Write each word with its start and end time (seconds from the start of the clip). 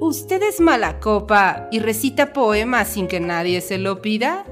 ¿Usted 0.00 0.42
es 0.42 0.60
mala 0.60 1.00
copa 1.00 1.68
y 1.70 1.78
recita 1.78 2.32
poemas 2.32 2.88
sin 2.88 3.06
que 3.06 3.20
nadie 3.20 3.60
se 3.60 3.78
lo 3.78 4.02
pida? 4.02 4.44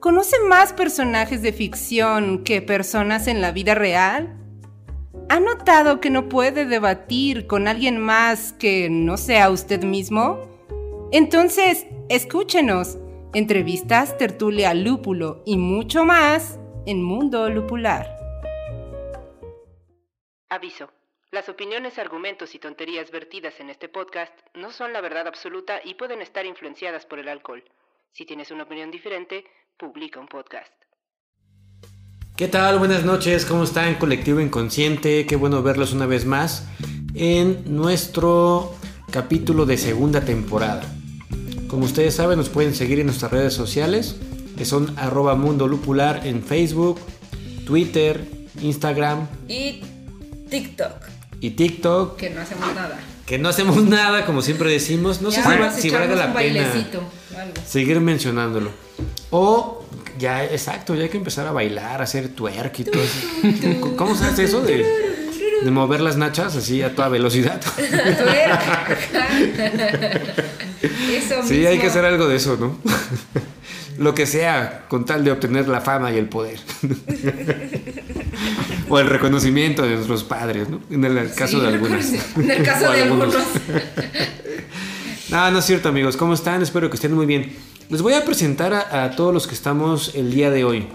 ¿Conoce 0.00 0.36
más 0.48 0.72
personajes 0.72 1.42
de 1.42 1.52
ficción 1.52 2.44
que 2.44 2.62
personas 2.62 3.26
en 3.26 3.40
la 3.40 3.52
vida 3.52 3.74
real? 3.74 4.36
¿Ha 5.28 5.40
notado 5.40 6.00
que 6.00 6.10
no 6.10 6.28
puede 6.28 6.64
debatir 6.64 7.46
con 7.46 7.66
alguien 7.66 7.98
más 7.98 8.52
que 8.52 8.88
no 8.88 9.16
sea 9.16 9.50
usted 9.50 9.82
mismo? 9.82 10.40
Entonces, 11.10 11.86
escúchenos. 12.08 12.98
Entrevistas, 13.34 14.16
tertulia, 14.16 14.72
lúpulo 14.72 15.42
y 15.44 15.58
mucho 15.58 16.04
más 16.04 16.58
en 16.86 17.02
Mundo 17.02 17.50
Lupular. 17.50 18.16
Aviso. 20.48 20.95
Las 21.36 21.50
opiniones, 21.50 21.98
argumentos 21.98 22.54
y 22.54 22.58
tonterías 22.58 23.10
vertidas 23.10 23.60
en 23.60 23.68
este 23.68 23.90
podcast 23.90 24.32
no 24.54 24.72
son 24.72 24.94
la 24.94 25.02
verdad 25.02 25.26
absoluta 25.26 25.80
y 25.84 25.92
pueden 25.92 26.22
estar 26.22 26.46
influenciadas 26.46 27.04
por 27.04 27.18
el 27.18 27.28
alcohol. 27.28 27.62
Si 28.10 28.24
tienes 28.24 28.50
una 28.52 28.62
opinión 28.62 28.90
diferente, 28.90 29.44
publica 29.76 30.18
un 30.18 30.28
podcast. 30.28 30.72
¿Qué 32.38 32.48
tal? 32.48 32.78
Buenas 32.78 33.04
noches, 33.04 33.44
¿cómo 33.44 33.64
están? 33.64 33.96
Colectivo 33.96 34.40
Inconsciente, 34.40 35.26
qué 35.26 35.36
bueno 35.36 35.62
verlos 35.62 35.92
una 35.92 36.06
vez 36.06 36.24
más 36.24 36.66
en 37.14 37.64
nuestro 37.66 38.74
capítulo 39.10 39.66
de 39.66 39.76
segunda 39.76 40.24
temporada. 40.24 40.84
Como 41.68 41.84
ustedes 41.84 42.14
saben, 42.14 42.38
nos 42.38 42.48
pueden 42.48 42.74
seguir 42.74 42.98
en 43.00 43.08
nuestras 43.08 43.30
redes 43.30 43.52
sociales, 43.52 44.18
que 44.56 44.64
son 44.64 44.98
arroba 44.98 45.34
mundo 45.34 45.68
lupular 45.68 46.26
en 46.26 46.42
Facebook, 46.42 46.98
Twitter, 47.66 48.24
Instagram 48.62 49.28
y 49.48 49.82
TikTok 50.48 51.15
y 51.40 51.50
TikTok. 51.50 52.16
Que 52.16 52.30
no 52.30 52.40
hacemos 52.40 52.74
nada. 52.74 52.98
Que 53.26 53.38
no 53.38 53.48
hacemos 53.48 53.76
nada, 53.84 54.24
como 54.24 54.42
siempre 54.42 54.70
decimos. 54.70 55.20
No 55.20 55.30
sé 55.30 55.42
si, 55.76 55.90
valga 55.90 56.14
la 56.14 56.34
pena 56.34 56.72
seguir 57.66 58.00
mencionándolo. 58.00 58.70
O 59.30 59.84
ya, 60.18 60.44
exacto, 60.44 60.94
ya 60.94 61.02
hay 61.02 61.08
que 61.08 61.18
empezar 61.18 61.46
a 61.46 61.52
bailar, 61.52 62.00
a 62.00 62.04
hacer 62.04 62.30
twerk 62.30 62.80
y 62.80 62.84
todo 62.84 63.02
eso. 63.02 63.96
¿Cómo 63.96 64.16
se 64.16 64.24
hace 64.24 64.44
eso 64.44 64.62
de, 64.62 64.84
de 65.62 65.70
mover 65.70 66.00
las 66.00 66.16
nachas 66.16 66.56
así 66.56 66.82
a 66.82 66.94
toda 66.94 67.08
velocidad? 67.08 67.60
eso 71.10 71.42
sí, 71.46 71.66
hay 71.66 71.78
que 71.78 71.88
hacer 71.88 72.04
algo 72.04 72.28
de 72.28 72.36
eso, 72.36 72.56
¿no? 72.56 72.78
Lo 73.98 74.14
que 74.14 74.26
sea, 74.26 74.84
con 74.88 75.04
tal 75.04 75.24
de 75.24 75.32
obtener 75.32 75.68
la 75.68 75.80
fama 75.80 76.12
y 76.12 76.18
el 76.18 76.28
poder. 76.28 76.60
o 78.88 78.98
el 78.98 79.08
reconocimiento 79.08 79.82
de 79.82 79.94
nuestros 79.94 80.24
padres, 80.24 80.68
¿no? 80.68 80.80
En 80.90 81.04
el 81.04 81.32
caso 81.34 81.60
de 81.60 81.68
algunos. 81.68 82.04
En 82.36 82.50
el 82.50 82.62
caso 82.62 82.92
de 82.92 83.02
algunos. 83.02 83.34
no, 85.30 85.50
no 85.50 85.58
es 85.58 85.64
cierto, 85.64 85.88
amigos. 85.88 86.16
¿Cómo 86.16 86.34
están? 86.34 86.62
Espero 86.62 86.90
que 86.90 86.96
estén 86.96 87.14
muy 87.14 87.26
bien. 87.26 87.52
Les 87.88 88.02
voy 88.02 88.14
a 88.14 88.24
presentar 88.24 88.74
a, 88.74 89.10
todos 89.12 89.32
los 89.32 89.46
que 89.46 89.54
estamos 89.54 90.14
el 90.14 90.32
día 90.32 90.50
de 90.50 90.64
hoy. 90.64 90.88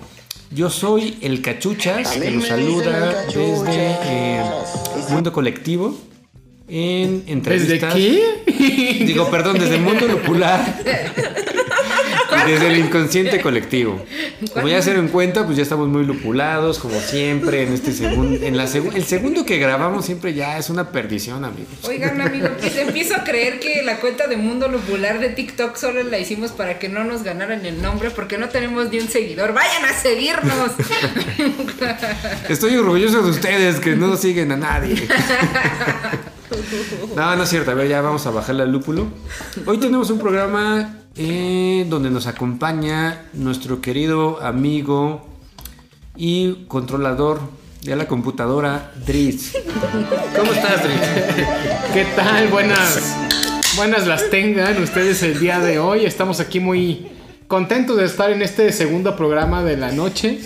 Yo 0.52 0.70
soy 0.70 1.18
el 1.22 1.42
Cachuchas, 1.42 2.12
que 2.12 2.32
nos 2.32 2.48
saluda 2.48 3.24
desde 3.28 3.98
eh, 4.04 4.44
Mundo 5.10 5.32
Colectivo 5.32 5.98
en 6.68 7.24
entrevistas. 7.28 7.94
¿Desde 7.94 8.44
qué? 8.46 9.04
Digo, 9.06 9.32
perdón, 9.32 9.58
desde 9.58 9.76
el 9.76 9.82
Mundo 9.82 10.08
Popular. 10.08 10.84
Desde 12.45 12.67
el 12.67 12.78
inconsciente 12.78 13.42
colectivo. 13.42 14.03
Como 14.53 14.67
ya 14.67 14.81
se 14.81 14.92
dieron 14.92 15.09
cuenta, 15.09 15.45
pues 15.45 15.58
ya 15.58 15.64
estamos 15.64 15.88
muy 15.88 16.03
lupulados, 16.03 16.80
como 16.80 17.00
siempre, 17.00 17.64
en 17.64 17.73
este 17.73 17.92
segundo. 17.92 18.44
En 18.44 18.58
la 18.58 18.64
el 18.64 19.06
segundo 19.06 19.45
que 19.45 19.58
grabamos 19.58 20.06
siempre 20.06 20.34
ya 20.34 20.58
es 20.58 20.69
una 20.69 20.92
perdición, 20.92 21.45
amigos. 21.45 21.73
Oigan, 21.84 22.19
amigo, 22.19 22.50
pues 22.59 22.75
empiezo 22.78 23.16
a 23.16 23.23
creer 23.23 23.59
que 23.59 23.84
la 23.84 23.97
cuenta 23.97 24.28
de 24.28 24.38
Mundo 24.38 24.67
Lupular 24.67 25.19
de 25.19 25.30
TikTok 25.30 25.75
solo 25.75 26.03
la 26.03 26.19
hicimos 26.19 26.52
para 26.52 26.80
que 26.80 26.89
no 26.89 27.03
nos 27.03 27.23
ganaran 27.23 27.66
el 27.66 27.81
nombre, 27.81 28.09
porque 28.09 28.38
no 28.38 28.50
tenemos 28.50 28.89
ni 28.89 29.00
un 29.00 29.08
seguidor. 29.08 29.53
¡Vayan 29.53 29.85
a 29.85 29.94
seguirnos! 29.94 30.72
Estoy 32.50 32.75
orgulloso 32.78 33.22
de 33.22 33.30
ustedes 33.30 33.80
que 33.80 33.96
no 33.96 34.18
siguen 34.18 34.51
a 34.51 34.57
nadie. 34.57 35.07
No, 37.16 37.35
no 37.35 37.44
es 37.44 37.50
cierto. 37.50 37.72
A 37.72 37.74
ver, 37.74 37.88
ya 37.88 38.01
vamos 38.01 38.25
a 38.25 38.31
bajarle 38.31 38.63
al 38.63 38.72
lúpulo. 38.72 39.07
Hoy 39.66 39.78
tenemos 39.78 40.09
un 40.09 40.19
programa 40.19 41.00
eh, 41.16 41.86
donde 41.90 42.10
nos 42.10 42.28
acompaña 42.28 43.26
nuestro 43.34 43.82
querido 43.82 44.42
amigo 44.42 45.26
y 46.16 46.66
controlador 46.68 47.42
de 47.82 47.96
la 47.96 48.08
computadora, 48.08 48.94
Dritz. 49.06 49.54
¿Cómo 50.38 50.54
estás, 50.54 50.84
Dritz? 50.84 51.48
¿Qué 51.94 52.06
tal? 52.16 52.48
Buenas, 52.48 53.18
buenas 53.76 54.08
las 54.08 54.30
tengan 54.30 54.82
ustedes 54.82 55.22
el 55.24 55.40
día 55.40 55.60
de 55.60 55.80
hoy. 55.80 56.06
Estamos 56.06 56.40
aquí 56.40 56.60
muy 56.60 57.08
contentos 57.48 57.98
de 57.98 58.06
estar 58.06 58.32
en 58.32 58.42
este 58.42 58.72
segundo 58.72 59.16
programa 59.16 59.64
de 59.64 59.78
la 59.78 59.92
noche. 59.92 60.40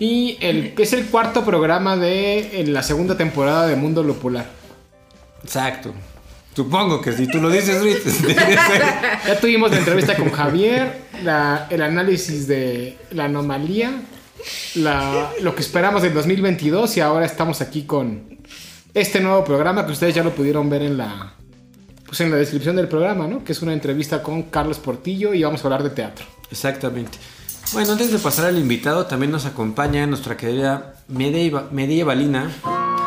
Y 0.00 0.38
el, 0.40 0.74
es 0.78 0.92
el 0.92 1.06
cuarto 1.06 1.44
programa 1.44 1.96
de 1.96 2.60
en 2.60 2.72
la 2.72 2.82
segunda 2.82 3.16
temporada 3.16 3.66
de 3.66 3.74
Mundo 3.74 4.02
Lopular. 4.04 4.46
Exacto. 5.42 5.92
Supongo 6.58 7.00
que 7.00 7.12
si 7.12 7.28
tú 7.28 7.40
lo 7.40 7.50
dices, 7.50 7.80
ya 9.28 9.38
tuvimos 9.38 9.70
la 9.70 9.78
entrevista 9.78 10.16
con 10.16 10.32
Javier, 10.32 11.02
el 11.70 11.82
análisis 11.82 12.48
de 12.48 12.98
la 13.12 13.26
anomalía, 13.26 13.92
lo 14.74 15.54
que 15.54 15.60
esperamos 15.60 16.02
del 16.02 16.12
2022 16.14 16.96
y 16.96 17.00
ahora 17.00 17.26
estamos 17.26 17.60
aquí 17.60 17.84
con 17.84 18.40
este 18.92 19.20
nuevo 19.20 19.44
programa 19.44 19.86
que 19.86 19.92
ustedes 19.92 20.16
ya 20.16 20.24
lo 20.24 20.34
pudieron 20.34 20.68
ver 20.68 20.82
en 20.82 20.96
la, 20.96 21.34
pues 22.04 22.20
en 22.22 22.32
la 22.32 22.38
descripción 22.38 22.74
del 22.74 22.88
programa, 22.88 23.28
¿no? 23.28 23.44
Que 23.44 23.52
es 23.52 23.62
una 23.62 23.72
entrevista 23.72 24.20
con 24.20 24.42
Carlos 24.42 24.80
Portillo 24.80 25.34
y 25.34 25.44
vamos 25.44 25.60
a 25.62 25.68
hablar 25.68 25.84
de 25.84 25.90
teatro. 25.90 26.26
Exactamente. 26.50 27.18
Bueno, 27.72 27.92
antes 27.92 28.10
de 28.10 28.18
pasar 28.18 28.46
al 28.46 28.58
invitado, 28.58 29.06
también 29.06 29.30
nos 29.30 29.46
acompaña 29.46 30.04
nuestra 30.08 30.36
querida 30.36 30.96
medievalina 31.06 32.50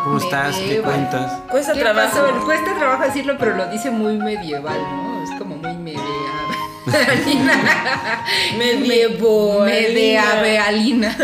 ¿Cómo 0.04 0.18
estás? 0.18 0.56
¿Qué 0.58 0.82
cuentas? 0.82 1.42
Cuesta 1.50 1.74
trabajo. 1.74 2.46
Cuesta 2.46 2.76
trabajo 2.76 3.04
decirlo, 3.04 3.36
pero 3.38 3.56
lo 3.56 3.68
dice 3.68 3.92
muy 3.92 4.18
medieval, 4.18 4.80
¿no? 4.80 5.24
Es 5.24 5.30
como 5.38 5.58
muy 5.58 5.76
medieval. 5.76 6.02
Medievo. 8.58 9.62
Medievalina. 9.62 11.16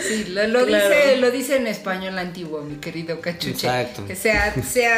Sí, 0.00 0.24
lo, 0.28 0.64
dice, 0.64 1.16
lo 1.18 1.30
dice 1.30 1.56
en 1.56 1.66
español 1.66 2.18
antiguo, 2.18 2.62
mi 2.62 2.76
querido 2.76 3.20
cachuche. 3.20 3.50
Exacto. 3.50 4.06
Que 4.06 4.16
se, 4.16 4.32
se, 4.62 4.88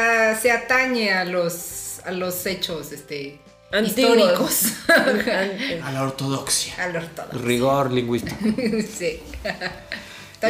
se 0.40 0.52
atañe 0.52 1.12
a 1.12 1.24
los, 1.24 2.00
a 2.04 2.12
los 2.12 2.46
hechos 2.46 2.92
este, 2.92 3.40
históricos. 3.84 4.74
a 5.82 5.90
la 5.92 6.02
ortodoxia. 6.02 6.74
A 6.78 6.88
la 6.88 7.00
ortodoxia. 7.00 7.42
Rigor 7.42 7.90
lingüístico. 7.90 8.36
sí 8.96 9.20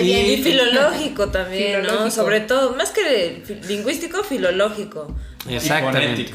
y, 0.01 0.43
filológico 0.43 1.29
también, 1.29 1.83
¿no? 1.83 2.11
Sobre 2.11 2.41
todo, 2.41 2.75
más 2.77 2.91
que 2.91 3.43
lingüístico, 3.69 4.23
filológico. 4.25 5.15
Exactamente. 5.49 6.33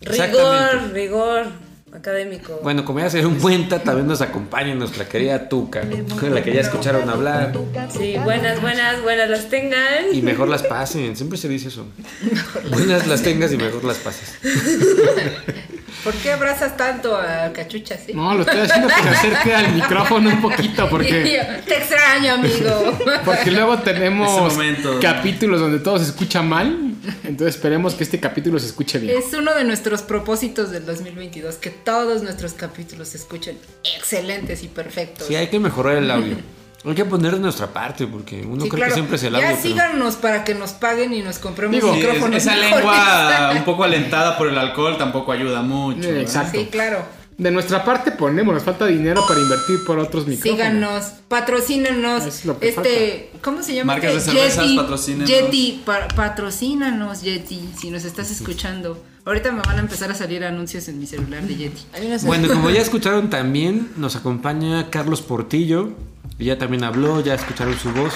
Rigor, 0.00 0.92
rigor 0.92 1.46
académico. 1.92 2.60
Bueno, 2.62 2.84
como 2.84 3.00
ya 3.00 3.10
se 3.10 3.18
dieron 3.18 3.38
cuenta, 3.38 3.82
también 3.82 4.06
nos 4.06 4.20
acompaña 4.20 4.74
nuestra 4.74 5.08
querida 5.08 5.48
Tuca, 5.48 5.82
con 6.18 6.34
la 6.34 6.42
que 6.42 6.54
ya 6.54 6.60
escucharon 6.60 7.08
hablar. 7.08 7.52
Sí, 7.90 8.16
buenas, 8.22 8.60
buenas, 8.60 9.02
buenas 9.02 9.28
las 9.28 9.48
tengan. 9.48 10.06
Y 10.12 10.22
mejor 10.22 10.48
las 10.48 10.62
pasen, 10.62 11.16
siempre 11.16 11.38
se 11.38 11.48
dice 11.48 11.68
eso. 11.68 11.86
buenas 12.70 13.06
las 13.06 13.22
tengas 13.22 13.52
y 13.52 13.56
mejor 13.56 13.84
las 13.84 13.98
pases. 13.98 14.38
¿Por 16.02 16.14
qué 16.14 16.32
abrazas 16.32 16.76
tanto 16.76 17.14
a 17.16 17.52
Cachucha, 17.52 17.96
sí? 17.98 18.14
No, 18.14 18.34
lo 18.34 18.42
estoy 18.42 18.60
haciendo 18.60 18.88
que 18.88 19.02
se 19.02 19.08
acerque 19.08 19.54
al 19.54 19.74
micrófono 19.74 20.30
un 20.30 20.40
poquito 20.40 20.88
porque... 20.88 21.40
Te 21.66 21.76
extraño, 21.76 22.34
amigo. 22.34 22.98
Porque 23.24 23.50
luego 23.50 23.78
tenemos 23.78 24.58
capítulos 25.00 25.60
donde 25.60 25.78
todo 25.78 25.98
se 25.98 26.04
escucha 26.04 26.42
mal. 26.42 26.94
Entonces 27.24 27.56
esperemos 27.56 27.94
que 27.94 28.04
este 28.04 28.18
capítulo 28.18 28.58
se 28.58 28.66
escuche 28.66 28.98
bien. 28.98 29.16
Es 29.16 29.32
uno 29.34 29.54
de 29.54 29.64
nuestros 29.64 30.02
propósitos 30.02 30.70
del 30.70 30.86
2022, 30.86 31.56
que 31.56 31.70
todos 31.70 32.22
nuestros 32.22 32.54
capítulos 32.54 33.08
se 33.08 33.18
escuchen 33.18 33.58
excelentes 33.96 34.62
y 34.62 34.68
perfectos. 34.68 35.26
Sí, 35.26 35.36
hay 35.36 35.48
que 35.48 35.58
mejorar 35.58 35.96
el 35.96 36.10
audio. 36.10 36.36
Hay 36.84 36.94
que 36.94 37.04
poner 37.04 37.32
de 37.32 37.40
nuestra 37.40 37.66
parte 37.66 38.06
porque 38.06 38.42
uno 38.42 38.64
cree 38.66 38.86
que 38.86 38.94
siempre 38.94 39.16
es 39.16 39.22
el 39.24 39.34
audio. 39.34 39.48
Ya 39.48 39.56
síganos 39.56 40.16
para 40.16 40.44
que 40.44 40.54
nos 40.54 40.72
paguen 40.72 41.12
y 41.12 41.22
nos 41.22 41.38
compremos 41.38 41.82
micrófonos. 41.82 42.36
esa 42.36 42.56
lengua 42.56 43.52
un 43.56 43.64
poco 43.64 43.84
alentada 43.84 44.38
por 44.38 44.48
el 44.48 44.56
alcohol 44.56 44.96
tampoco 44.96 45.32
ayuda 45.32 45.62
mucho. 45.62 46.08
exacto. 46.08 46.58
Sí, 46.58 46.68
claro. 46.70 47.04
De 47.36 47.50
nuestra 47.50 47.84
parte 47.84 48.12
ponemos, 48.12 48.52
nos 48.52 48.62
falta 48.62 48.84
dinero 48.84 49.24
para 49.26 49.40
invertir 49.40 49.82
por 49.86 49.98
otros 49.98 50.26
micrófonos. 50.26 50.58
Síganos, 50.58 51.04
patrocínanos. 51.28 52.44
este, 52.60 53.30
¿cómo 53.42 53.62
se 53.62 53.74
llama? 53.74 53.94
Marcas 53.94 54.14
de 54.14 54.20
cervezas, 54.20 54.66
patrocínanos. 54.76 55.28
Yeti, 55.28 55.82
patrocínanos, 55.84 57.22
Yeti, 57.22 57.70
si 57.78 57.90
nos 57.90 58.04
estás 58.04 58.30
escuchando. 58.30 59.02
Ahorita 59.30 59.52
me 59.52 59.62
van 59.62 59.76
a 59.76 59.80
empezar 59.80 60.10
a 60.10 60.14
salir 60.16 60.44
anuncios 60.44 60.88
en 60.88 60.98
mi 60.98 61.06
celular 61.06 61.44
de 61.44 61.54
Yeti. 61.54 61.82
Bueno, 62.24 62.48
como 62.48 62.68
ya 62.68 62.80
escucharon 62.82 63.30
también, 63.30 63.92
nos 63.96 64.16
acompaña 64.16 64.90
Carlos 64.90 65.22
Portillo. 65.22 65.92
Y 66.36 66.46
ya 66.46 66.58
también 66.58 66.82
habló, 66.82 67.20
ya 67.20 67.34
escucharon 67.34 67.78
su 67.78 67.92
voz. 67.92 68.12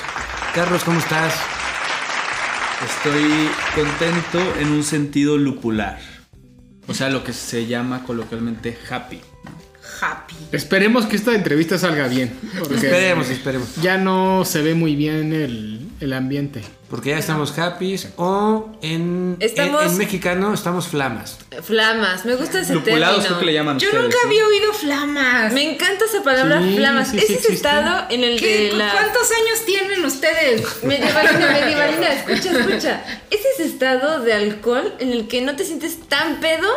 Carlos, 0.57 0.83
¿cómo 0.83 0.99
estás? 0.99 1.35
Estoy 2.85 3.49
contento 3.77 4.59
en 4.59 4.73
un 4.73 4.83
sentido 4.83 5.39
lupular. 5.39 6.01
O 6.89 6.95
sea, 6.95 7.11
lo 7.11 7.23
que 7.23 7.33
se 7.33 7.67
llama 7.67 8.03
coloquialmente 8.03 8.77
happy. 8.91 9.21
Happy. 10.12 10.35
Esperemos 10.53 11.06
que 11.06 11.17
esta 11.17 11.35
entrevista 11.35 11.79
salga 11.79 12.06
bien. 12.09 12.33
Esperemos, 12.75 13.29
esperemos. 13.31 13.69
ya 13.83 13.97
no 13.99 14.45
se 14.45 14.62
ve 14.62 14.75
muy 14.75 14.95
bien 14.97 15.33
el, 15.33 15.89
el 16.01 16.12
ambiente. 16.12 16.62
Porque 16.91 17.11
ya 17.11 17.19
estamos 17.19 17.59
happy 17.59 17.97
o 18.17 18.71
en, 18.83 19.37
Estamos- 19.41 19.83
en, 19.85 19.91
en 19.91 19.99
mexicano 19.99 20.55
estamos 20.55 20.87
flamas. 20.87 21.39
Flamas, 21.62 22.25
me 22.25 22.37
gusta 22.37 22.61
ese 22.61 22.75
Lupulados, 22.75 23.21
término. 23.23 23.41
que 23.41 23.47
le 23.47 23.53
llaman 23.55 23.79
Yo 23.81 23.89
ustedes, 23.89 24.05
nunca 24.05 24.17
¿no? 24.23 24.29
había 24.29 24.47
oído 24.47 24.73
flamas. 24.75 25.53
Me 25.53 25.73
encanta 25.75 26.05
esa 26.05 26.23
palabra 26.23 26.62
Sí, 26.62 26.77
flamas. 26.77 27.09
sí, 27.11 27.19
es 27.19 27.27
sí 27.27 27.35
ese 27.35 27.53
estado 27.55 28.06
en 28.11 28.23
el 28.23 28.39
¿Qué? 28.39 28.73
la 28.77 28.93
¿Cuántos 28.93 29.23
años 29.33 29.65
tienen 29.67 30.05
ustedes? 30.05 30.62
medievalina, 30.85 31.51
medievalina, 31.53 32.12
escucha, 32.12 32.59
escucha. 32.61 33.03
Es 33.31 33.41
ese 33.55 33.65
estado 33.65 34.21
de 34.23 34.33
alcohol 34.35 34.95
en 35.01 35.11
el 35.11 35.27
que 35.27 35.41
no 35.43 35.56
te 35.56 35.65
sientes 35.65 35.99
tan 36.09 36.39
pedo 36.39 36.69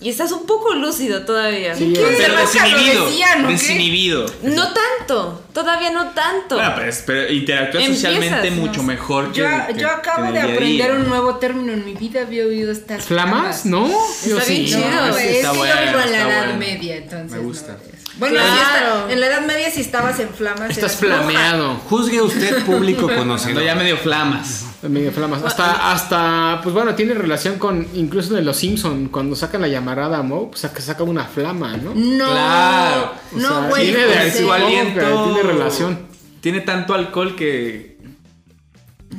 y 0.00 0.10
estás 0.10 0.32
un 0.32 0.46
poco 0.46 0.74
lúcido 0.74 1.24
todavía. 1.24 1.74
Sí, 1.74 1.92
¿Qué? 1.94 2.00
Pero 2.00 2.10
¿Nunca 2.10 2.28
lo 2.28 2.38
desinhibido. 2.40 3.06
decían, 3.06 3.44
o 3.44 3.48
qué? 3.48 3.52
desinhibido. 3.54 4.26
No 4.42 4.68
tanto, 4.72 5.42
todavía 5.52 5.90
no 5.90 6.10
tanto. 6.10 6.56
Bueno, 6.56 6.74
pues, 6.76 7.02
pero 7.06 7.32
interactúas 7.32 7.84
Empiezas, 7.84 8.12
socialmente 8.12 8.50
¿no? 8.50 8.56
mucho 8.62 8.82
mejor 8.82 9.32
Yo, 9.32 9.44
que- 9.68 9.74
yo 9.80 9.88
acabo 9.88 10.26
que 10.26 10.32
de 10.32 10.40
aprender 10.40 10.90
día. 10.90 10.92
un 10.92 11.08
nuevo 11.08 11.36
término 11.36 11.72
en 11.72 11.84
mi 11.84 11.94
vida. 11.94 12.22
Había 12.22 12.44
oído 12.44 12.70
estas 12.72 13.04
¿Flamas? 13.04 13.64
¿No? 13.66 13.88
Yo 14.26 14.38
Está 14.38 14.50
bien 14.52 14.66
sí. 14.66 14.74
chido. 14.74 14.90
No, 14.90 15.16
es 15.16 15.24
está 15.36 15.50
que 15.52 15.56
bueno, 15.58 15.74
yo 15.74 15.80
vivo 15.88 16.00
en 16.00 16.12
la 16.12 16.18
Edad 16.20 16.44
bueno. 16.44 16.58
Media, 16.58 16.96
entonces. 16.96 17.30
Me 17.32 17.38
gusta. 17.38 17.72
no. 17.72 17.93
Bueno, 18.18 18.36
Claro. 18.38 19.08
en 19.10 19.20
la 19.20 19.26
Edad 19.26 19.44
Media 19.46 19.70
si 19.70 19.80
estabas 19.80 20.20
en 20.20 20.28
flamas. 20.28 20.70
Estás 20.70 20.96
flameado. 20.96 21.74
Juzgue 21.88 22.22
usted 22.22 22.64
público 22.64 23.02
Cuando 23.06 23.18
conocido. 23.22 23.60
ya 23.60 23.74
medio 23.74 23.96
flamas. 23.96 24.66
Medio 24.82 25.10
flamas. 25.12 25.42
Hasta, 25.42 25.92
hasta, 25.92 26.60
pues 26.62 26.74
bueno, 26.74 26.94
tiene 26.94 27.14
relación 27.14 27.58
con, 27.58 27.86
incluso 27.94 28.34
de 28.34 28.42
los 28.42 28.56
Simpson 28.56 29.08
cuando 29.08 29.34
sacan 29.34 29.62
la 29.62 29.68
llamarada 29.68 30.18
a 30.18 30.22
Moe, 30.22 30.48
pues 30.48 30.60
saca, 30.60 30.80
saca 30.80 31.02
una 31.02 31.24
flama, 31.24 31.76
¿no? 31.76 31.92
No. 31.94 32.30
Claro. 32.30 33.12
O 33.34 33.36
No, 33.38 33.48
sea, 33.48 33.68
güey. 33.68 33.82
tiene 33.90 34.06
de 34.06 34.14
José. 34.30 34.42
su 34.42 34.52
aliento. 34.52 35.24
Tiene 35.24 35.42
relación. 35.42 35.98
Tiene 36.40 36.60
tanto 36.60 36.94
alcohol 36.94 37.34
que 37.34 37.98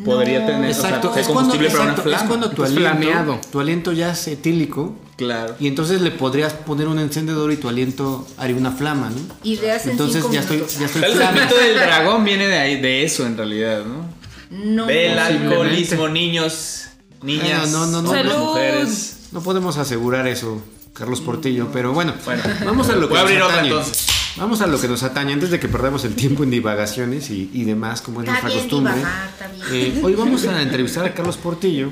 podría 0.05 0.45
tener 0.45 0.69
Exacto, 0.69 1.09
o 1.09 1.13
sea, 1.13 1.21
es, 1.21 1.25
ser 1.27 1.33
cuando, 1.33 1.51
combustible 1.53 1.69
para 1.69 1.83
una 1.83 1.91
exacto, 1.93 2.09
es 2.09 2.15
flama. 2.17 2.27
cuando 2.29 2.49
tu 2.51 2.63
aliento, 2.63 2.81
flameado. 2.81 3.41
tu 3.51 3.59
aliento 3.59 3.91
ya 3.93 4.11
es 4.11 4.27
etílico 4.27 4.95
Claro. 5.17 5.55
y 5.61 5.67
entonces 5.67 6.01
le 6.01 6.11
podrías 6.11 6.51
poner 6.53 6.89
un 6.89 6.99
encendedor 6.99 7.51
y 7.53 7.55
tu 7.57 7.69
aliento 7.69 8.27
haría 8.37 8.57
una 8.57 8.71
flama, 8.71 9.09
¿no? 9.09 9.21
Ideas 9.49 9.85
en 9.85 9.91
Entonces 9.91 10.21
cinco 10.21 10.33
ya 10.33 10.41
estoy, 10.41 10.63
ya 10.77 10.85
estoy 10.87 11.03
El 11.03 11.13
mito 11.33 11.55
del 11.57 11.75
dragón 11.75 12.25
viene 12.25 12.47
de 12.47 12.57
ahí, 12.57 12.81
de 12.81 13.03
eso 13.05 13.25
en 13.25 13.37
realidad, 13.37 13.83
¿no? 13.85 14.05
No. 14.51 14.85
Del 14.87 15.17
alcoholismo, 15.17 16.09
niños, 16.09 16.87
niñas, 17.21 17.71
Bueno, 17.71 17.87
no, 17.87 17.87
no, 17.87 18.01
no, 18.01 18.09
hombres, 18.09 18.31
Salud. 18.33 18.45
mujeres. 18.45 19.17
No 19.31 19.41
podemos 19.41 19.77
asegurar 19.77 20.27
eso, 20.27 20.61
Carlos 20.93 21.21
Portillo, 21.21 21.69
pero 21.71 21.93
bueno, 21.93 22.13
Bueno. 22.25 22.43
vamos 22.65 22.89
a 22.89 22.95
lo 22.95 23.07
que 23.07 23.13
Voy 23.13 23.19
a 23.19 23.21
nos 23.23 23.29
abrir 23.31 23.41
otra 23.41 23.55
atañe. 23.55 23.69
entonces. 23.69 24.07
Vamos 24.37 24.59
a 24.59 24.67
lo 24.67 24.81
que 24.81 24.89
nos 24.89 25.01
atañe 25.03 25.31
antes 25.31 25.49
de 25.49 25.61
que 25.61 25.69
perdamos 25.69 26.03
el 26.03 26.13
tiempo 26.15 26.43
en 26.43 26.51
divagaciones 26.51 27.29
y, 27.29 27.49
y 27.53 27.63
demás, 27.63 28.01
como 28.01 28.21
es 28.21 28.27
Está 28.27 28.41
nuestra 28.41 28.49
bien 28.49 28.69
costumbre. 28.69 28.93
divagar. 28.95 29.29
Eh, 29.71 30.01
hoy 30.03 30.13
vamos 30.15 30.45
a 30.45 30.61
entrevistar 30.61 31.05
a 31.05 31.13
Carlos 31.13 31.37
Portillo 31.37 31.89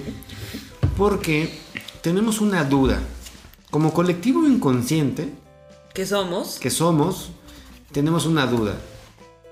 porque 0.97 1.62
tenemos 2.03 2.41
una 2.41 2.65
duda. 2.65 2.99
Como 3.71 3.91
colectivo 3.93 4.45
inconsciente 4.45 5.29
¿Qué 5.95 6.05
somos? 6.05 6.59
que 6.59 6.69
somos, 6.69 7.31
tenemos 7.91 8.25
una 8.27 8.45
duda. 8.45 8.75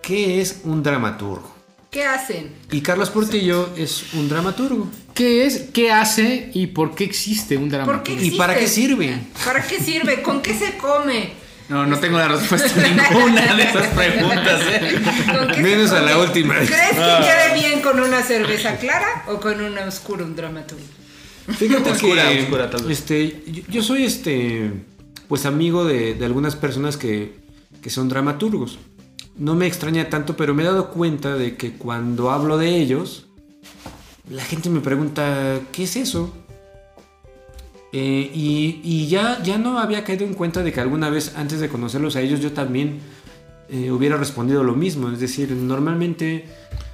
¿Qué 0.04 0.42
es 0.42 0.62
un 0.66 0.84
dramaturgo? 0.84 1.50
¿Qué 1.90 2.06
hacen? 2.06 2.54
Y 2.72 2.82
Carlos 2.82 3.10
Portillo 3.10 3.70
es 3.76 4.14
un 4.14 4.30
dramaturgo. 4.30 4.88
¿Qué 5.14 5.46
es? 5.46 5.70
¿Qué 5.74 5.92
hace? 5.92 6.52
¿Y 6.54 6.68
por 6.68 6.94
qué 6.94 7.06
existe 7.06 7.58
un 7.58 7.70
drama? 7.70 7.86
¿Por 7.86 8.04
qué 8.04 8.14
¿Y 8.14 8.32
para 8.32 8.56
qué 8.56 8.68
sirve? 8.68 9.18
¿Para 9.46 9.66
qué 9.66 9.80
sirve? 9.80 10.22
¿Con 10.22 10.42
qué 10.42 10.54
se 10.54 10.78
come? 10.78 11.32
No, 11.70 11.86
no 11.86 12.00
tengo 12.00 12.18
la 12.18 12.28
respuesta 12.28 12.70
a 12.82 12.88
ninguna 12.88 13.56
de 13.56 13.64
esas 13.64 13.88
preguntas, 13.88 14.62
¿eh? 14.70 15.02
¿Con 15.26 15.48
qué 15.48 15.54
se 15.56 15.62
Menos 15.62 15.92
a 15.92 16.02
la 16.02 16.18
última. 16.18 16.56
¿Crees 16.56 16.70
que 16.70 16.96
quede 16.96 17.54
bien 17.54 17.82
con 17.82 18.00
una 18.00 18.22
cerveza 18.22 18.76
clara 18.76 19.24
o 19.28 19.40
con 19.40 19.62
una 19.62 19.86
oscura 19.86 20.26
un 20.26 20.36
dramaturgo? 20.36 21.01
Fíjate 21.58 21.92
Oscura, 21.92 22.30
que 22.30 22.42
oscura, 22.42 22.70
tal 22.70 22.84
vez. 22.84 23.00
este, 23.00 23.44
yo, 23.48 23.64
yo 23.70 23.84
soy 23.84 24.04
este 24.04 24.72
pues 25.28 25.46
amigo 25.46 25.86
de, 25.86 26.14
de 26.14 26.26
algunas 26.26 26.56
personas 26.56 26.98
que, 26.98 27.34
que 27.82 27.90
son 27.90 28.10
dramaturgos. 28.10 28.80
No 29.38 29.56
me 29.56 29.66
extraña 29.66 30.10
tanto, 30.10 30.36
pero 30.36 30.54
me 30.54 30.64
he 30.64 30.66
dado 30.66 30.90
cuenta 30.92 31.36
de 31.36 31.56
que 31.56 31.74
cuando 31.74 32.32
hablo 32.32 32.58
de 32.58 32.76
ellos, 32.76 33.28
la 34.30 34.44
gente 34.44 34.70
me 34.70 34.82
pregunta, 34.82 35.62
¿qué 35.72 35.84
es 35.84 35.96
eso? 35.96 36.34
Eh, 37.94 38.32
y 38.34 38.82
y 38.84 39.08
ya, 39.08 39.42
ya 39.44 39.58
no 39.58 39.78
había 39.80 40.04
caído 40.04 40.26
en 40.26 40.34
cuenta 40.34 40.64
de 40.64 40.72
que 40.72 40.80
alguna 40.80 41.10
vez 41.10 41.34
antes 41.36 41.60
de 41.60 41.68
conocerlos 41.68 42.16
a 42.16 42.22
ellos 42.22 42.40
yo 42.40 42.54
también 42.54 43.00
eh, 43.70 43.92
hubiera 43.92 44.18
respondido 44.18 44.64
lo 44.64 44.76
mismo. 44.76 45.10
Es 45.10 45.20
decir, 45.20 45.52
normalmente 45.52 46.46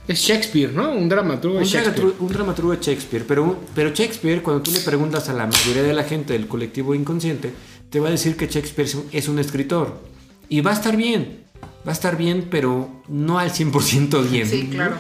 Es 0.08 0.20
Shakespeare, 0.22 0.72
¿no? 0.72 0.92
Un 0.92 1.10
dramaturgo 1.10 1.58
un, 1.58 1.64
es 1.64 1.70
Shakespeare. 1.70 2.14
un 2.20 2.28
dramaturgo 2.30 2.72
de 2.72 2.78
Shakespeare, 2.82 3.26
pero, 3.28 3.60
pero 3.76 3.90
Shakespeare, 3.94 4.42
cuando 4.42 4.64
tú 4.64 4.72
le 4.72 4.80
preguntas 4.80 5.28
a 5.30 5.34
la 5.34 5.46
mayoría 5.48 5.84
de 5.84 5.94
la 5.94 6.04
gente 6.04 6.34
del 6.34 6.48
colectivo 6.48 6.96
inconsciente, 6.96 7.52
te 7.90 8.00
va 8.00 8.08
a 8.08 8.12
decir 8.12 8.38
que 8.38 8.48
Shakespeare 8.48 8.88
es 8.88 8.96
un- 8.96 9.06
es 9.12 9.28
un 9.28 9.40
escritor. 9.40 10.00
Y 10.50 10.62
va 10.62 10.72
a 10.72 10.76
estar 10.76 10.96
bien, 10.96 11.44
va 11.86 11.92
a 11.92 11.94
estar 11.94 12.16
bien, 12.18 12.48
pero 12.50 12.90
no 13.10 13.38
al 13.38 13.52
100% 13.52 14.22
bien. 14.30 14.48
Sí, 14.48 14.68
claro. 14.72 14.96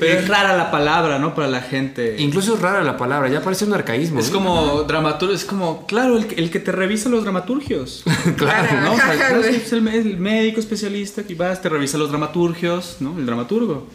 Pero 0.00 0.18
es 0.20 0.28
rara 0.28 0.56
la 0.56 0.70
palabra, 0.70 1.18
¿no? 1.18 1.34
Para 1.34 1.46
la 1.48 1.60
gente. 1.60 2.16
Incluso 2.18 2.54
es 2.54 2.60
rara 2.60 2.82
la 2.82 2.96
palabra, 2.96 3.28
ya 3.28 3.40
parece 3.42 3.64
un 3.66 3.74
arcaísmo. 3.74 4.18
Es 4.18 4.28
¿eh? 4.28 4.32
como 4.32 4.82
dramaturgo, 4.82 5.34
es 5.34 5.44
como, 5.44 5.86
claro, 5.86 6.16
el, 6.16 6.26
que- 6.26 6.34
el 6.36 6.50
que 6.50 6.58
te 6.58 6.72
revisa 6.72 7.08
los 7.08 7.22
dramaturgios. 7.22 8.02
Claro, 8.36 8.80
¿no? 8.82 8.92
O 8.94 8.96
sea, 8.96 9.38
es 9.40 9.72
el, 9.72 9.86
el 9.88 10.16
médico 10.18 10.60
especialista 10.60 11.22
que 11.24 11.34
vas, 11.34 11.60
te 11.62 11.68
revisa 11.68 11.98
los 11.98 12.08
dramaturgios, 12.10 12.96
¿no? 13.00 13.18
El 13.18 13.26
dramaturgo. 13.26 13.86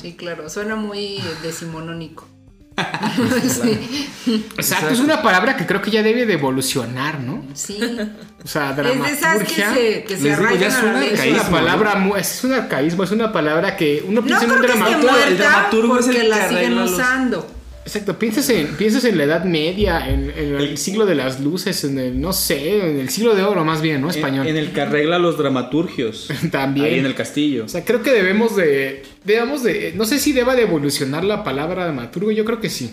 Sí, 0.00 0.14
claro. 0.14 0.48
Suena 0.48 0.76
muy 0.76 1.20
decimonónico. 1.42 2.26
sí. 3.48 4.48
Exacto, 4.56 4.88
es 4.94 5.00
una 5.00 5.22
palabra 5.22 5.56
que 5.56 5.66
creo 5.66 5.80
que 5.82 5.90
ya 5.90 6.02
debe 6.02 6.26
de 6.26 6.34
evolucionar, 6.34 7.20
¿no? 7.20 7.44
Sí. 7.54 7.78
O 8.44 8.48
sea, 8.48 8.70
Es 8.70 8.76
de 8.76 8.82
esas 9.10 9.38
que 9.42 9.54
dramaturgia. 9.54 9.74
se, 9.74 10.04
que 10.04 10.16
se 10.16 10.28
digo, 10.36 10.54
ya 10.56 10.68
es 10.68 10.82
una. 10.82 11.04
Es 11.06 11.26
una 11.32 11.42
palabra, 11.50 12.06
es 12.18 12.44
un 12.44 12.52
arcaísmo, 12.52 13.04
es 13.04 13.10
una 13.10 13.32
palabra 13.32 13.76
que 13.76 14.02
uno 14.06 14.20
No 14.20 14.26
piensa 14.26 14.44
en 14.44 14.52
un 14.52 14.62
dramaturgo. 14.62 15.16
el 15.26 15.38
dramaturgo 15.38 15.98
es 15.98 16.06
el 16.08 16.12
porque 16.14 16.22
que 16.22 16.28
la 16.28 16.48
siguen 16.48 16.56
arregla 16.64 16.80
los- 16.82 16.92
usando. 16.92 17.50
Exacto, 17.84 18.18
piensas 18.18 18.48
en, 18.50 18.66
piensas 18.76 19.04
en 19.04 19.16
la 19.16 19.24
Edad 19.24 19.44
Media, 19.44 20.10
en, 20.10 20.30
en 20.36 20.54
el 20.56 20.76
siglo 20.76 21.06
de 21.06 21.14
las 21.14 21.40
luces, 21.40 21.84
en 21.84 21.98
el, 21.98 22.20
no 22.20 22.34
sé, 22.34 22.90
en 22.90 22.98
el 22.98 23.08
siglo 23.08 23.34
de 23.34 23.42
oro 23.42 23.64
más 23.64 23.80
bien, 23.80 24.02
¿no? 24.02 24.10
Español. 24.10 24.46
En, 24.46 24.56
en 24.58 24.62
el 24.64 24.72
que 24.72 24.82
arregla 24.82 25.18
los 25.18 25.38
dramaturgios. 25.38 26.28
También. 26.50 26.86
Ahí 26.86 26.98
en 26.98 27.06
el 27.06 27.14
castillo. 27.14 27.64
O 27.64 27.68
sea, 27.68 27.84
creo 27.86 28.02
que 28.02 28.10
debemos 28.12 28.54
de, 28.56 29.04
debemos 29.24 29.62
de, 29.62 29.94
no 29.96 30.04
sé 30.04 30.18
si 30.18 30.32
deba 30.32 30.54
de 30.54 30.62
evolucionar 30.62 31.24
la 31.24 31.42
palabra 31.44 31.84
dramaturgo, 31.84 32.30
yo 32.30 32.44
creo 32.44 32.60
que 32.60 32.68
sí. 32.68 32.90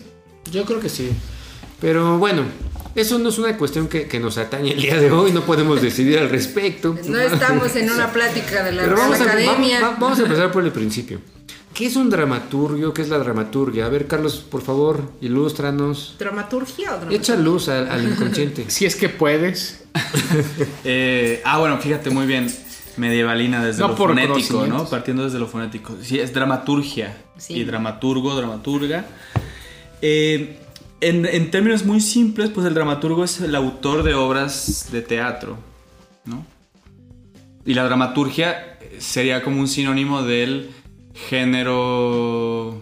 Yo 0.52 0.64
creo 0.64 0.80
que 0.80 0.88
sí. 0.90 1.10
Pero 1.82 2.18
bueno, 2.18 2.44
eso 2.96 3.20
no 3.20 3.28
es 3.30 3.38
una 3.38 3.58
cuestión 3.58 3.90
que, 3.90 4.08
que 4.08 4.20
nos 4.22 4.38
atañe 4.38 4.72
el 4.72 4.82
día 4.82 4.98
de 4.98 5.12
hoy, 5.12 5.34
no 5.34 5.42
podemos 5.42 5.82
decidir 5.82 6.20
al 6.20 6.30
respecto. 6.30 6.98
No 7.10 7.20
estamos 7.20 7.76
en 7.76 7.90
una 7.92 8.14
plática 8.14 8.64
de 8.64 8.72
la 8.72 8.84
Pero 8.84 9.02
a, 9.02 9.14
Academia. 9.14 9.82
vamos- 9.82 10.00
vamos 10.00 10.20
a 10.20 10.22
empezar 10.22 10.52
por 10.54 10.64
el 10.64 10.72
principio. 10.72 11.20
¿Qué 11.76 11.88
es 11.88 11.98
un 11.98 12.10
dramaturgio? 12.10 12.94
¿Qué 12.94 13.02
es 13.02 13.10
la 13.10 13.18
dramaturgia? 13.18 13.86
A 13.86 13.90
ver, 13.90 14.08
Carlos, 14.08 14.38
por 14.38 14.62
favor, 14.62 15.12
ilústranos. 15.20 16.16
¿Dramaturgia 16.18 16.88
o 16.88 16.94
dramaturgia? 16.94 17.18
Echa 17.18 17.36
luz 17.36 17.68
al, 17.68 17.90
al 17.90 18.10
inconsciente. 18.10 18.66
Si 18.70 18.86
es 18.86 18.96
que 18.96 19.10
puedes. 19.10 19.84
Eh, 20.86 21.42
ah, 21.44 21.60
bueno, 21.60 21.78
fíjate 21.80 22.10
muy 22.10 22.26
bien. 22.26 22.48
Medievalina 22.96 23.64
desde 23.64 23.82
No 23.82 23.90
lo 23.90 23.96
por 23.96 24.12
fonético, 24.12 24.66
¿no? 24.68 24.86
Partiendo 24.88 25.26
desde 25.26 25.38
lo 25.38 25.48
fonético. 25.48 25.98
Sí, 26.02 26.20
es 26.20 26.34
dramaturgia. 26.34 27.18
Sí. 27.38 27.56
Y 27.56 27.64
dramaturgo, 27.66 28.36
dramaturga. 28.36 29.06
Eh, 30.02 30.60
en, 31.02 31.26
en 31.26 31.52
términos 31.52 31.84
muy 31.84 32.00
simples, 32.00 32.52
pues 32.52 32.66
el 32.68 32.74
dramaturgo 32.74 33.24
es 33.26 33.42
el 33.42 33.54
autor 33.54 34.04
de 34.04 34.14
obras 34.14 34.90
de 34.92 35.02
teatro, 35.02 35.58
¿no? 36.24 36.46
Y 37.66 37.74
la 37.74 37.84
dramaturgia 37.84 38.78
sería 39.00 39.44
como 39.44 39.60
un 39.60 39.68
sinónimo 39.68 40.24
del 40.24 40.70
género 41.16 42.82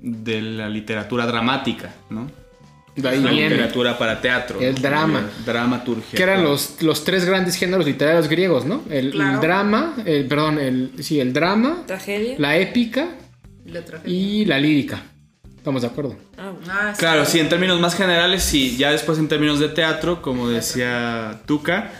de 0.00 0.42
la 0.42 0.68
literatura 0.68 1.26
dramática, 1.26 1.94
¿no? 2.10 2.30
La 2.96 3.12
literatura 3.12 3.96
para 3.96 4.20
teatro. 4.20 4.60
El 4.60 4.74
drama. 4.74 5.30
Dramaturgia. 5.46 6.16
Que 6.16 6.22
eran 6.22 6.36
claro. 6.38 6.50
los, 6.50 6.82
los 6.82 7.04
tres 7.04 7.24
grandes 7.24 7.54
géneros 7.54 7.86
literarios 7.86 8.28
griegos, 8.28 8.64
¿no? 8.64 8.82
El, 8.90 9.20
el 9.20 9.40
drama, 9.40 9.94
el, 10.04 10.26
perdón, 10.26 10.58
el, 10.58 10.90
sí, 10.98 11.20
el 11.20 11.32
drama, 11.32 11.84
¿Tragedia? 11.86 12.34
la 12.38 12.56
épica 12.56 13.10
Y 13.64 13.70
la 13.70 13.84
tragedia. 13.84 14.12
y 14.12 14.44
la 14.46 14.58
lírica. 14.58 15.00
Estamos 15.56 15.82
de 15.82 15.88
acuerdo. 15.88 16.16
Ah. 16.36 16.52
Ah, 16.68 16.92
sí. 16.94 16.98
Claro, 16.98 17.24
sí, 17.24 17.38
en 17.38 17.48
términos 17.48 17.78
más 17.78 17.94
generales, 17.94 18.42
sí. 18.42 18.76
Ya 18.76 18.90
después 18.90 19.18
en 19.18 19.28
términos 19.28 19.60
de 19.60 19.68
teatro, 19.68 20.20
como 20.20 20.48
decía 20.48 21.40
Tuca, 21.46 21.92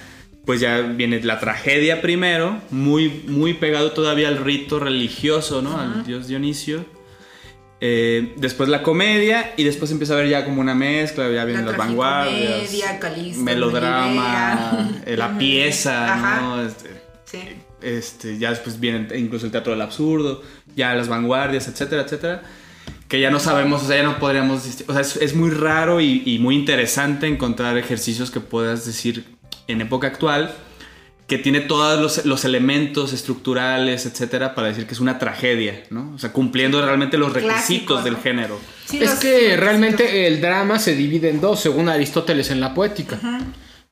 pues 0.49 0.61
ya 0.61 0.81
viene 0.81 1.23
la 1.25 1.39
tragedia 1.41 2.01
primero, 2.01 2.59
muy, 2.71 3.11
muy 3.27 3.53
pegado 3.53 3.93
todavía 3.93 4.29
al 4.29 4.39
rito 4.39 4.79
religioso, 4.81 5.61
¿no? 5.61 5.79
Al 5.79 6.07
dios 6.07 6.27
Dionisio. 6.27 6.87
Eh, 7.83 8.33
después 8.39 8.71
la 8.71 8.83
comedia 8.83 9.53
y 9.59 9.65
después 9.65 9.91
empieza 9.91 10.15
a 10.15 10.17
ver 10.17 10.31
ya 10.31 10.47
como 10.47 10.63
una 10.63 10.75
mezcla, 10.75 11.31
ya 11.31 11.45
vienen 11.45 11.67
La 11.67 11.73
las 11.73 11.79
vanguardias, 11.79 12.71
Calixto, 12.99 13.43
melodrama, 13.43 14.91
eh, 15.05 15.19
la 15.19 15.37
pieza, 15.37 16.15
Ajá. 16.15 16.41
¿no? 16.41 16.63
Este, 16.63 16.89
Sí. 17.27 17.41
este, 17.83 18.39
ya 18.39 18.49
después 18.49 18.81
viene 18.81 19.07
incluso 19.19 19.45
el 19.45 19.53
teatro 19.53 19.73
del 19.73 19.83
absurdo, 19.83 20.43
ya 20.75 20.95
las 20.95 21.09
vanguardias, 21.09 21.69
etcétera, 21.69 22.05
etcétera. 22.05 22.43
Que 23.07 23.21
ya 23.21 23.31
no 23.31 23.39
sabemos, 23.39 23.83
o 23.83 23.87
sea, 23.87 23.97
ya 23.99 24.03
no 24.03 24.19
podríamos. 24.19 24.63
O 24.87 24.93
sea, 24.95 25.03
es, 25.03 25.17
es 25.17 25.35
muy 25.35 25.51
raro 25.51 26.01
y, 26.01 26.23
y 26.25 26.39
muy 26.39 26.55
interesante 26.55 27.27
encontrar 27.27 27.77
ejercicios 27.77 28.31
que 28.31 28.41
puedas 28.41 28.87
decir 28.87 29.37
en 29.69 29.81
época 29.81 30.07
actual 30.09 30.55
que 31.27 31.37
tiene 31.37 31.61
todos 31.61 32.01
los, 32.01 32.25
los 32.25 32.45
elementos 32.47 33.13
estructurales, 33.13 34.07
etcétera, 34.07 34.55
para 34.55 34.69
decir 34.69 34.87
que 34.87 34.95
es 34.95 35.01
una 35.01 35.19
tragedia, 35.19 35.83
¿no? 35.91 36.13
O 36.15 36.19
sea, 36.19 36.33
cumpliendo 36.33 36.81
realmente 36.83 37.19
los 37.19 37.33
Clásico, 37.33 37.51
requisitos 37.59 38.05
del 38.05 38.17
género. 38.17 38.59
Sí, 38.87 38.97
es 39.03 39.11
los- 39.11 39.19
que 39.21 39.57
realmente 39.59 40.27
el 40.27 40.41
drama 40.41 40.79
se 40.79 40.97
divide 40.97 41.29
en 41.29 41.41
dos, 41.43 41.61
según 41.61 41.91
Aristóteles 41.91 42.51
en 42.51 42.61
la 42.61 42.73
poética. 42.73 43.21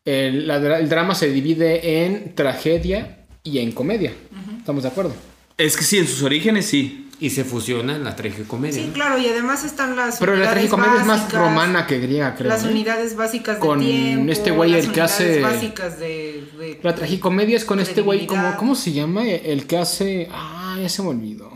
el, 0.06 0.47
la 0.47 0.59
dra- 0.61 0.78
el 0.80 0.88
drama 0.88 1.14
se 1.14 1.30
divide 1.30 2.04
en 2.06 2.35
tragedia 2.35 3.26
y 3.42 3.59
en 3.59 3.73
comedia. 3.73 4.12
¿Estamos 4.59 4.83
de 4.85 4.88
acuerdo? 4.88 5.14
Es 5.59 5.76
que 5.76 5.85
sí, 5.85 5.99
en 5.99 6.06
sus 6.09 6.23
orígenes 6.23 6.64
sí. 6.66 7.06
Y 7.18 7.30
se 7.30 7.44
fusiona 7.44 7.96
en 7.96 8.04
la 8.04 8.14
tragicomedia. 8.14 8.75
Sí, 8.75 8.88
¿no? 8.88 8.92
claro, 8.92 9.16
y 9.18 9.26
además 9.26 9.64
están 9.64 9.96
las 9.96 10.18
Pero 10.18 10.37
la 10.37 10.50
tragicomedia 10.50 11.00
es 11.00 11.06
más 11.06 11.32
romana 11.32 11.87
que 11.87 11.99
griega, 11.99 12.35
creo. 12.35 12.49
Las 12.50 12.64
¿eh? 12.64 12.68
unidades 12.68 13.16
básicas 13.16 13.56
Con 13.56 13.80
de 13.80 13.87
tiempo, 13.87 14.32
este 14.32 14.50
güey, 14.50 14.73
las 14.73 14.80
el 14.80 14.92
que 14.92 15.00
unidades 15.00 15.12
hace- 15.14 15.40
básicas 15.40 15.99
de, 15.99 16.46
de- 16.58 16.80
La 16.82 16.94
tragicomedia 16.94 17.56
es 17.56 17.64
con 17.64 17.80
este 17.80 18.02
güey, 18.02 18.26
¿cómo, 18.26 18.32
Credibilidad. 18.40 18.58
¿cómo 18.58 18.75
se 18.75 18.92
llama? 18.92 19.26
El 19.26 19.66
que 19.66 19.78
hace... 19.78 20.28
Ah, 20.30 20.76
ya 20.78 20.88
se 20.90 21.02
me 21.02 21.08
olvidó. 21.08 21.50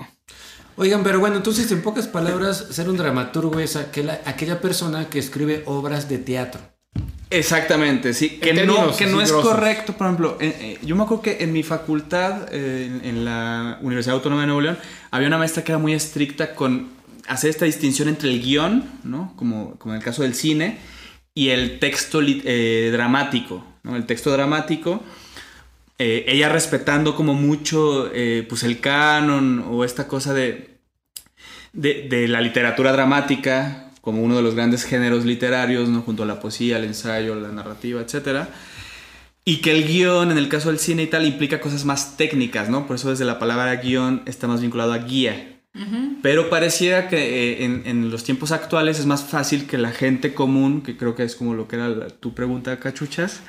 Oigan, 0.77 1.03
pero 1.03 1.21
bueno, 1.21 1.37
entonces 1.37 1.71
en 1.73 1.83
pocas 1.83 2.09
palabras, 2.09 2.69
ser 2.71 2.89
un 2.89 2.97
dramaturgo 2.97 3.61
es 3.61 3.77
aquella, 3.77 4.23
aquella 4.25 4.63
persona 4.63 5.11
que 5.11 5.19
escribe 5.19 5.63
obras 5.67 6.09
de 6.09 6.17
teatro. 6.17 6.63
Exactamente, 7.31 8.13
sí. 8.13 8.39
Que 8.41 8.53
no, 8.53 8.95
que 8.97 9.07
no 9.07 9.21
es 9.21 9.31
grosos. 9.31 9.53
correcto, 9.53 9.93
por 9.93 10.09
ejemplo, 10.09 10.37
eh, 10.41 10.57
eh, 10.61 10.79
yo 10.83 10.97
me 10.97 11.05
acuerdo 11.05 11.23
que 11.23 11.39
en 11.41 11.53
mi 11.53 11.63
facultad, 11.63 12.49
eh, 12.53 12.87
en, 12.87 13.09
en 13.09 13.25
la 13.25 13.79
Universidad 13.83 14.17
Autónoma 14.17 14.43
de 14.43 14.47
Nuevo 14.49 14.61
León, 14.61 14.79
había 15.13 15.29
una 15.29 15.39
maestra 15.39 15.63
que 15.63 15.71
era 15.71 15.79
muy 15.79 15.95
estricta 15.95 16.57
con 16.57 16.89
hacer 17.29 17.51
esta 17.51 17.67
distinción 17.67 18.09
entre 18.09 18.31
el 18.31 18.43
guion, 18.43 18.85
¿no? 19.05 19.33
Como, 19.37 19.77
como 19.79 19.95
en 19.95 19.99
el 20.01 20.05
caso 20.05 20.23
del 20.23 20.35
cine, 20.35 20.79
y 21.33 21.51
el 21.51 21.79
texto 21.79 22.21
eh, 22.21 22.91
dramático, 22.93 23.65
¿no? 23.85 23.95
El 23.95 24.07
texto 24.07 24.33
dramático, 24.33 25.01
ella 25.99 26.49
respetando 26.49 27.15
como 27.15 27.35
mucho, 27.35 28.11
pues 28.49 28.63
el 28.63 28.81
canon 28.81 29.63
o 29.69 29.85
esta 29.85 30.09
cosa 30.09 30.33
de, 30.33 30.79
de, 31.75 32.07
de 32.09 32.27
la 32.27 32.41
literatura 32.41 32.91
dramática 32.91 33.90
como 34.01 34.23
uno 34.23 34.37
de 34.37 34.43
los 34.43 34.55
grandes 34.55 34.85
géneros 34.85 35.25
literarios, 35.25 35.89
¿no? 35.89 36.03
junto 36.03 36.23
a 36.23 36.27
la 36.27 36.41
poesía, 36.41 36.79
el 36.79 36.85
ensayo, 36.85 37.35
la 37.35 37.49
narrativa, 37.49 38.01
etc. 38.01 38.47
Y 39.45 39.57
que 39.59 39.73
el 39.73 39.87
guion, 39.87 40.31
en 40.31 40.39
el 40.39 40.49
caso 40.49 40.69
del 40.69 40.79
cine 40.79 41.03
y 41.05 41.07
tal, 41.07 41.27
implica 41.27 41.61
cosas 41.61 41.85
más 41.85 42.17
técnicas, 42.17 42.69
¿no? 42.69 42.87
Por 42.87 42.97
eso 42.97 43.11
desde 43.11 43.25
la 43.25 43.39
palabra 43.39 43.77
guion 43.77 44.23
está 44.27 44.47
más 44.47 44.61
vinculado 44.61 44.93
a 44.93 44.99
guía. 44.99 45.57
Pero 46.23 46.51
pareciera 46.51 47.09
que 47.09 47.17
eh, 47.53 47.65
en, 47.65 47.83
en 47.87 48.11
los 48.11 48.25
tiempos 48.25 48.51
actuales 48.53 48.99
es 48.99 49.07
más 49.07 49.23
fácil 49.25 49.67
que 49.67 49.79
la 49.79 49.91
gente 49.93 50.35
común, 50.35 50.83
que 50.83 50.97
creo 50.97 51.15
que 51.15 51.23
es 51.23 51.37
como 51.37 51.55
lo 51.55 51.69
que 51.69 51.77
era 51.77 51.89
la- 51.89 52.09
tu 52.09 52.35
pregunta, 52.35 52.79
Cachuchas, 52.81 53.41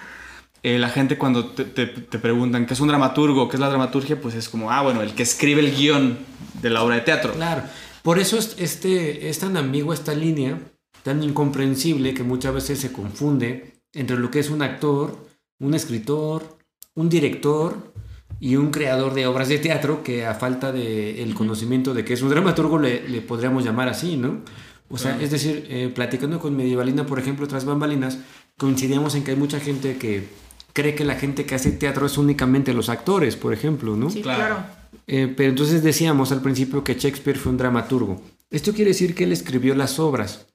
eh, 0.64 0.78
la 0.78 0.90
gente 0.90 1.18
cuando 1.18 1.48
te, 1.48 1.66
te- 1.66 1.88
te 1.88 2.20
preguntan 2.20 2.68
qué 2.68 2.76
es 2.76 2.80
un 2.80 2.88
dramaturgo, 2.90 3.50
qué 3.50 3.56
es 3.58 3.60
la 3.60 3.70
dramaturgia, 3.70 4.22
pues 4.22 4.36
es 4.36 4.48
como, 4.50 4.72
ah, 4.72 4.82
bueno, 4.84 5.02
el 5.02 5.14
que 5.14 5.24
escribe 5.24 5.62
el 5.62 5.76
guion 5.76 6.20
de 6.62 6.70
la 6.70 6.84
obra 6.84 6.96
de 6.96 7.02
teatro. 7.02 7.34
Claro. 7.34 7.64
Por 8.04 8.20
eso 8.20 8.38
es, 8.38 8.56
este, 8.58 9.30
es 9.30 9.40
tan 9.40 9.58
ambigua 9.58 9.94
esta 9.94 10.14
línea, 10.14 10.60
tan 11.04 11.24
incomprensible 11.24 12.14
que 12.14 12.24
muchas 12.24 12.54
veces 12.54 12.80
se 12.80 12.92
confunde 12.92 13.74
entre 13.94 14.18
lo 14.18 14.32
que 14.32 14.40
es 14.40 14.50
un 14.50 14.62
actor, 14.62 15.28
un 15.60 15.74
escritor, 15.74 16.58
un 16.96 17.10
director 17.10 17.94
y 18.40 18.56
un 18.56 18.72
creador 18.72 19.14
de 19.14 19.28
obras 19.28 19.50
de 19.50 19.60
teatro 19.60 20.04
que 20.04 20.26
a 20.26 20.34
falta 20.34 20.72
de 20.72 21.22
el 21.22 21.34
conocimiento 21.36 21.94
de 21.94 22.04
que 22.04 22.14
es 22.14 22.22
un 22.22 22.30
dramaturgo 22.30 22.80
le, 22.80 23.08
le 23.08 23.22
podríamos 23.22 23.64
llamar 23.64 23.88
así, 23.90 24.18
¿no? 24.18 24.42
O 24.90 24.98
sea, 24.98 25.18
es 25.22 25.32
decir, 25.32 25.68
eh, 25.70 25.90
platicando 25.94 26.40
con 26.40 26.56
Medievalina, 26.56 27.06
por 27.06 27.18
ejemplo, 27.18 27.48
tras 27.48 27.64
bambalinas, 27.64 28.18
coincidíamos 28.58 29.16
en 29.16 29.24
que 29.24 29.32
hay 29.32 29.38
mucha 29.38 29.60
gente 29.60 29.96
que 29.98 30.28
cree 30.74 30.96
que 30.96 31.06
la 31.06 31.16
gente 31.16 31.46
que 31.46 31.56
hace 31.56 31.72
teatro 31.72 32.06
es 32.08 32.18
únicamente 32.18 32.74
los 32.74 32.90
actores, 32.90 33.38
por 33.38 33.54
ejemplo, 33.54 33.96
¿no? 33.96 34.10
Sí, 34.10 34.22
Claro. 34.22 34.40
claro. 34.40 34.81
Eh, 35.08 35.34
pero 35.36 35.50
entonces 35.50 35.84
decíamos 35.84 36.32
al 36.32 36.42
principio 36.42 36.84
que 36.84 36.94
Shakespeare 36.96 37.38
fue 37.38 37.52
un 37.52 37.58
dramaturgo. 37.58 38.22
Esto 38.50 38.74
quiere 38.74 38.90
decir 38.92 39.16
que 39.16 39.24
él 39.26 39.32
escribió 39.32 39.76
las 39.76 40.00
obras, 40.00 40.48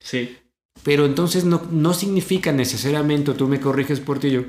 Sí. 0.00 0.36
pero 0.82 1.06
entonces 1.06 1.44
no, 1.44 1.62
no 1.70 1.92
significa 1.94 2.52
necesariamente, 2.52 3.30
o 3.32 3.34
tú 3.34 3.48
me 3.48 3.60
corriges 3.60 4.00
Portillo, 4.00 4.44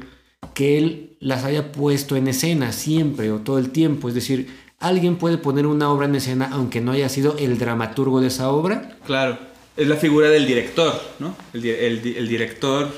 que 0.54 0.78
él 0.78 1.18
las 1.20 1.44
haya 1.44 1.72
puesto 1.72 2.16
en 2.16 2.28
escena 2.28 2.72
siempre 2.72 3.32
o 3.32 3.40
todo 3.40 3.58
el 3.60 3.70
tiempo. 3.72 4.10
Es 4.10 4.16
decir, 4.16 4.48
alguien 4.80 5.18
puede 5.18 5.38
poner 5.38 5.66
una 5.66 5.90
obra 5.90 6.06
en 6.08 6.16
escena 6.16 6.50
aunque 6.52 6.82
no 6.82 6.92
haya 6.92 7.10
sido 7.10 7.36
el 7.38 7.58
dramaturgo 7.58 8.22
de 8.22 8.28
esa 8.28 8.52
obra. 8.52 8.98
Claro, 9.06 9.38
es 9.76 9.88
la 9.88 9.96
figura 9.96 10.30
del 10.30 10.46
director, 10.48 10.94
¿no? 11.20 11.36
El, 11.54 11.66
el 11.66 12.28
director, 12.28 12.90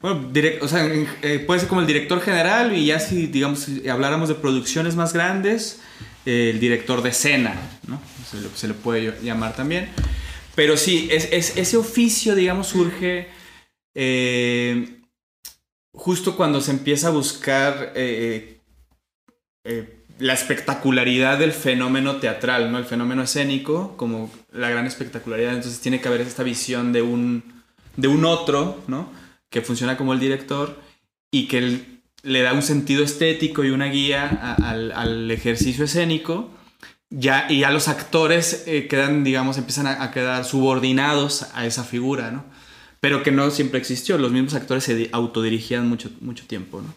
bueno, 0.00 0.30
o 0.60 0.68
sea, 0.68 0.86
eh, 1.22 1.42
puede 1.46 1.60
ser 1.60 1.68
como 1.68 1.80
el 1.80 1.86
director 1.86 2.20
general 2.20 2.76
y 2.76 2.86
ya 2.86 3.00
si, 3.00 3.26
digamos, 3.26 3.66
habláramos 3.90 4.28
de 4.28 4.36
producciones 4.36 4.94
más 4.94 5.12
grandes, 5.12 5.80
eh, 6.24 6.50
el 6.52 6.60
director 6.60 7.02
de 7.02 7.08
escena, 7.10 7.54
¿no? 7.86 8.00
Se 8.30 8.40
le, 8.40 8.48
se 8.54 8.68
le 8.68 8.74
puede 8.74 9.16
llamar 9.22 9.56
también. 9.56 9.88
Pero 10.54 10.76
sí, 10.76 11.08
es, 11.10 11.28
es- 11.32 11.56
ese 11.56 11.76
oficio, 11.76 12.34
digamos, 12.34 12.68
surge 12.68 13.28
eh, 13.94 15.00
justo 15.92 16.36
cuando 16.36 16.60
se 16.60 16.70
empieza 16.70 17.08
a 17.08 17.10
buscar 17.10 17.92
la 20.18 20.32
espectacularidad 20.32 21.38
del 21.38 21.52
fenómeno 21.52 22.16
teatral, 22.16 22.72
¿no? 22.72 22.78
El 22.78 22.84
fenómeno 22.84 23.22
escénico, 23.22 23.96
como 23.96 24.30
la 24.52 24.68
gran 24.68 24.86
espectacularidad. 24.86 25.54
Entonces 25.54 25.80
tiene 25.80 26.00
que 26.00 26.08
haber 26.08 26.20
esta 26.22 26.42
visión 26.42 26.92
de 26.92 27.02
un, 27.02 27.62
de 27.96 28.08
un 28.08 28.24
otro, 28.24 28.82
¿no? 28.88 29.10
Que 29.50 29.62
funciona 29.62 29.96
como 29.96 30.12
el 30.12 30.20
director 30.20 30.78
y 31.30 31.46
que 31.48 31.58
él 31.58 32.00
le 32.22 32.42
da 32.42 32.52
un 32.52 32.62
sentido 32.62 33.04
estético 33.04 33.64
y 33.64 33.70
una 33.70 33.86
guía 33.86 34.26
a- 34.42 34.70
al, 34.70 34.92
al 34.92 35.30
ejercicio 35.30 35.84
escénico. 35.84 36.50
Ya, 37.10 37.46
y 37.48 37.60
ya 37.60 37.70
los 37.70 37.88
actores 37.88 38.64
eh, 38.66 38.86
quedan, 38.86 39.24
digamos, 39.24 39.56
empiezan 39.56 39.86
a, 39.86 40.02
a 40.02 40.10
quedar 40.10 40.44
subordinados 40.44 41.46
a 41.54 41.64
esa 41.64 41.82
figura, 41.84 42.30
¿no? 42.30 42.44
Pero 43.00 43.22
que 43.22 43.30
no 43.30 43.50
siempre 43.50 43.78
existió. 43.78 44.18
Los 44.18 44.30
mismos 44.32 44.52
actores 44.54 44.84
se 44.84 44.94
di- 44.94 45.08
autodirigían 45.12 45.88
mucho, 45.88 46.10
mucho 46.20 46.44
tiempo, 46.46 46.82
¿no? 46.82 46.94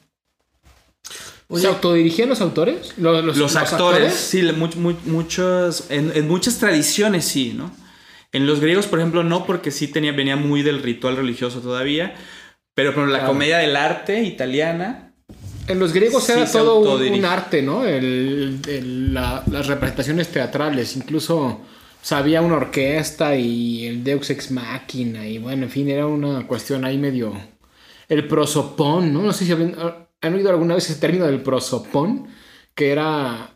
¿Se 1.58 1.68
autodirigían 1.68 2.30
los 2.30 2.40
autores? 2.42 2.94
¿Los, 2.98 3.14
los- 3.24 3.26
Los, 3.26 3.38
los 3.38 3.56
actores, 3.58 4.14
sí, 4.14 4.42
much- 4.42 4.76
muchos, 5.06 5.86
en, 5.90 6.12
en 6.16 6.28
muchas 6.28 6.58
tradiciones 6.60 7.26
sí, 7.26 7.54
¿no? 7.56 7.72
En 8.32 8.48
los 8.48 8.62
griegos, 8.62 8.88
por 8.88 9.00
ejemplo, 9.00 9.24
no, 9.24 9.46
porque 9.46 9.72
sí 9.72 9.88
tenía, 9.90 10.14
venía 10.14 10.38
muy 10.38 10.62
del 10.64 10.82
ritual 10.82 11.18
religioso 11.18 11.60
todavía, 11.60 12.16
pero 12.76 12.94
por 12.94 13.08
la 13.08 13.20
Claro. 13.20 13.34
comedia 13.34 13.58
del 13.60 13.76
arte 13.76 14.22
italiana, 14.24 15.08
En 15.68 15.80
los 15.80 15.94
griegos 15.94 16.24
Sí, 16.26 16.32
era 16.34 16.52
todo 16.52 16.80
un, 16.98 17.24
arte, 17.24 17.62
¿no? 17.62 17.86
El- 17.86 18.60
el- 18.68 19.14
la- 19.14 19.44
las 19.50 19.68
representaciones 19.68 20.28
teatrales, 20.30 20.98
incluso 20.98 21.62
había 22.10 22.42
una 22.42 22.56
orquesta 22.56 23.36
y 23.38 23.86
el 23.86 24.04
Deus 24.04 24.32
Ex 24.32 24.50
Machina 24.52 25.26
y 25.28 25.38
bueno, 25.38 25.64
en 25.64 25.70
fin, 25.70 25.88
era 25.90 26.08
una 26.08 26.48
cuestión 26.48 26.84
ahí 26.84 26.98
medio... 26.98 27.34
El 28.10 28.28
prosopón, 28.28 29.14
¿no? 29.14 29.22
No 29.22 29.32
sé 29.32 29.46
si 29.46 29.52
han 29.54 30.34
oído 30.34 30.50
alguna 30.50 30.76
vez 30.76 30.90
ese 30.90 31.00
término 31.00 31.26
del 31.28 31.42
prosopón, 31.42 32.28
que 32.76 32.92
era... 32.92 33.52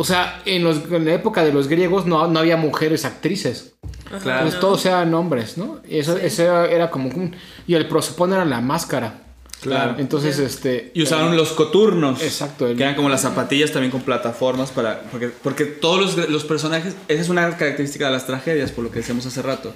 O 0.00 0.04
sea, 0.04 0.40
en, 0.46 0.62
los, 0.64 0.78
en 0.90 1.04
la 1.04 1.12
época 1.12 1.44
de 1.44 1.52
los 1.52 1.66
griegos 1.68 2.06
no, 2.06 2.26
no 2.28 2.38
había 2.38 2.56
mujeres 2.56 3.04
actrices. 3.04 3.74
claro. 4.22 4.30
Entonces 4.46 4.60
todos 4.60 4.86
eran 4.86 5.12
hombres, 5.12 5.58
¿no? 5.58 5.80
Y 5.88 5.98
eso, 5.98 6.16
eso 6.16 6.42
era, 6.44 6.66
era 6.66 6.90
como 6.90 7.08
un... 7.10 7.34
Y 7.66 7.74
el 7.74 7.86
prosopón 7.88 8.32
era 8.32 8.44
la 8.44 8.60
máscara. 8.60 9.24
Claro. 9.60 9.96
Entonces, 9.98 10.38
este... 10.38 10.92
Y 10.94 11.02
usaron 11.02 11.36
los 11.36 11.48
coturnos. 11.50 12.22
Exacto, 12.22 12.68
el- 12.68 12.76
Que 12.76 12.84
eran 12.84 12.94
como 12.94 13.08
las 13.08 13.22
zapatillas 13.22 13.72
también 13.72 13.90
con 13.90 14.02
plataformas 14.02 14.70
para... 14.70 15.02
Porque, 15.10 15.30
porque 15.42 15.64
todos 15.64 16.16
los, 16.16 16.28
los 16.30 16.44
personajes... 16.44 16.94
Esa 17.08 17.20
es 17.20 17.28
una 17.28 17.56
característica 17.56 18.06
de 18.06 18.12
las 18.12 18.24
tragedias, 18.24 18.70
por 18.70 18.84
lo 18.84 18.92
que 18.92 19.00
decíamos 19.00 19.26
hace 19.26 19.42
rato. 19.42 19.74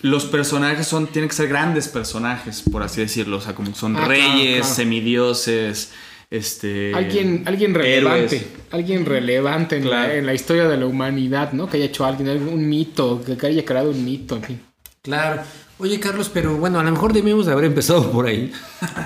Los 0.00 0.26
personajes 0.26 0.86
son, 0.86 1.08
tienen 1.08 1.28
que 1.28 1.34
ser 1.34 1.48
grandes 1.48 1.88
personajes, 1.88 2.62
por 2.70 2.84
así 2.84 3.00
decirlo. 3.00 3.38
O 3.38 3.40
sea, 3.40 3.54
como 3.56 3.74
son 3.74 3.96
Ah, 3.96 4.06
claro, 4.06 4.10
reyes, 4.12 4.60
claro. 4.60 4.74
semidioses, 4.76 5.90
este... 6.30 6.94
Alguien, 6.94 7.42
alguien 7.46 7.74
relevante, 7.74 8.36
héroes. 8.36 8.46
alguien 8.70 9.04
relevante 9.04 9.76
en, 9.76 9.82
Claro. 9.82 10.08
la, 10.08 10.14
en 10.14 10.26
la 10.26 10.34
historia 10.34 10.68
de 10.68 10.76
la 10.76 10.86
humanidad, 10.86 11.52
¿no? 11.52 11.68
Que 11.68 11.76
haya 11.78 11.86
hecho 11.86 12.04
alguien, 12.04 12.28
un 12.48 12.68
mito, 12.68 13.20
que 13.24 13.46
haya 13.46 13.64
creado 13.64 13.90
un 13.90 14.04
mito, 14.04 14.36
en 14.36 14.42
fin. 14.42 14.60
Claro. 15.02 15.42
Oye, 15.78 15.98
Carlos, 15.98 16.30
pero 16.32 16.56
bueno, 16.56 16.78
a 16.78 16.84
lo 16.84 16.90
mejor 16.92 17.12
debemos 17.12 17.46
de 17.46 17.52
haber 17.52 17.64
empezado 17.64 18.10
por 18.12 18.26
ahí. 18.26 18.52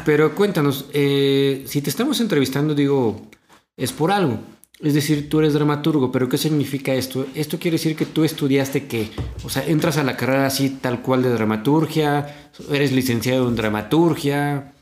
Pero 0.04 0.34
cuéntanos, 0.34 0.86
eh, 0.92 1.62
si 1.66 1.80
te 1.80 1.88
estamos 1.88 2.20
entrevistando, 2.20 2.74
digo, 2.74 3.28
es 3.76 3.92
por 3.92 4.10
algo. 4.10 4.40
Es 4.80 4.92
decir, 4.92 5.30
tú 5.30 5.38
eres 5.38 5.54
dramaturgo, 5.54 6.10
pero 6.10 6.28
¿qué 6.28 6.36
significa 6.36 6.92
esto? 6.92 7.26
Esto 7.36 7.60
quiere 7.60 7.76
decir 7.76 7.94
que 7.94 8.06
tú 8.06 8.24
estudiaste 8.24 8.86
qué? 8.86 9.08
O 9.44 9.48
sea, 9.48 9.64
entras 9.64 9.96
a 9.98 10.02
la 10.04 10.16
carrera 10.16 10.46
así 10.46 10.68
tal 10.68 11.00
cual 11.00 11.22
de 11.22 11.30
dramaturgia, 11.30 12.50
eres 12.70 12.90
licenciado 12.90 13.48
en 13.48 13.54
dramaturgia, 13.54 14.73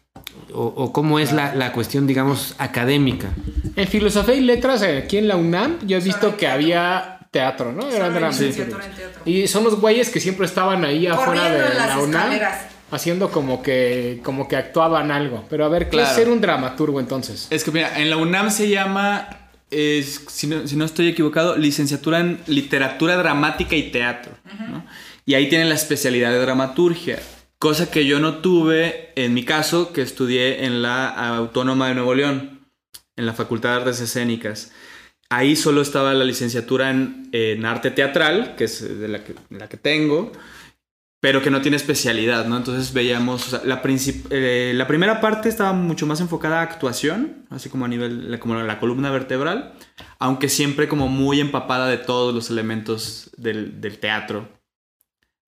o, 0.52 0.64
o 0.64 0.92
cómo 0.92 1.19
es 1.19 1.33
la, 1.33 1.54
la 1.54 1.73
cuestión, 1.73 2.07
digamos, 2.07 2.54
académica. 2.59 3.28
En 3.76 3.88
filosofía 3.88 4.35
y 4.35 4.40
letras, 4.40 4.83
eh, 4.83 4.99
aquí 5.04 5.19
en 5.19 5.28
la 5.28 5.37
UNAM, 5.37 5.78
yo 5.87 5.97
he 5.97 6.00
visto 6.00 6.37
que 6.37 6.47
había 6.47 7.19
teatro, 7.31 7.73
¿no? 7.73 7.88
Era 7.88 8.11
drama. 8.11 8.28
licenciatura 8.28 8.85
en 8.85 8.92
teatro. 8.92 9.23
Y 9.25 9.49
son 9.49 9.64
los 9.64 9.81
güeyes 9.81 10.11
que 10.11 10.21
siempre 10.21 10.45
estaban 10.47 10.85
ahí 10.85 11.07
afuera 11.07 11.42
Corriendo 11.42 11.59
de 11.59 11.73
en 11.73 11.78
las 11.78 11.88
la 11.88 11.99
UNAM. 11.99 12.23
escaleras. 12.33 12.66
Haciendo 12.90 13.31
como 13.31 13.62
que, 13.62 14.21
como 14.23 14.47
que 14.49 14.57
actuaban 14.57 15.11
algo. 15.11 15.47
Pero 15.49 15.64
a 15.64 15.69
ver, 15.69 15.85
¿qué 15.85 15.92
Claro. 15.92 16.09
es 16.11 16.14
ser 16.14 16.28
un 16.28 16.42
dramaturgo 16.42 17.00
entonces? 17.00 17.47
Es 17.49 17.64
que 17.64 17.71
mira, 17.71 17.99
en 17.99 18.11
la 18.11 18.19
UNAM 18.19 18.50
se 18.50 18.69
llama, 18.69 19.28
es- 19.71 20.21
si, 20.28 20.47
no, 20.47 20.69
si 20.69 20.76
no 20.76 20.85
estoy 20.85 21.09
equivocado, 21.09 21.57
licenciatura 21.57 22.21
en 22.21 22.40
literatura 22.47 23.16
dramática 23.16 23.75
y 23.76 23.90
teatro. 23.90 24.33
¿no? 24.69 24.85
Y 25.25 25.33
ahí 25.33 25.49
tienen 25.49 25.71
la 25.71 25.75
especialidad 25.75 26.33
de 26.33 26.40
dramaturgia. 26.40 27.19
Cosa 27.62 27.92
que 27.92 28.07
yo 28.07 28.19
no 28.19 28.38
tuve 28.38 29.12
en 29.14 29.35
mi 29.35 29.45
caso, 29.45 29.92
que 29.92 30.02
estudié 30.02 30.64
en 30.64 30.83
la 30.83 31.07
Autónoma 31.37 31.87
de 31.87 31.95
Nuevo 31.95 32.12
León, 32.12 32.66
en 33.14 33.25
la 33.25 33.35
Facultad 33.35 33.69
de 33.69 33.76
Artes 33.76 34.00
Escénicas. 34.00 34.73
Ahí 35.31 35.54
solo 35.54 35.81
estaba 35.81 36.12
la 36.12 36.25
licenciatura 36.25 36.90
en, 36.90 37.28
en 37.31 37.64
arte 37.64 37.92
teatral, 37.92 38.57
que 38.57 38.64
es 38.64 38.99
de 38.99 39.07
la 39.07 39.23
que, 39.23 39.37
la 39.50 39.69
que 39.69 39.76
tengo, 39.76 40.33
pero 41.21 41.40
que 41.40 41.52
no 41.52 41.61
tiene 41.61 41.76
especialidad, 41.76 42.47
¿no? 42.47 42.57
Entonces 42.57 42.92
veíamos, 42.92 43.52
la, 43.64 43.81
eh, 44.31 44.73
la 44.75 44.88
primera 44.88 45.21
parte 45.21 45.49
estaba 45.49 45.73
mucho 45.73 46.04
más 46.04 46.21
enfocada 46.21 46.59
a 46.59 46.62
actuación, 46.62 47.47
así 47.49 47.69
como 47.69 47.85
a 47.85 47.88
nivel, 47.88 48.40
como 48.40 48.57
la 48.57 48.81
columna 48.81 49.12
vertebral, 49.12 49.75
aunque 50.19 50.49
siempre 50.49 50.88
como 50.88 51.07
muy 51.07 51.38
empapada 51.38 51.87
de 51.87 51.99
todos 51.99 52.35
los 52.35 52.50
elementos 52.50 53.31
del, 53.37 53.81
del 53.81 53.99
teatro, 54.00 54.49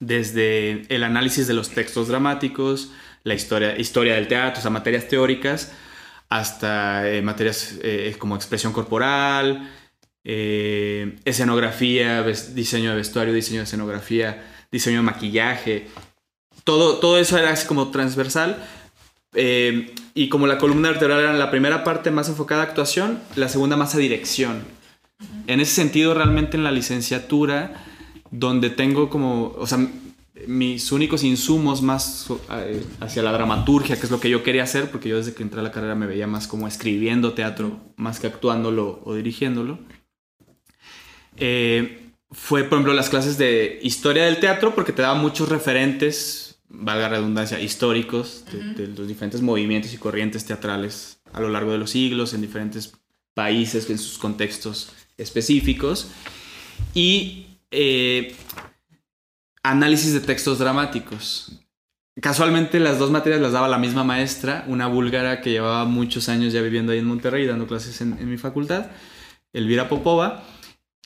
desde 0.01 0.83
el 0.95 1.05
análisis 1.05 1.47
de 1.47 1.55
los 1.55 1.71
textos 1.71 2.09
dramáticos, 2.09 2.91
la 3.23 3.35
historia, 3.35 3.79
historia 3.79 4.15
del 4.15 4.29
teatro, 4.29 4.59
o 4.59 4.63
sea, 4.63 4.71
materias 4.71 5.09
teóricas, 5.09 5.73
hasta 6.29 7.11
eh, 7.11 7.23
materias 7.23 7.79
eh, 7.83 8.15
como 8.19 8.37
expresión 8.37 8.73
corporal, 8.73 9.71
eh, 10.25 11.17
escenografía, 11.25 12.23
diseño 12.23 12.91
de 12.91 12.97
vestuario, 12.97 13.33
diseño 13.33 13.61
de 13.61 13.65
escenografía, 13.65 14.45
diseño 14.71 14.99
de 14.99 15.03
maquillaje. 15.03 15.89
Todo, 16.65 16.99
todo 16.99 17.19
eso 17.19 17.39
era 17.39 17.51
así 17.51 17.67
como 17.67 17.91
transversal. 17.91 18.63
y 20.17 20.29
como 20.29 20.47
la 20.47 20.59
columna 20.59 20.91
vertebral 20.91 21.21
era 21.21 21.33
la 21.33 21.51
primera 21.51 21.83
parte 21.83 22.11
más 22.11 22.29
enfocada 22.29 22.63
a 22.63 22.67
actuación, 22.67 23.21
la 23.37 23.49
segunda 23.49 23.77
más 23.77 23.95
a 23.95 23.99
dirección. 23.99 24.65
En 25.47 25.61
ese 25.61 25.75
sentido, 25.75 26.15
realmente 26.15 26.57
en 26.57 26.65
la 26.65 26.73
licenciatura, 26.73 27.85
donde 28.37 28.69
tengo 28.69 29.09
como, 29.09 29.55
o 29.57 29.67
sea, 29.67 29.79
mis 30.49 30.91
únicos 30.91 31.23
insumos 31.23 31.83
más 31.83 32.27
eh, 32.51 32.85
hacia 32.99 33.23
la 33.23 33.31
dramaturgia, 33.31 33.97
que 33.97 34.07
es 34.07 34.11
lo 34.11 34.19
que 34.19 34.29
yo 34.29 34.43
quería 34.43 34.65
hacer, 34.65 34.91
porque 34.91 35.09
yo 35.09 35.19
desde 35.19 35.35
que 35.35 35.45
entré 35.45 35.61
a 35.61 35.63
la 35.63 35.71
carrera 35.71 35.95
me 35.95 36.07
veía 36.07 36.27
más 36.27 36.49
como 36.49 36.67
escribiendo 36.67 37.35
teatro, 37.35 37.79
más 37.97 38.19
que 38.19 38.27
actuándolo 38.27 39.01
o 39.05 39.15
dirigiéndolo. 39.15 39.79
Eh, 41.37 42.11
fue, 42.33 42.65
por 42.65 42.79
ejemplo, 42.79 42.93
las 42.93 43.09
clases 43.09 43.39
de 43.39 43.79
historia 43.85 44.25
del 44.25 44.41
teatro, 44.41 44.75
porque 44.75 44.93
te 44.93 45.03
daba 45.03 45.15
muchos 45.15 45.49
referentes, 45.49 46.59
valga 46.69 47.03
la 47.03 47.17
redundancia, 47.17 47.61
históricos 47.61 48.45
de, 48.51 48.87
de 48.87 48.89
los 48.89 49.07
diferentes 49.07 49.43
movimientos 49.43 49.95
y 49.95 49.99
corrientes 49.99 50.45
teatrales 50.45 51.21
a 51.33 51.41
lo 51.41 51.51
largo 51.51 51.71
de 51.71 51.79
los 51.79 51.91
siglos, 51.91 52.35
en 52.35 52.41
diferentes 52.41 52.95
países, 53.33 53.89
en 53.89 53.99
sus 53.99 54.19
contextos 54.19 54.89
específicos. 55.17 56.09
Y 56.95 57.54
eh, 57.75 58.37
análisis 59.63 60.13
de 60.13 60.21
textos 60.21 60.59
dramáticos. 60.59 61.61
Casualmente 62.21 62.79
las 62.79 62.99
dos 62.99 63.11
materias 63.11 63.41
las 63.41 63.53
daba 63.53 63.67
la 63.69 63.79
misma 63.79 64.05
maestra, 64.05 64.65
una 64.69 64.87
búlgara 64.87 65.41
que 65.41 65.51
llevaba 65.51 65.85
muchos 65.85 66.29
años 66.29 66.53
ya 66.53 66.63
viviendo 66.63 66.93
ahí 66.93 66.99
en 67.01 67.07
Monterrey 67.07 67.45
dando 67.47 67.67
clases 67.67 68.01
en, 68.01 68.13
en 68.21 68.31
mi 68.31 68.37
facultad, 68.39 68.87
Elvira 69.53 69.89
Popova. 69.89 70.45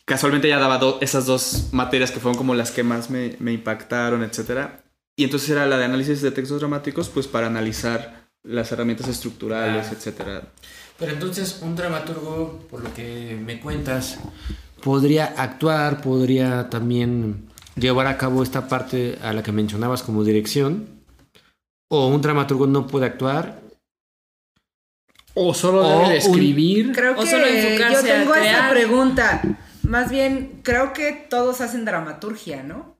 Casualmente 0.04 0.48
ella 0.48 0.58
daba 0.58 0.78
do- 0.78 0.98
esas 1.00 1.24
dos 1.26 1.68
materias 1.72 2.10
que 2.10 2.20
fueron 2.20 2.36
como 2.36 2.54
las 2.54 2.70
que 2.70 2.82
más 2.82 3.08
me, 3.10 3.36
me 3.38 3.52
impactaron, 3.52 4.22
etc. 4.22 4.68
Y 5.16 5.24
entonces 5.24 5.48
era 5.50 5.66
la 5.66 5.78
de 5.78 5.84
análisis 5.86 6.20
de 6.22 6.30
textos 6.30 6.60
dramáticos, 6.60 7.08
pues 7.08 7.26
para 7.26 7.46
analizar 7.46 8.28
las 8.42 8.70
herramientas 8.72 9.08
estructurales, 9.08 9.86
Ah. 9.90 9.92
etc. 9.94 10.44
Pero 10.98 11.12
entonces 11.12 11.60
un 11.62 11.74
dramaturgo, 11.74 12.66
por 12.70 12.82
lo 12.82 12.92
que 12.92 13.38
me 13.44 13.60
cuentas, 13.60 14.18
podría 14.82 15.26
actuar, 15.36 16.00
podría 16.00 16.68
también 16.70 17.48
llevar 17.76 18.06
a 18.06 18.18
cabo 18.18 18.42
esta 18.42 18.68
parte 18.68 19.18
a 19.22 19.32
la 19.32 19.42
que 19.42 19.52
mencionabas 19.52 20.02
como 20.02 20.24
dirección, 20.24 20.88
o 21.90 22.08
un 22.08 22.20
dramaturgo 22.20 22.66
no 22.66 22.86
puede 22.86 23.06
actuar. 23.06 23.60
O 25.34 25.54
solo 25.54 25.86
O 25.86 25.88
debe 25.88 26.02
de 26.02 26.06
un- 26.08 26.12
escribir. 26.32 26.92
Creo 26.92 27.12
O 27.16 27.20
que 27.22 27.30
solo 27.30 27.46
enfocarse 27.46 27.94
yo 28.08 28.14
tengo 28.14 28.32
a 28.32 28.46
esa 28.46 28.70
pregunta. 28.70 29.42
Más 29.84 30.10
bien, 30.10 30.60
creo 30.64 30.92
que 30.92 31.12
todos 31.12 31.60
hacen 31.60 31.84
dramaturgia, 31.84 32.62
¿no? 32.62 32.96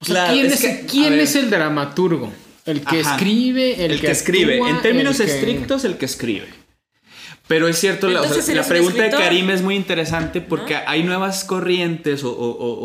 O 0.00 0.04
sea, 0.04 0.14
Claro, 0.14 0.32
¿quién, 0.34 0.46
es 0.46 0.60
que, 0.60 0.86
quién 0.86 1.12
el 1.36 1.50
dramaturgo? 1.50 2.32
El 2.64 2.84
que 2.84 3.00
Ajá. 3.00 3.14
escribe, 3.16 3.84
el, 3.84 3.92
El, 3.92 4.00
que, 4.00 4.10
escribe. 4.12 4.54
actúa, 4.54 4.70
en 4.70 4.82
términos 4.82 5.18
el 5.20 5.26
que- 5.26 5.34
estrictos, 5.34 5.84
el 5.84 5.98
que 5.98 6.04
escribe. 6.06 6.46
Pero 7.48 7.66
es 7.68 7.78
cierto, 7.78 8.08
la, 8.08 8.20
o 8.20 8.22
sea, 8.24 8.30
Entonces, 8.30 8.54
la 8.54 8.60
¿eres 8.62 8.66
un 8.86 8.92
pregunta 8.92 9.16
de? 9.16 9.22
Karim 9.24 9.50
es 9.50 9.62
muy 9.62 9.74
interesante 9.74 10.40
porque 10.40 10.76
hay 10.76 11.02
nuevas 11.02 11.44
corrientes 11.44 12.24
o, 12.24 12.30
o- 12.30 12.50
o- 12.50 12.78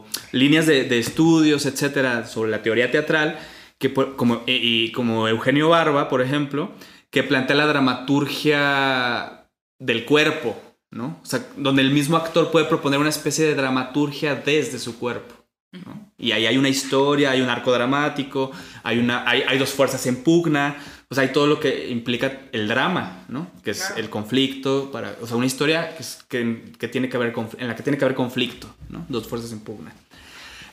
o 0.00 0.04
líneas 0.32 0.66
de, 0.66 0.84
de 0.84 0.98
estudios, 0.98 1.64
etcétera, 1.66 2.26
sobre 2.26 2.50
la 2.50 2.62
teoría 2.62 2.90
teatral, 2.90 3.38
que 3.78 3.88
por- 3.90 4.16
como, 4.16 4.42
y, 4.46 4.52
y 4.86 4.92
como 4.92 5.28
Eugenio 5.28 5.68
Barba, 5.68 6.08
por 6.08 6.20
ejemplo, 6.20 6.72
que 7.10 7.22
plantea 7.22 7.56
la 7.56 7.66
dramaturgia 7.66 9.46
del 9.78 10.04
cuerpo, 10.04 10.56
¿no? 10.90 11.18
O 11.22 11.26
sea, 11.26 11.46
donde 11.56 11.82
el 11.82 11.90
mismo 11.90 12.16
actor 12.16 12.50
puede 12.50 12.66
proponer 12.66 12.98
una 13.00 13.08
especie 13.08 13.44
de 13.46 13.54
dramaturgia 13.54 14.34
desde 14.34 14.78
su 14.78 14.98
cuerpo. 14.98 15.34
¿No? 15.72 16.10
Y 16.18 16.32
ahí 16.32 16.46
hay 16.46 16.58
una 16.58 16.68
historia, 16.68 17.30
hay 17.30 17.40
un 17.40 17.48
arco 17.48 17.72
dramático, 17.72 18.50
hay, 18.82 18.98
una, 18.98 19.28
hay, 19.28 19.42
hay 19.42 19.58
dos 19.58 19.70
fuerzas 19.70 20.06
en 20.06 20.22
pugna, 20.22 20.76
o 21.08 21.14
sea, 21.14 21.22
hay 21.24 21.32
todo 21.32 21.46
lo 21.46 21.58
que 21.60 21.88
implica 21.90 22.40
el 22.52 22.68
drama, 22.68 23.24
¿no? 23.28 23.50
Que 23.64 23.70
es 23.72 23.78
Claro. 23.80 23.96
el 23.96 24.10
conflicto, 24.10 24.90
para, 24.92 25.16
o 25.20 25.26
sea, 25.26 25.36
una 25.36 25.46
historia 25.46 25.94
que, 25.96 26.02
es- 26.02 26.24
que, 26.28 26.72
que 26.78 26.88
tiene 26.88 27.08
que 27.08 27.16
haber, 27.16 27.34
en 27.58 27.68
la 27.68 27.74
que 27.76 27.82
tiene 27.82 27.98
que 27.98 28.04
haber 28.04 28.16
conflicto, 28.16 28.74
¿no? 28.88 29.04
Dos 29.08 29.26
fuerzas 29.26 29.52
en 29.52 29.60
pugna. 29.60 29.92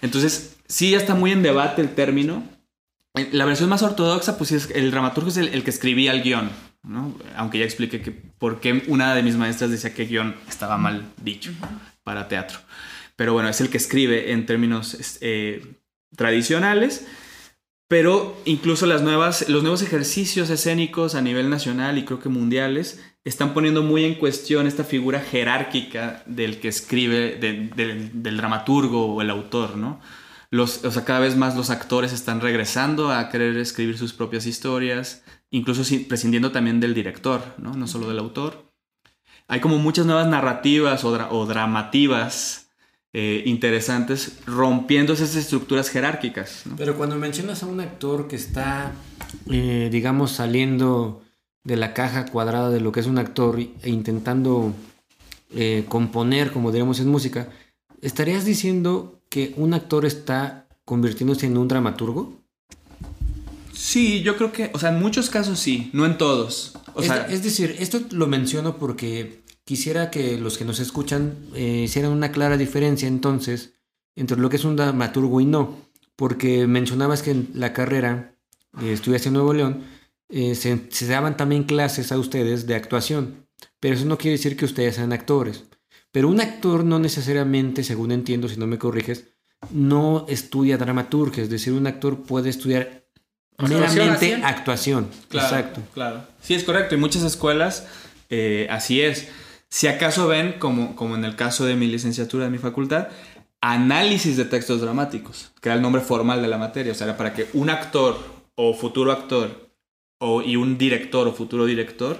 Entonces, 0.01 0.57
sí, 0.67 0.91
ya 0.91 0.97
está 0.97 1.15
muy 1.15 1.31
en 1.31 1.43
debate 1.43 1.81
el 1.81 1.89
término. 1.95 2.43
Eh, 3.15 3.29
La 3.31 3.45
versión 3.45 3.69
más 3.69 3.81
ortodoxa, 3.83 4.37
pues 4.37 4.51
es 4.51 4.69
el 4.71 4.91
dramaturgo 4.91 5.29
es 5.29 5.37
el, 5.37 5.49
el 5.49 5.63
que 5.63 5.71
escribía 5.71 6.11
el 6.11 6.21
guion, 6.23 6.49
¿no? 6.83 7.13
Aunque 7.35 7.57
ya 7.59 7.65
expliqué 7.65 8.01
que 8.01 8.11
por 8.11 8.59
qué 8.61 8.83
una 8.87 9.13
de 9.15 9.23
mis 9.23 9.35
maestras 9.35 9.71
decía 9.71 9.93
que 9.93 10.03
el 10.03 10.09
guion 10.09 10.35
estaba 10.47 10.77
mal 10.77 11.03
dicho 11.21 11.51
para 12.03 12.27
teatro. 12.27 12.59
Pero 13.19 13.33
bueno, 13.33 13.49
es 13.49 13.59
el 13.59 13.69
que 13.69 13.75
escribe 13.75 14.31
en 14.31 14.45
términos 14.45 15.17
eh, 15.19 15.75
tradicionales. 16.15 17.05
Pero 17.89 18.39
incluso 18.45 18.85
las 18.85 19.01
nuevas, 19.01 19.49
los 19.49 19.61
nuevos 19.61 19.81
ejercicios 19.81 20.49
escénicos 20.49 21.15
a 21.15 21.21
nivel 21.21 21.49
nacional 21.49 21.97
y 21.97 22.05
creo 22.05 22.19
que 22.21 22.29
mundiales 22.29 23.03
están 23.25 23.53
poniendo 23.53 23.83
muy 23.83 24.05
en 24.05 24.15
cuestión 24.15 24.67
esta 24.67 24.85
figura 24.85 25.19
jerárquica 25.19 26.23
del 26.27 26.61
que 26.61 26.69
escribe, 26.69 27.35
de- 27.35 27.69
del- 27.75 28.23
del 28.23 28.37
dramaturgo 28.37 29.13
o 29.15 29.21
el 29.21 29.29
autor, 29.29 29.75
¿no? 29.75 29.99
Los, 30.49 30.85
o 30.85 30.91
sea, 30.91 31.03
cada 31.03 31.19
vez 31.19 31.35
más 31.35 31.57
los 31.57 31.69
actores 31.71 32.13
están 32.13 32.39
regresando 32.39 33.11
a 33.11 33.27
querer 33.29 33.57
escribir 33.57 33.97
sus 33.97 34.13
propias 34.13 34.45
historias, 34.45 35.23
incluso 35.51 35.83
prescindiendo 36.07 36.51
también 36.53 36.79
del 36.79 36.93
director, 36.93 37.41
¿no? 37.57 37.73
No 37.73 37.85
solo 37.85 38.07
del 38.07 38.19
autor. 38.19 38.71
Hay 39.49 39.59
como 39.59 39.77
muchas 39.77 40.05
nuevas 40.05 40.27
narrativas 40.27 41.03
o, 41.03 41.11
dra- 41.17 41.27
o 41.31 41.45
dramativas 41.45 42.68
eh, 43.11 43.41
interesantes 43.45 44.33
rompiendo 44.45 45.13
esas 45.13 45.35
estructuras 45.35 45.89
jerárquicas, 45.89 46.61
¿no? 46.65 46.75
Pero 46.75 46.95
cuando 46.95 47.15
mencionas 47.15 47.63
a 47.63 47.65
un 47.65 47.79
actor 47.79 48.27
que 48.27 48.35
está, 48.35 48.91
eh, 49.49 49.89
digamos, 49.91 50.31
saliendo 50.31 51.23
de 51.63 51.75
la 51.75 51.95
caja 51.95 52.25
cuadrada 52.25 52.69
de 52.69 52.79
lo 52.79 52.91
que 52.91 52.99
es 52.99 53.07
un 53.07 53.17
actor 53.17 53.59
e 53.59 53.89
intentando 53.89 54.73
eh, 55.55 55.85
componer, 55.89 56.51
como 56.51 56.71
diríamos 56.71 56.99
en 56.99 57.07
música, 57.07 57.49
¿estarías 58.01 58.45
diciendo 58.45 59.19
que 59.29 59.53
un 59.57 59.73
actor 59.73 60.05
está 60.05 60.67
convirtiéndose 60.85 61.47
en 61.47 61.57
un 61.57 61.67
dramaturgo? 61.67 62.39
Sí, 63.73 64.21
yo 64.21 64.37
creo 64.37 64.51
que, 64.51 64.69
o 64.73 64.77
sea, 64.77 64.89
en 64.89 64.99
muchos 64.99 65.31
casos 65.31 65.59
sí, 65.59 65.89
no 65.93 66.05
en 66.05 66.19
todos. 66.19 66.73
O 66.93 67.01
es, 67.01 67.07
sea, 67.07 67.25
es 67.25 67.43
decir, 67.43 67.75
esto 67.79 68.01
lo 68.11 68.27
menciono 68.27 68.77
porque 68.77 69.41
quisiera 69.69 70.09
que 70.09 70.35
los 70.39 70.57
que 70.57 70.65
nos 70.65 70.79
escuchan 70.79 71.37
eh, 71.53 71.83
hicieran 71.85 72.11
una 72.11 72.31
clara 72.31 72.57
diferencia 72.57 73.07
entonces 73.07 73.75
entre 74.15 74.35
lo 74.39 74.49
que 74.49 74.55
es 74.55 74.65
un 74.65 74.75
dramaturgo 74.75 75.41
y 75.41 75.45
no. 75.45 75.77
Porque 76.15 76.65
mencionabas 76.65 77.21
que 77.21 77.29
en 77.29 77.51
la 77.53 77.71
carrera, 77.71 78.33
eh, 78.81 78.93
estudiaste 78.93 79.27
en 79.27 79.35
Nuevo 79.35 79.53
León, 79.53 79.83
eh, 80.27 80.55
se, 80.55 80.87
se 80.89 81.05
daban 81.05 81.37
también 81.37 81.65
clases 81.65 82.11
a 82.11 82.17
ustedes 82.17 82.65
de 82.65 82.73
actuación. 82.73 83.45
pero 83.79 83.93
eso 83.93 84.05
no 84.05 84.17
quiere 84.17 84.37
decir 84.37 84.57
que 84.57 84.65
ustedes 84.65 84.95
sean 84.95 85.13
actores. 85.13 85.65
Pero 86.11 86.29
un 86.29 86.41
actor 86.41 86.83
no 86.83 86.97
necesariamente, 86.97 87.83
según 87.83 88.11
entiendo, 88.11 88.47
si 88.49 88.57
no 88.57 88.65
me 88.65 88.79
corriges, 88.79 89.25
no 89.69 90.25
estudia 90.27 90.79
dramaturgia, 90.79 91.43
es 91.43 91.49
decir, 91.51 91.73
un 91.73 91.85
actor 91.85 92.23
puede 92.23 92.49
estudiar 92.49 93.05
meramente 93.59 94.33
Actuación. 94.33 94.43
actuación. 94.43 95.07
Claro, 95.27 95.47
Exacto. 95.47 95.81
Claro. 95.93 96.23
Sí, 96.41 96.55
es 96.55 96.63
correcto. 96.63 96.95
Y 96.95 96.97
muchas 96.97 97.21
escuelas 97.21 97.85
eh, 98.29 98.67
así 98.69 99.01
es. 99.01 99.27
Si 99.69 99.87
acaso 99.87 100.27
ven, 100.27 100.53
como, 100.59 100.95
como 100.95 101.15
en 101.15 101.25
el 101.25 101.35
caso 101.35 101.65
de 101.65 101.75
mi 101.75 101.87
licenciatura 101.87 102.45
de 102.45 102.51
mi 102.51 102.57
facultad, 102.57 103.09
análisis 103.61 104.37
de 104.37 104.45
textos 104.45 104.81
dramáticos, 104.81 105.51
que 105.61 105.69
era 105.69 105.75
el 105.75 105.81
nombre 105.81 106.01
formal 106.01 106.41
de 106.41 106.47
la 106.47 106.57
materia. 106.57 106.91
O 106.91 106.95
sea, 106.95 107.15
para 107.17 107.33
que 107.33 107.47
un 107.53 107.69
actor 107.69 108.17
o 108.55 108.73
futuro 108.73 109.11
actor 109.11 109.69
o, 110.19 110.41
y 110.41 110.55
un 110.55 110.77
director 110.77 111.27
o 111.27 111.33
futuro 111.33 111.65
director 111.65 112.17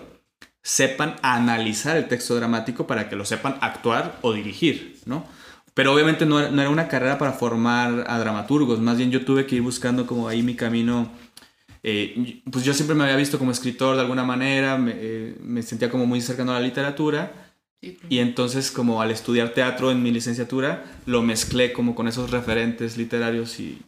sepan 0.61 1.15
analizar 1.21 1.97
el 1.97 2.07
texto 2.07 2.35
dramático 2.35 2.85
para 2.85 3.09
que 3.09 3.15
lo 3.15 3.25
sepan 3.25 3.57
actuar 3.61 4.19
o 4.21 4.33
dirigir, 4.33 4.99
¿no? 5.05 5.25
Pero 5.73 5.93
obviamente 5.93 6.25
no 6.25 6.39
era, 6.39 6.51
no 6.51 6.61
era 6.61 6.69
una 6.69 6.87
carrera 6.87 7.17
para 7.17 7.31
formar 7.31 8.05
a 8.07 8.19
dramaturgos, 8.19 8.79
más 8.79 8.97
bien 8.97 9.11
yo 9.11 9.23
tuve 9.23 9.45
que 9.45 9.55
ir 9.55 9.61
buscando 9.61 10.05
como 10.05 10.27
ahí 10.27 10.43
mi 10.43 10.55
camino 10.55 11.09
eh, 11.89 12.41
pues 12.51 12.63
yo 12.65 12.73
siempre 12.73 12.95
me 12.95 13.03
había 13.03 13.15
visto 13.15 13.39
como 13.39 13.51
escritor 13.51 13.95
de 13.95 14.01
alguna 14.01 14.23
manera, 14.23 14.77
me, 14.77 14.93
eh, 14.95 15.35
me 15.41 15.61
sentía 15.61 15.89
como 15.89 16.05
muy 16.05 16.21
cercano 16.21 16.51
a 16.51 16.59
la 16.59 16.65
literatura 16.65 17.53
y 17.81 18.19
entonces 18.19 18.71
como 18.71 19.01
al 19.01 19.11
estudiar 19.11 19.53
teatro 19.53 19.89
en 19.91 20.03
mi 20.03 20.11
licenciatura 20.11 20.83
lo 21.05 21.21
mezclé 21.21 21.71
como 21.71 21.95
con 21.95 22.07
esos 22.07 22.29
referentes 22.31 22.97
literarios 22.97 23.59
y, 23.59 23.81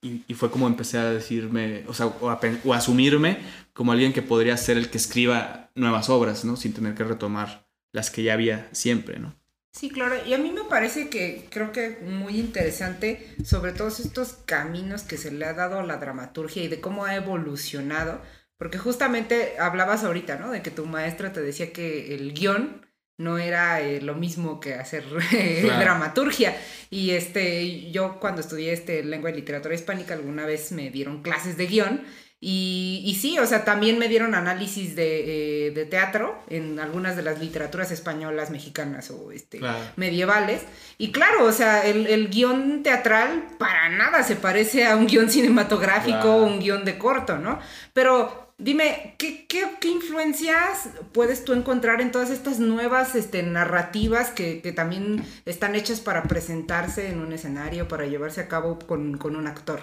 y, 0.00 0.22
y 0.26 0.34
fue 0.34 0.50
como 0.50 0.66
empecé 0.66 0.98
a 0.98 1.10
decirme, 1.10 1.84
o 1.86 1.94
sea, 1.94 2.06
o 2.06 2.30
a, 2.30 2.40
o 2.64 2.72
a 2.72 2.76
asumirme 2.76 3.38
como 3.72 3.92
alguien 3.92 4.12
que 4.12 4.22
podría 4.22 4.56
ser 4.56 4.78
el 4.78 4.88
que 4.88 4.98
escriba 4.98 5.70
nuevas 5.74 6.08
obras, 6.08 6.44
¿no? 6.44 6.56
Sin 6.56 6.72
tener 6.72 6.94
que 6.94 7.04
retomar 7.04 7.66
las 7.92 8.10
que 8.10 8.22
ya 8.22 8.32
había 8.32 8.68
siempre, 8.72 9.18
¿no? 9.18 9.34
Sí, 9.74 9.90
claro, 9.90 10.14
y 10.24 10.32
a 10.34 10.38
mí 10.38 10.52
me 10.52 10.64
parece 10.64 11.08
que 11.10 11.48
creo 11.50 11.72
que 11.72 11.98
muy 12.00 12.38
interesante 12.38 13.34
sobre 13.44 13.72
todos 13.72 13.98
estos 13.98 14.34
caminos 14.46 15.02
que 15.02 15.16
se 15.16 15.32
le 15.32 15.44
ha 15.46 15.52
dado 15.52 15.80
a 15.80 15.82
la 15.82 15.96
dramaturgia 15.96 16.62
y 16.62 16.68
de 16.68 16.80
cómo 16.80 17.04
ha 17.04 17.16
evolucionado, 17.16 18.20
porque 18.56 18.78
justamente 18.78 19.58
hablabas 19.58 20.04
ahorita, 20.04 20.36
¿no? 20.38 20.52
De 20.52 20.62
que 20.62 20.70
tu 20.70 20.86
maestra 20.86 21.32
te 21.32 21.40
decía 21.42 21.72
que 21.72 22.14
el 22.14 22.34
guion 22.34 22.86
no 23.18 23.38
era 23.38 23.80
eh, 23.80 24.00
lo 24.00 24.14
mismo 24.14 24.60
que 24.60 24.74
hacer 24.74 25.04
eh, 25.32 25.62
Claro. 25.62 25.80
dramaturgia. 25.80 26.56
Y 26.88 27.10
este, 27.10 27.90
yo 27.90 28.20
cuando 28.20 28.42
estudié 28.42 28.72
este 28.72 29.02
lengua 29.02 29.30
y 29.30 29.34
literatura 29.34 29.74
hispánica 29.74 30.14
alguna 30.14 30.46
vez 30.46 30.70
me 30.70 30.90
dieron 30.90 31.22
clases 31.22 31.56
de 31.56 31.66
guion. 31.66 32.04
Y, 32.46 33.00
y 33.06 33.14
sí, 33.14 33.38
o 33.38 33.46
sea, 33.46 33.64
también 33.64 33.98
me 33.98 34.06
dieron 34.06 34.34
análisis 34.34 34.94
de, 34.94 35.68
eh, 35.68 35.70
de 35.70 35.86
teatro 35.86 36.38
en 36.50 36.78
algunas 36.78 37.16
de 37.16 37.22
las 37.22 37.40
literaturas 37.40 37.90
españolas, 37.90 38.50
mexicanas 38.50 39.10
o 39.10 39.32
este, 39.32 39.60
Claro. 39.60 39.78
medievales. 39.96 40.60
Y 40.98 41.10
claro, 41.10 41.44
o 41.46 41.52
sea, 41.52 41.86
el, 41.86 42.06
el 42.06 42.28
guion 42.28 42.82
teatral 42.82 43.46
para 43.58 43.88
nada 43.88 44.22
se 44.22 44.36
parece 44.36 44.84
a 44.86 44.94
un 44.96 45.06
guion 45.06 45.30
cinematográfico 45.30 46.18
Claro. 46.20 46.36
o 46.36 46.44
un 46.44 46.60
guion 46.60 46.84
de 46.84 46.98
corto, 46.98 47.38
¿no? 47.38 47.58
Pero 47.94 48.52
dime, 48.58 49.14
¿qué, 49.16 49.46
qué, 49.46 49.64
qué 49.80 49.88
influencias 49.88 50.90
puedes 51.12 51.46
tú 51.46 51.54
encontrar 51.54 52.02
en 52.02 52.12
todas 52.12 52.28
estas 52.28 52.58
nuevas 52.58 53.14
este, 53.14 53.42
narrativas 53.42 54.28
que, 54.28 54.60
que 54.60 54.72
también 54.72 55.24
están 55.46 55.74
hechas 55.76 56.00
para 56.00 56.24
presentarse 56.24 57.08
en 57.08 57.20
un 57.20 57.32
escenario, 57.32 57.88
para 57.88 58.04
llevarse 58.04 58.42
a 58.42 58.48
cabo 58.48 58.78
con, 58.78 59.16
con 59.16 59.34
un 59.34 59.46
actor? 59.46 59.80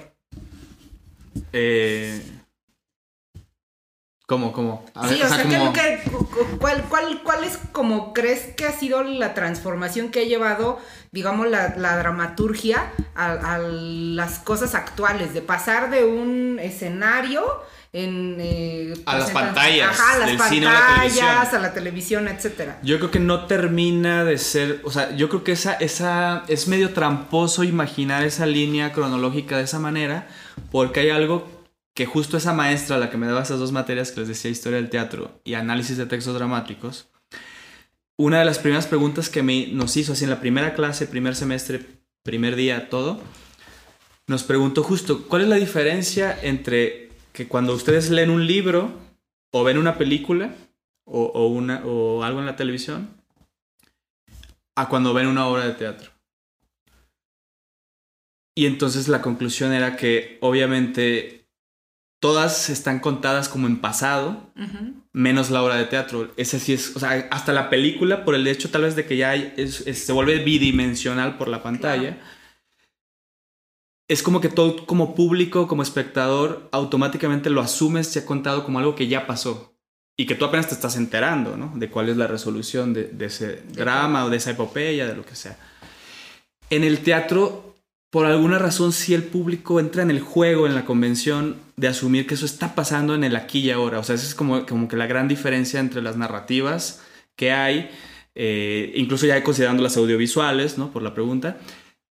Eh, 1.54 2.22
¿Cómo, 4.32 4.54
cómo? 4.54 4.86
A 4.96 5.10
Sí, 5.10 5.16
ver, 5.16 5.26
o 5.26 5.28
sea, 5.28 5.44
¿qué- 5.44 5.58
como- 5.58 5.74
qué- 5.74 6.00
cu- 6.10 6.26
cu- 6.30 6.58
cuál, 6.58 6.82
cuál, 6.88 7.22
cuál 7.22 7.44
es 7.44 7.60
como 7.74 8.14
crees 8.14 8.44
que 8.56 8.64
ha 8.66 8.72
sido 8.72 9.04
la 9.04 9.34
transformación 9.34 10.08
que 10.10 10.22
ha 10.22 10.24
llevado, 10.24 10.80
digamos, 11.12 11.50
la, 11.50 11.76
la 11.76 11.98
dramaturgia 11.98 12.94
a, 13.14 13.56
a 13.56 13.58
las 13.58 14.40
cosas 14.40 14.74
actuales? 14.74 15.34
De 15.34 15.42
pasar 15.42 15.90
de 15.90 16.06
un 16.06 16.60
escenario 16.62 17.44
en... 17.92 18.38
eh, 18.40 18.94
A 19.06 19.18
las 19.18 19.32
pantallas 19.32 20.00
Ajá, 20.00 20.14
a 20.14 20.18
las 20.20 20.28
del 20.30 20.40
cine 20.40 20.68
o 20.68 20.70
la 20.72 20.80
pantallas, 20.80 21.12
televisión. 21.12 21.56
a 21.56 21.60
la 21.60 21.74
televisión, 21.74 22.28
etcétera. 22.30 22.80
Yo 22.84 23.00
creo 23.00 23.12
que 23.12 23.20
no 23.20 23.48
termina 23.48 24.24
de 24.24 24.38
ser, 24.38 24.80
o 24.86 24.92
sea, 24.92 25.14
yo 25.14 25.28
creo 25.28 25.44
que 25.44 25.52
esa, 25.52 25.74
esa 25.74 26.44
es 26.48 26.70
medio 26.70 26.94
tramposo 26.94 27.66
imaginar 27.66 28.24
esa 28.24 28.46
línea 28.46 28.94
cronológica 28.94 29.58
de 29.58 29.64
esa 29.66 29.80
manera, 29.80 30.30
porque 30.72 31.02
hay 31.02 31.10
algo 31.10 31.60
que 31.94 32.06
justo 32.06 32.38
esa 32.38 32.54
maestra, 32.54 32.98
la 32.98 33.10
que 33.10 33.18
me 33.18 33.28
daba 33.28 33.44
esas 33.44 33.60
dos 33.60 33.72
materias 33.72 34.12
que 34.12 34.22
les 34.22 34.30
decía 34.30 34.52
historia 34.52 34.78
del 34.78 34.90
teatro 34.90 35.42
y 35.44 35.56
análisis 35.56 35.98
de 35.98 36.06
textos 36.06 36.36
dramáticos, 36.36 37.10
una 38.18 38.40
de 38.40 38.46
las 38.46 38.60
primeras 38.60 38.88
preguntas 38.88 39.30
que 39.30 39.44
me, 39.44 39.68
nos 39.68 39.98
hizo 39.98 40.14
así 40.14 40.24
en 40.24 40.30
la 40.30 40.40
primera 40.40 40.74
clase, 40.74 41.08
primer 41.08 41.36
semestre, 41.36 41.86
primer 42.24 42.56
día, 42.56 42.90
todo, 42.90 43.20
nos 44.28 44.44
preguntó 44.44 44.84
justo, 44.84 45.28
¿cuál 45.28 45.42
es 45.42 45.48
la 45.48 45.56
diferencia 45.56 46.38
entre 46.42 47.10
que 47.34 47.48
cuando 47.48 47.74
ustedes 47.74 48.10
leen 48.10 48.30
un 48.30 48.46
libro 48.46 48.94
o 49.52 49.64
ven 49.64 49.78
una 49.78 49.98
película 49.98 50.56
o, 51.06 51.48
una, 51.48 51.84
o 51.86 52.24
algo 52.24 52.40
en 52.40 52.46
la 52.46 52.56
televisión 52.56 53.10
a 54.76 54.88
cuando 54.88 55.14
ven 55.14 55.28
una 55.28 55.48
obra 55.48 55.66
de 55.66 55.74
teatro? 55.74 56.12
Y 58.56 58.68
entonces 58.68 59.08
la 59.08 59.22
conclusión 59.22 59.74
era 59.74 59.96
que 59.96 60.38
obviamente 60.42 61.41
todas 62.22 62.70
están 62.70 63.00
contadas 63.00 63.50
como 63.50 63.68
en 63.68 63.82
pasado, 63.82 64.54
menos 65.12 65.50
la 65.50 65.62
obra 65.64 65.76
de 65.76 65.86
teatro. 65.86 66.32
Ese 66.38 66.60
sí 66.60 66.72
es, 66.74 66.96
o 66.96 67.00
sea, 67.00 67.28
hasta 67.32 67.52
la 67.52 67.70
película, 67.70 68.24
por 68.24 68.36
el 68.36 68.48
hecho 68.48 68.70
tal 68.70 68.84
vez 68.84 68.96
de 68.96 69.06
que 69.06 69.18
ya 69.18 69.32
hay- 69.32 69.54
es- 69.58 69.86
es- 69.88 70.06
se 70.06 70.14
vuelve 70.14 70.44
bidimensional 70.44 71.38
por 71.38 71.48
la 71.50 71.64
pantalla, 71.64 72.20
es 74.08 74.24
como 74.24 74.42
que 74.42 74.50
todo 74.50 74.86
como 74.86 75.16
público, 75.16 75.68
como 75.68 75.84
espectador, 75.84 76.70
automáticamente 76.72 77.50
lo 77.50 77.62
asumes 77.62 78.14
ya 78.14 78.26
contado 78.26 78.64
como 78.66 78.80
algo 78.80 78.96
que 78.96 79.08
ya 79.08 79.26
pasó. 79.26 79.74
Y 80.18 80.26
que 80.26 80.36
tú 80.36 80.46
apenas 80.46 80.68
te 80.68 80.76
estás 80.76 80.98
enterando, 80.98 81.58
¿no? 81.58 81.72
De 81.76 81.90
cuál 81.90 82.10
es 82.10 82.18
la 82.18 82.28
resolución 82.28 82.94
de, 82.94 83.06
de 83.06 83.26
ese 83.26 83.64
drama 83.74 84.26
o 84.26 84.30
de 84.30 84.38
esa 84.38 84.52
epopeya, 84.52 85.08
de 85.08 85.16
lo 85.16 85.26
que 85.26 85.36
sea. 85.36 85.58
En 86.70 86.84
el 86.84 87.00
teatro, 87.00 87.71
por 88.12 88.26
alguna 88.26 88.60
razón, 88.60 88.92
sí 88.92 89.14
el 89.14 89.24
público 89.24 89.80
entra 89.80 90.04
en 90.04 90.12
el 90.12 90.20
juego, 90.20 90.68
en 90.68 90.76
la 90.76 90.86
convención, 90.86 91.56
de 91.78 91.88
asumir 91.88 92.28
que 92.28 92.34
eso 92.36 92.46
está 92.46 92.76
pasando 92.76 93.16
en 93.16 93.24
el 93.24 93.36
aquí 93.38 93.60
y 93.60 93.72
ahora. 93.72 94.00
O 94.00 94.04
sea, 94.04 94.16
esa 94.16 94.28
es 94.28 94.36
como, 94.36 94.66
como 94.66 94.88
que 94.88 94.98
la 94.98 95.08
gran 95.08 95.28
diferencia 95.30 95.80
entre 95.80 96.02
las 96.02 96.18
narrativas 96.18 97.02
que 97.38 97.54
hay, 97.54 97.90
eh, 98.36 98.92
incluso 98.96 99.26
ya 99.26 99.42
considerando 99.44 99.82
las 99.82 99.96
audiovisuales, 99.98 100.78
¿no? 100.78 100.92
Por 100.92 101.04
la 101.04 101.14
pregunta. 101.14 101.58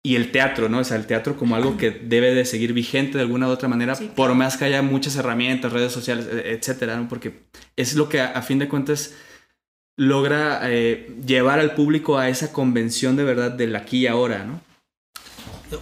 Y 0.05 0.15
el 0.15 0.31
teatro, 0.31 0.67
¿no? 0.67 0.79
O 0.79 0.83
sea, 0.83 0.97
el 0.97 1.05
teatro 1.05 1.37
como 1.37 1.55
algo 1.55 1.77
que 1.77 1.91
debe 1.91 2.33
de 2.33 2.43
seguir 2.43 2.73
vigente 2.73 3.17
de 3.17 3.23
alguna 3.23 3.47
u 3.47 3.51
otra 3.51 3.69
manera, 3.69 3.95
Sí, 3.95 4.11
por 4.15 4.33
más 4.33 4.57
que 4.57 4.65
haya 4.65 4.81
muchas 4.81 5.15
herramientas, 5.15 5.71
redes 5.71 5.93
sociales, 5.93 6.27
e- 6.29 6.53
etcétera, 6.53 6.97
¿no? 6.97 7.07
Porque 7.07 7.43
es 7.77 7.95
lo 7.95 8.09
que 8.09 8.19
a, 8.19 8.31
a 8.31 8.41
fin 8.41 8.57
de 8.59 8.67
cuentas 8.67 9.13
logra 9.95 10.59
eh, 10.63 11.15
llevar 11.25 11.59
al 11.59 11.75
público 11.75 12.17
a 12.17 12.29
esa 12.29 12.51
convención 12.51 13.15
de 13.15 13.23
verdad 13.23 13.51
del 13.51 13.75
aquí 13.75 13.99
y 13.99 14.07
ahora, 14.07 14.43
¿no? 14.43 14.59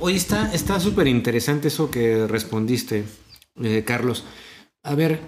Está 0.09 0.53
está 0.53 0.79
súper 0.79 1.07
interesante 1.07 1.67
eso 1.69 1.89
que 1.89 2.27
respondiste, 2.27 3.05
eh, 3.61 3.83
Carlos. 3.85 4.23
A 4.83 4.95
ver, 4.95 5.21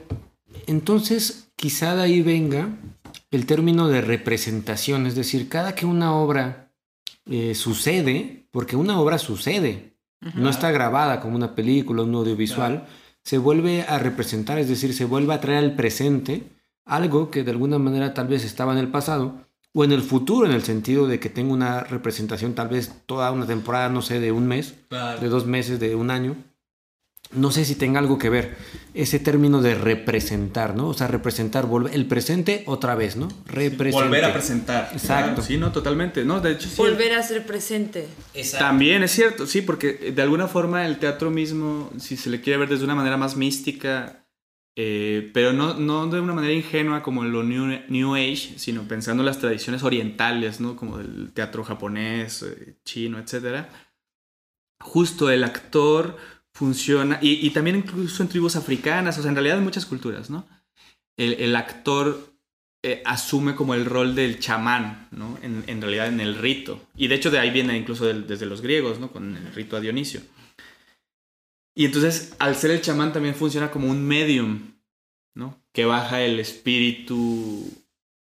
entonces 0.67 1.51
quizá 1.55 1.95
de 1.95 2.03
ahí 2.03 2.21
venga 2.21 2.69
el 3.31 3.45
término 3.45 3.87
de 3.87 4.01
representación, 4.01 5.07
es 5.07 5.15
decir, 5.15 5.49
cada 5.49 5.75
que 5.75 5.85
una 5.85 6.15
obra 6.15 6.71
eh, 7.25 7.55
sucede, 7.55 8.47
porque 8.51 8.75
una 8.75 8.99
obra 8.99 9.17
sucede, 9.17 9.97
no 10.35 10.49
está 10.49 10.71
grabada 10.71 11.19
como 11.19 11.35
una 11.35 11.53
película, 11.53 12.03
un 12.03 12.15
audiovisual, 12.15 12.87
se 13.23 13.37
vuelve 13.37 13.81
a 13.83 13.99
representar, 13.99 14.57
es 14.57 14.69
decir, 14.69 14.93
se 14.93 15.05
vuelve 15.05 15.33
a 15.33 15.41
traer 15.41 15.63
al 15.63 15.75
presente 15.75 16.43
algo 16.85 17.31
que 17.31 17.43
de 17.43 17.51
alguna 17.51 17.79
manera 17.79 18.13
tal 18.13 18.27
vez 18.27 18.43
estaba 18.43 18.73
en 18.73 18.79
el 18.79 18.89
pasado 18.89 19.47
o 19.73 19.83
en 19.83 19.91
el 19.91 20.03
futuro, 20.03 20.45
en 20.45 20.53
el 20.53 20.63
sentido 20.63 21.07
de 21.07 21.19
que 21.19 21.29
tenga 21.29 21.53
una 21.53 21.81
representación 21.81 22.53
tal 22.53 22.67
vez 22.67 22.91
toda 23.05 23.31
una 23.31 23.47
temporada, 23.47 23.89
no 23.89 24.01
sé, 24.01 24.19
de 24.19 24.31
un 24.31 24.47
mes, 24.47 24.75
de 25.19 25.27
dos 25.27 25.45
meses, 25.45 25.79
de 25.79 25.95
un 25.95 26.11
año. 26.11 26.35
No 27.31 27.49
sé 27.49 27.65
si 27.65 27.73
tenga 27.73 27.99
algo 27.99 28.19
que 28.19 28.29
ver 28.29 28.55
ese 28.93 29.17
término 29.17 29.63
de 29.63 29.73
representar, 29.73 30.75
¿no? 30.75 30.89
O 30.89 30.93
sea, 30.93 31.07
representar, 31.07 31.65
volver, 31.65 31.95
el 31.95 32.05
presente 32.05 32.63
otra 32.67 32.93
vez, 32.93 33.15
¿no? 33.15 33.27
Representar. 33.47 34.03
Volver 34.03 34.25
a 34.25 34.33
presentar. 34.33 34.89
Exacto. 34.93 35.41
Sí, 35.41 35.57
no, 35.57 35.71
totalmente. 35.71 36.23
No, 36.23 36.41
de 36.41 36.51
hecho, 36.51 36.69
sí. 36.69 36.75
Volver 36.77 37.13
a 37.13 37.23
ser 37.23 37.43
presente. 37.43 38.07
También 38.59 39.01
es 39.01 39.11
cierto, 39.11 39.47
sí, 39.47 39.63
porque 39.63 40.11
de 40.15 40.21
alguna 40.21 40.47
forma 40.47 40.85
el 40.85 40.99
teatro 40.99 41.31
mismo, 41.31 41.89
si 41.97 42.17
se 42.17 42.29
le 42.29 42.39
quiere 42.39 42.59
ver 42.59 42.69
desde 42.69 42.83
una 42.83 42.93
manera 42.93 43.17
más 43.17 43.35
mística, 43.35 44.22
eh, 44.75 45.29
pero 45.33 45.53
no, 45.53 45.75
no 45.75 46.07
de 46.07 46.19
una 46.19 46.33
manera 46.33 46.53
ingenua 46.53 47.03
como 47.03 47.23
lo 47.23 47.43
New, 47.43 47.81
New 47.89 48.15
Age, 48.15 48.57
sino 48.57 48.87
pensando 48.87 49.21
en 49.21 49.27
las 49.27 49.39
tradiciones 49.39 49.83
orientales, 49.83 50.59
¿no? 50.59 50.75
Como 50.75 50.97
del 50.97 51.31
teatro 51.31 51.63
japonés, 51.63 52.41
eh, 52.43 52.77
chino, 52.83 53.19
etc. 53.19 53.67
Justo 54.81 55.29
el 55.29 55.43
actor 55.43 56.17
funciona, 56.53 57.19
y, 57.21 57.49
también 57.51 57.77
incluso 57.77 58.23
en 58.23 58.29
tribus 58.29 58.55
africanas, 58.55 59.17
o 59.17 59.21
sea, 59.21 59.29
en 59.29 59.35
realidad 59.35 59.57
en 59.57 59.63
muchas 59.63 59.85
culturas, 59.85 60.29
¿no? 60.29 60.47
El, 61.17 61.33
el 61.33 61.55
actor 61.55 62.33
eh, 62.83 63.01
asume 63.05 63.55
como 63.55 63.75
el 63.75 63.85
rol 63.85 64.15
del 64.15 64.39
chamán, 64.39 65.07
¿no? 65.11 65.37
En, 65.43 65.63
en 65.67 65.81
realidad 65.81 66.07
en 66.07 66.19
el 66.19 66.35
rito. 66.35 66.81
Y 66.97 67.07
de 67.07 67.15
hecho 67.15 67.29
de 67.29 67.39
ahí 67.39 67.51
viene 67.51 67.77
incluso 67.77 68.05
desde 68.05 68.45
los 68.47 68.61
griegos, 68.61 68.99
¿no? 68.99 69.11
Con 69.11 69.37
el 69.37 69.53
rito 69.53 69.77
a 69.77 69.79
Dionisio. 69.79 70.21
Y 71.75 71.85
entonces, 71.85 72.35
al 72.39 72.55
ser 72.55 72.71
el 72.71 72.81
chamán 72.81 73.13
también 73.13 73.35
funciona 73.35 73.71
como 73.71 73.89
un 73.89 74.05
medium, 74.05 74.73
¿no? 75.33 75.59
Que 75.71 75.85
baja 75.85 76.21
el 76.21 76.39
espíritu 76.39 77.71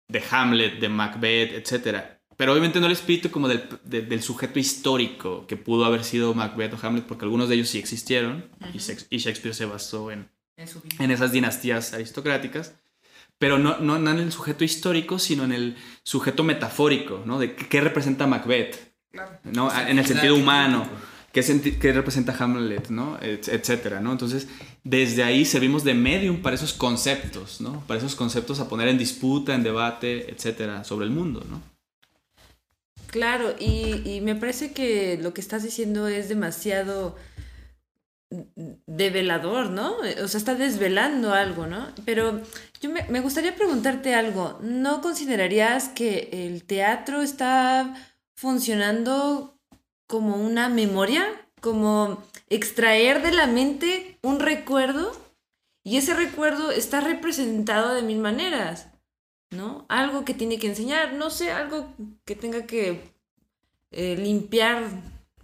de 0.09 0.23
Hamlet, 0.31 0.79
de 0.79 0.89
Macbeth, 0.89 1.53
etc. 1.53 1.99
Pero 2.37 2.53
obviamente 2.53 2.81
no 2.81 2.87
el 2.87 2.93
espíritu 2.93 3.31
como 3.31 3.49
del, 3.49 3.65
de- 3.85 4.03
del 4.03 4.23
sujeto 4.23 4.59
histórico 4.59 5.47
que 5.47 5.57
pudo 5.57 5.85
haber 5.85 6.05
sido 6.05 6.35
Macbeth 6.35 6.75
o 6.75 6.87
Hamlet, 6.87 7.05
porque 7.05 7.25
algunos 7.25 7.49
de 7.49 7.57
ellos 7.57 7.69
sí 7.69 7.79
existieron 7.79 8.49
y, 8.73 8.79
Shakespeare 9.19 9.55
se 9.55 9.65
basó 9.65 10.11
en, 10.11 10.29
En 10.57 11.11
esas 11.11 11.33
dinastías 11.33 11.93
aristocráticas, 11.95 12.75
pero 13.39 13.59
no, 13.59 13.79
no, 13.79 13.99
no 13.99 14.11
en 14.11 14.19
el 14.19 14.33
sujeto 14.33 14.63
histórico, 14.65 15.19
sino 15.19 15.45
en 15.45 15.53
el 15.53 15.77
sujeto 16.05 16.45
metafórico, 16.45 17.23
¿no? 17.27 17.39
De 17.41 17.55
qué, 17.57 17.81
representa 17.81 18.27
Macbeth, 18.27 18.93
Claro. 19.11 19.39
¿no? 19.45 19.71
En 19.77 19.99
el 19.99 20.07
sentido 20.07 20.37
humano. 20.37 20.89
¿Qué, 21.33 21.93
representa 21.93 22.35
Hamlet, 22.39 22.89
¿no? 22.91 23.19
Et- 23.21 23.49
etcétera, 23.49 24.01
¿no? 24.01 24.13
Entonces, 24.13 24.49
desde 24.85 25.25
ahí 25.25 25.45
servimos 25.45 25.83
de 25.83 25.95
medium 25.95 26.43
para 26.43 26.57
esos 26.57 26.73
conceptos, 26.75 27.61
¿no? 27.61 27.83
Para 27.87 27.99
esos 27.99 28.15
conceptos 28.15 28.61
a 28.61 28.69
poner 28.69 28.89
en 28.89 28.99
disputa, 28.99 29.55
en 29.55 29.63
debate, 29.63 30.31
etcétera, 30.31 30.85
sobre 30.85 31.07
el 31.07 31.13
mundo, 31.13 31.45
¿no? 31.49 31.63
Claro, 33.07 33.55
y, 33.59 34.03
y 34.09 34.21
me 34.21 34.35
parece 34.35 34.73
que 34.73 35.19
lo 35.21 35.35
que 35.35 35.41
estás 35.41 35.63
diciendo 35.63 36.09
es 36.09 36.29
demasiado 36.29 37.17
develador, 38.87 39.71
¿no? 39.71 39.97
O 40.23 40.29
sea, 40.29 40.39
está 40.39 40.55
desvelando 40.55 41.35
algo, 41.35 41.67
¿no? 41.67 41.89
Pero 42.05 42.41
yo 42.81 42.91
me, 42.91 43.05
me 43.09 43.21
gustaría 43.21 43.55
preguntarte 43.55 44.15
algo. 44.15 44.59
¿No 44.63 45.01
considerarías 45.03 45.89
que 45.89 46.31
el 46.33 46.65
teatro 46.65 47.23
está 47.23 47.95
funcionando 48.35 49.59
como 50.13 50.37
una 50.37 50.69
memoria? 50.69 51.25
Como 51.63 52.23
extraer 52.51 53.23
de 53.23 53.33
la 53.33 53.47
mente 53.47 54.19
un 54.21 54.41
recuerdo 54.41 55.11
y 55.85 55.97
ese 55.97 56.13
recuerdo 56.13 56.71
está 56.71 57.01
representado 57.01 57.95
de 57.95 58.03
mil 58.03 58.19
maneras, 58.19 58.89
¿no? 59.51 59.87
Algo 59.89 60.27
que 60.27 60.35
tiene 60.35 60.59
que 60.59 60.67
enseñar, 60.67 61.15
no 61.15 61.31
sé, 61.31 61.51
algo 61.51 61.95
que 62.27 62.37
tenga 62.37 62.67
que 62.67 63.01
eh, 63.91 64.17
limpiar 64.19 64.85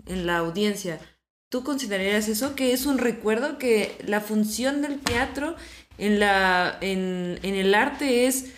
en 0.04 0.26
la 0.26 0.36
audiencia. 0.36 1.00
¿Tú 1.48 1.64
considerarías 1.64 2.28
eso 2.28 2.54
que 2.54 2.74
es 2.74 2.84
un 2.84 2.98
recuerdo, 2.98 3.56
que 3.56 3.96
la 4.04 4.20
función 4.20 4.82
del 4.82 5.00
teatro 5.00 5.56
en, 5.96 6.20
la, 6.20 6.76
en, 6.82 7.40
en 7.42 7.54
el 7.54 7.74
arte 7.74 8.26
es 8.26 8.52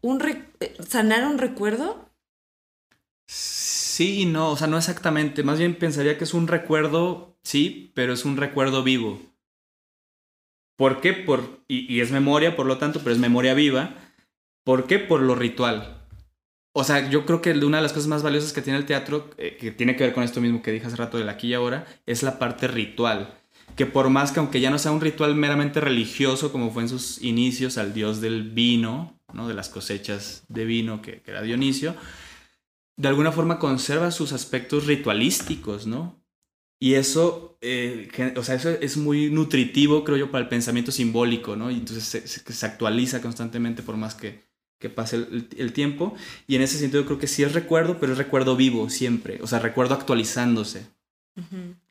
un 0.00 0.20
eh, 0.58 0.76
sanar 0.84 1.24
un 1.24 1.38
recuerdo? 1.38 2.10
Y 4.00 4.26
no, 4.26 4.50
o 4.50 4.56
sea, 4.56 4.66
no 4.66 4.78
exactamente. 4.78 5.42
Más 5.42 5.58
bien 5.58 5.74
pensaría 5.74 6.18
que 6.18 6.24
es 6.24 6.34
un 6.34 6.48
recuerdo, 6.48 7.36
sí, 7.42 7.92
pero 7.94 8.12
es 8.12 8.24
un 8.24 8.36
recuerdo 8.36 8.82
vivo. 8.82 9.20
¿Por 10.76 11.00
qué? 11.00 11.12
Por, 11.12 11.60
y, 11.68 11.92
y 11.92 12.00
es 12.00 12.10
memoria, 12.10 12.56
por 12.56 12.66
lo 12.66 12.78
tanto, 12.78 13.00
pero 13.00 13.12
es 13.12 13.18
memoria 13.18 13.54
viva. 13.54 13.94
¿Por 14.64 14.86
qué? 14.86 14.98
Por 14.98 15.20
lo 15.20 15.34
ritual. 15.34 16.04
O 16.76 16.82
sea, 16.82 17.08
yo 17.08 17.24
creo 17.24 17.40
que 17.40 17.52
una 17.52 17.76
de 17.76 17.84
las 17.84 17.92
cosas 17.92 18.08
más 18.08 18.24
valiosas 18.24 18.52
que 18.52 18.60
tiene 18.60 18.78
el 18.78 18.84
teatro, 18.84 19.30
eh, 19.38 19.56
que 19.60 19.70
tiene 19.70 19.94
que 19.94 20.02
ver 20.04 20.12
con 20.12 20.24
esto 20.24 20.40
mismo 20.40 20.60
que 20.60 20.72
dije 20.72 20.86
hace 20.86 20.96
rato 20.96 21.18
del 21.18 21.28
aquí 21.28 21.48
y 21.48 21.54
ahora, 21.54 21.86
es 22.04 22.24
la 22.24 22.40
parte 22.40 22.66
ritual. 22.66 23.32
Que 23.76 23.86
por 23.86 24.10
más 24.10 24.32
que 24.32 24.40
aunque 24.40 24.60
ya 24.60 24.70
no 24.70 24.78
sea 24.80 24.90
un 24.90 25.00
ritual 25.00 25.36
meramente 25.36 25.80
religioso, 25.80 26.50
como 26.50 26.72
fue 26.72 26.82
en 26.82 26.88
sus 26.88 27.22
inicios 27.22 27.78
al 27.78 27.94
dios 27.94 28.20
del 28.20 28.50
vino, 28.50 29.20
¿no? 29.32 29.46
de 29.46 29.54
las 29.54 29.68
cosechas 29.68 30.42
de 30.48 30.64
vino, 30.64 31.00
que, 31.00 31.20
que 31.22 31.30
era 31.30 31.42
Dionisio, 31.42 31.94
de 32.96 33.08
alguna 33.08 33.32
forma 33.32 33.58
conserva 33.58 34.10
sus 34.10 34.32
aspectos 34.32 34.86
ritualísticos, 34.86 35.86
¿no? 35.86 36.22
Y 36.80 36.94
eso, 36.94 37.56
eh, 37.62 38.08
o 38.36 38.42
sea, 38.42 38.56
eso 38.56 38.70
es 38.70 38.96
muy 38.96 39.30
nutritivo, 39.30 40.04
creo 40.04 40.18
yo, 40.18 40.30
para 40.30 40.42
el 40.42 40.48
pensamiento 40.48 40.92
simbólico, 40.92 41.56
¿no? 41.56 41.70
Y 41.70 41.74
entonces 41.76 42.04
se, 42.04 42.26
se- 42.28 42.52
se 42.52 42.66
actualiza 42.66 43.22
constantemente 43.22 43.82
por 43.82 43.96
más 43.96 44.14
que, 44.14 44.42
que 44.78 44.90
pase 44.90 45.16
el, 45.16 45.48
el 45.56 45.72
tiempo. 45.72 46.14
Y 46.46 46.56
en 46.56 46.62
ese 46.62 46.78
sentido 46.78 47.04
creo 47.06 47.18
que 47.18 47.26
sí 47.26 47.42
es 47.42 47.52
recuerdo, 47.54 47.98
pero 47.98 48.12
es 48.12 48.18
recuerdo 48.18 48.54
vivo 48.56 48.90
siempre. 48.90 49.38
O 49.42 49.46
sea, 49.46 49.60
recuerdo 49.60 49.94
actualizándose. 49.94 50.86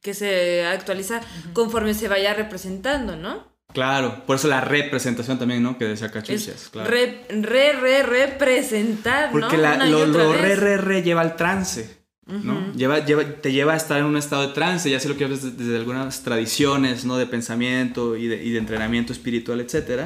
Que 0.02 0.13
se 0.13 0.66
actualiza 0.66 1.22
conforme 1.54 1.94
se 1.94 2.08
vaya 2.08 2.34
representando, 2.34 3.16
¿no? 3.18 3.53
Claro, 3.74 4.24
por 4.26 4.36
eso 4.36 4.48
la 4.48 4.62
representación 4.62 5.40
también, 5.40 5.64
¿no? 5.64 5.78
Que 5.78 5.86
decía 5.86 6.12
Cachuchas, 6.12 6.70
claro. 6.72 6.90
re, 6.90 7.26
re, 7.30 7.74
re, 7.74 8.04
representar, 8.04 9.32
Porque 9.32 9.58
¿no? 9.58 9.64
la- 9.64 9.74
Una 9.76 9.88
y 9.88 9.92
lo, 9.92 10.06
lo 10.06 10.34
re, 10.34 10.56
re, 10.56 10.78
re 10.78 11.02
lleva 11.04 11.22
al 11.22 11.36
trance. 11.36 12.04
¿no? 12.26 12.54
Ujú. 12.54 12.72
lleva, 12.78 13.00
lleva, 13.06 13.24
te 13.26 13.52
lleva 13.52 13.74
a 13.74 13.76
estar 13.76 14.00
en 14.00 14.06
un 14.06 14.16
estado 14.16 14.48
de 14.48 14.54
trance, 14.54 14.90
ya 14.90 14.98
sé 14.98 15.10
lo 15.10 15.18
que 15.18 15.26
ves 15.26 15.44
desde, 15.44 15.58
desde 15.58 15.76
algunas 15.76 16.24
tradiciones 16.24 17.04
¿no? 17.04 17.18
de 17.18 17.26
pensamiento 17.28 18.16
y 18.16 18.28
de, 18.28 18.42
y 18.42 18.52
de 18.52 18.60
entrenamiento 18.60 19.12
espiritual, 19.12 19.60
etc. 19.60 20.04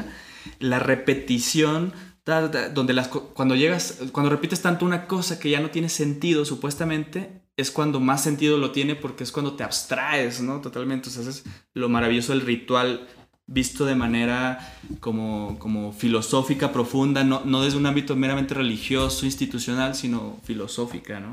La 0.60 0.80
repetición, 0.80 1.94
ta, 2.24 2.50
ta, 2.50 2.70
donde 2.70 2.94
las, 2.94 3.10
cuando 3.10 3.56
llegas, 3.56 4.00
cuando 4.12 4.32
repites 4.32 4.62
tanto 4.64 4.84
una 4.84 5.06
cosa 5.06 5.40
que 5.40 5.52
ya 5.52 5.60
no 5.60 5.70
tiene 5.70 5.90
sentido, 5.90 6.44
supuestamente, 6.44 7.44
es 7.56 7.70
cuando 7.70 8.00
más 8.00 8.24
sentido 8.24 8.58
lo 8.58 8.72
tiene 8.72 8.96
porque 8.96 9.24
es 9.24 9.32
cuando 9.32 9.56
te 9.56 9.64
abstraes, 9.64 10.42
¿no? 10.42 10.60
Totalmente, 10.62 11.10
o 11.10 11.12
sea, 11.12 11.22
es 11.30 11.44
lo 11.74 11.88
maravilloso 11.88 12.32
del 12.34 12.42
ritual 12.42 13.08
visto 13.48 13.86
de 13.86 13.96
manera 13.96 14.60
como, 15.00 15.58
como 15.58 15.94
filosófica, 15.94 16.72
profunda, 16.74 17.24
no, 17.24 17.42
no 17.46 17.62
desde 17.62 17.78
un 17.78 17.86
ámbito 17.86 18.16
meramente 18.16 18.54
religioso, 18.54 19.26
institucional, 19.26 19.96
sino 19.96 20.38
filosófica, 20.44 21.20
¿no? 21.20 21.32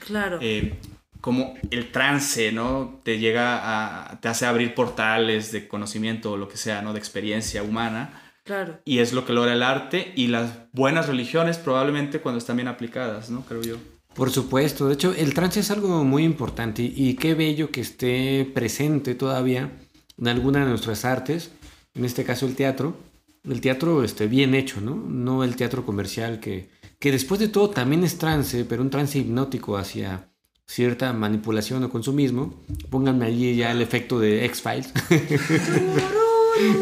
Claro. 0.00 0.38
eh, 0.42 0.74
como 1.20 1.54
el 1.70 1.90
trance, 1.90 2.52
¿no? 2.52 3.00
Te 3.02 3.18
llega 3.18 4.10
a, 4.10 4.20
te 4.20 4.28
hace 4.28 4.46
abrir 4.46 4.74
portales 4.74 5.52
de 5.52 5.66
conocimiento 5.66 6.32
o 6.32 6.36
lo 6.36 6.48
que 6.48 6.56
sea, 6.56 6.82
¿no? 6.82 6.92
De 6.92 6.98
experiencia 6.98 7.62
humana. 7.62 8.22
claro. 8.44 8.80
Y 8.84 8.98
es 8.98 9.12
lo 9.12 9.24
que 9.24 9.32
logra 9.32 9.52
el 9.52 9.62
arte 9.62 10.12
y 10.16 10.26
las 10.26 10.50
buenas 10.72 11.06
religiones 11.06 11.58
probablemente 11.58 12.20
cuando 12.20 12.38
están 12.38 12.56
bien 12.56 12.68
aplicadas, 12.68 13.30
¿no? 13.30 13.42
Creo 13.42 13.62
yo. 13.62 13.76
Por 14.14 14.30
supuesto, 14.30 14.88
de 14.88 14.94
hecho 14.94 15.12
el 15.12 15.34
trance 15.34 15.60
es 15.60 15.70
algo 15.70 16.02
muy 16.02 16.24
importante 16.24 16.82
y, 16.82 16.92
y 16.96 17.14
qué 17.14 17.34
bello 17.34 17.70
que 17.70 17.82
esté 17.82 18.50
presente 18.54 19.14
todavía 19.14 19.70
en 20.18 20.28
alguna 20.28 20.60
de 20.60 20.70
nuestras 20.70 21.04
artes, 21.04 21.50
en 21.94 22.04
este 22.04 22.24
caso 22.24 22.46
el 22.46 22.54
teatro, 22.54 22.96
el 23.44 23.60
teatro 23.60 24.02
este, 24.02 24.26
bien 24.26 24.54
hecho, 24.54 24.80
¿no? 24.80 24.94
No 24.94 25.44
el 25.44 25.56
teatro 25.56 25.84
comercial 25.84 26.40
que, 26.40 26.68
que 26.98 27.12
después 27.12 27.40
de 27.40 27.48
todo 27.48 27.70
también 27.70 28.04
es 28.04 28.18
trance, 28.18 28.64
pero 28.64 28.82
un 28.82 28.90
trance 28.90 29.18
hipnótico 29.18 29.76
hacia 29.76 30.28
cierta 30.66 31.12
manipulación 31.12 31.84
o 31.84 31.90
consumismo. 31.90 32.62
Pónganme 32.90 33.26
allí 33.26 33.56
ya 33.56 33.70
el 33.70 33.82
efecto 33.82 34.18
de 34.18 34.44
X-Files. 34.46 34.92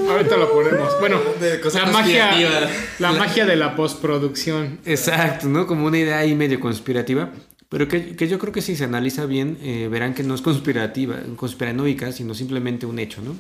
Ahorita 0.09 0.37
lo 0.37 0.53
ponemos. 0.53 0.99
Bueno, 1.01 1.21
De 1.41 1.61
la 1.75 1.87
magia, 1.87 2.71
la 2.99 3.13
magia 3.13 3.45
de 3.45 3.57
la 3.57 3.75
postproducción. 3.77 4.79
Exacto, 4.85 5.49
¿no? 5.49 5.67
Como 5.67 5.87
una 5.87 5.99
idea 5.99 6.19
ahí 6.19 6.35
medio 6.35 6.61
conspirativa. 6.61 7.33
Pero 7.69 7.89
que, 7.89 8.17
que 8.17 8.29
yo 8.29 8.39
creo 8.39 8.53
que 8.53 8.63
si 8.63 8.77
se 8.77 8.85
analiza 8.85 9.27
bien, 9.27 9.59
eh, 9.63 9.89
verán 9.91 10.15
que 10.15 10.23
no 10.23 10.35
es 10.35 10.43
conspirativa, 10.43 11.19
conspiranoica, 11.37 12.13
sino 12.13 12.35
simplemente 12.35 12.87
un 12.87 12.99
hecho, 12.99 13.23
¿no? 13.23 13.35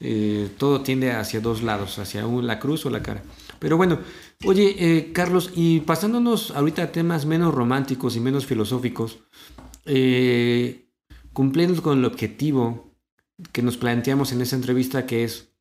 Eh, 0.00 0.50
todo 0.58 0.82
tiende 0.82 1.12
hacia 1.12 1.40
dos 1.40 1.62
lados, 1.62 1.98
hacia 1.98 2.22
la 2.22 2.58
cruz 2.58 2.84
o 2.84 2.90
la 2.90 3.02
cara. 3.02 3.22
Pero 3.58 3.76
bueno, 3.76 4.00
oye, 4.44 4.76
eh, 4.78 5.12
Carlos, 5.12 5.50
y 5.54 5.80
pasándonos 5.80 6.50
ahorita 6.50 6.82
a 6.82 6.92
temas 6.92 7.26
menos 7.26 7.54
románticos 7.54 8.16
y 8.16 8.20
menos 8.20 8.44
filosóficos, 8.46 9.20
eh, 9.86 10.90
cumpliendo 11.32 11.80
con 11.82 11.98
el 11.98 12.04
objetivo 12.04 12.94
que 13.52 13.62
nos 13.62 13.76
planteamos 13.76 14.32
en 14.32 14.40
esa 14.42 14.56
entrevista, 14.56 15.06
que 15.06 15.24
es 15.24 15.54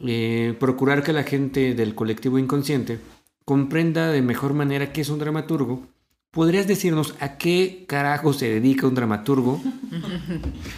eh, 0.00 0.56
procurar 0.58 1.02
que 1.02 1.12
la 1.12 1.22
gente 1.22 1.74
del 1.74 1.94
colectivo 1.94 2.38
inconsciente 2.38 2.98
comprenda 3.44 4.10
de 4.10 4.22
mejor 4.22 4.54
manera 4.54 4.92
qué 4.92 5.02
es 5.02 5.08
un 5.08 5.18
dramaturgo, 5.18 5.86
¿podrías 6.34 6.66
decirnos 6.66 7.14
a 7.20 7.38
qué 7.38 7.84
carajo 7.86 8.32
se 8.32 8.48
dedica 8.50 8.86
un 8.86 8.94
dramaturgo? 8.94 9.60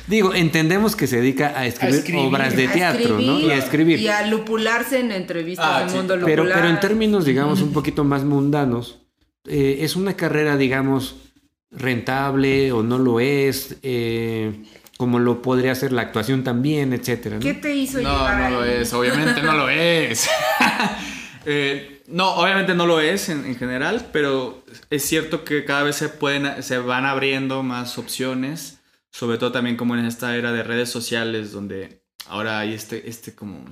Digo, 0.06 0.34
entendemos 0.34 0.94
que 0.96 1.06
se 1.06 1.16
dedica 1.20 1.58
a 1.58 1.66
escribir, 1.66 1.96
escribir. 1.96 2.26
obras 2.26 2.54
de 2.56 2.68
teatro, 2.68 3.18
¿no? 3.20 3.40
Y 3.40 3.50
a 3.50 3.56
escribir. 3.56 3.98
Y 4.00 4.08
a 4.08 4.26
lupularse 4.26 5.00
en 5.00 5.12
entrevistas 5.12 5.66
Ah, 5.68 5.80
del 5.80 5.90
sí. 5.90 5.96
mundo 5.96 6.14
Pero, 6.24 6.44
lupular. 6.44 6.58
pero 6.60 6.68
en 6.68 6.80
términos, 6.80 7.24
digamos, 7.24 7.62
un 7.62 7.72
poquito 7.72 8.04
más 8.04 8.24
mundanos, 8.24 8.98
eh, 9.46 9.78
¿es 9.80 9.96
una 9.96 10.14
carrera, 10.14 10.56
digamos, 10.56 11.16
rentable 11.70 12.72
o 12.72 12.82
no 12.82 12.98
lo 12.98 13.20
es? 13.20 13.76
Eh, 13.82 14.62
como 14.98 15.18
lo 15.18 15.42
podría 15.42 15.72
hacer 15.72 15.92
la 15.92 16.00
actuación 16.02 16.42
también, 16.42 16.94
etcétera. 16.94 17.36
¿no? 17.36 17.42
¿Qué 17.42 17.52
te 17.52 17.74
hizo 17.74 18.00
No, 18.00 18.10
llegar 18.18 18.50
no 18.50 18.56
lo 18.56 18.62
ahí? 18.62 18.70
es, 18.80 18.92
obviamente 18.94 19.42
no 19.42 19.52
lo 19.52 19.68
es. 19.70 20.28
Eh, 21.48 21.95
no, 22.08 22.34
obviamente 22.34 22.74
no 22.74 22.86
lo 22.86 23.00
es 23.00 23.28
en, 23.28 23.44
en 23.44 23.56
general, 23.56 24.10
pero 24.12 24.64
es 24.90 25.02
cierto 25.04 25.44
que 25.44 25.64
cada 25.64 25.82
vez 25.82 25.96
se 25.96 26.08
pueden, 26.08 26.62
se 26.62 26.78
van 26.78 27.04
abriendo 27.04 27.62
más 27.62 27.98
opciones, 27.98 28.80
sobre 29.10 29.38
todo 29.38 29.52
también 29.52 29.76
como 29.76 29.96
en 29.96 30.04
esta 30.04 30.36
era 30.36 30.52
de 30.52 30.62
redes 30.62 30.90
sociales 30.90 31.52
donde 31.52 32.02
ahora 32.26 32.60
hay 32.60 32.74
este, 32.74 33.08
este 33.08 33.34
como 33.34 33.64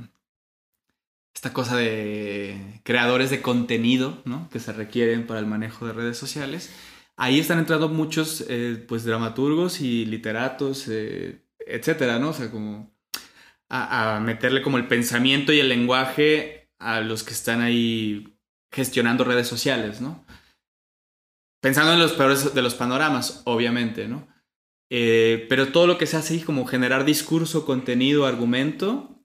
esta 1.34 1.52
cosa 1.52 1.76
de 1.76 2.80
creadores 2.84 3.30
de 3.30 3.42
contenido, 3.42 4.22
¿no? 4.24 4.48
Que 4.50 4.60
se 4.60 4.72
requieren 4.72 5.26
para 5.26 5.40
el 5.40 5.46
manejo 5.46 5.86
de 5.86 5.92
redes 5.92 6.16
sociales. 6.16 6.72
Ahí 7.16 7.38
están 7.40 7.58
entrando 7.58 7.88
muchos, 7.88 8.44
eh, 8.48 8.82
pues, 8.88 9.04
dramaturgos 9.04 9.80
y 9.80 10.06
literatos, 10.06 10.86
eh, 10.88 11.42
etcétera, 11.66 12.18
¿no? 12.18 12.30
O 12.30 12.32
sea, 12.32 12.50
como 12.50 12.92
a, 13.68 14.16
a 14.16 14.20
meterle 14.20 14.62
como 14.62 14.78
el 14.78 14.86
pensamiento 14.88 15.52
y 15.52 15.60
el 15.60 15.68
lenguaje 15.68 16.63
a 16.84 17.00
los 17.00 17.22
que 17.22 17.32
están 17.32 17.62
ahí 17.62 18.36
gestionando 18.70 19.24
redes 19.24 19.48
sociales, 19.48 20.00
¿no? 20.00 20.24
Pensando 21.62 21.94
en 21.94 21.98
los 21.98 22.12
peores 22.12 22.54
de 22.54 22.62
los 22.62 22.74
panoramas, 22.74 23.40
obviamente, 23.46 24.06
¿no? 24.06 24.28
Eh, 24.90 25.46
pero 25.48 25.72
todo 25.72 25.86
lo 25.86 25.96
que 25.96 26.06
se 26.06 26.18
hace 26.18 26.34
ahí 26.34 26.40
como 26.40 26.66
generar 26.66 27.06
discurso, 27.06 27.64
contenido, 27.64 28.26
argumento 28.26 29.24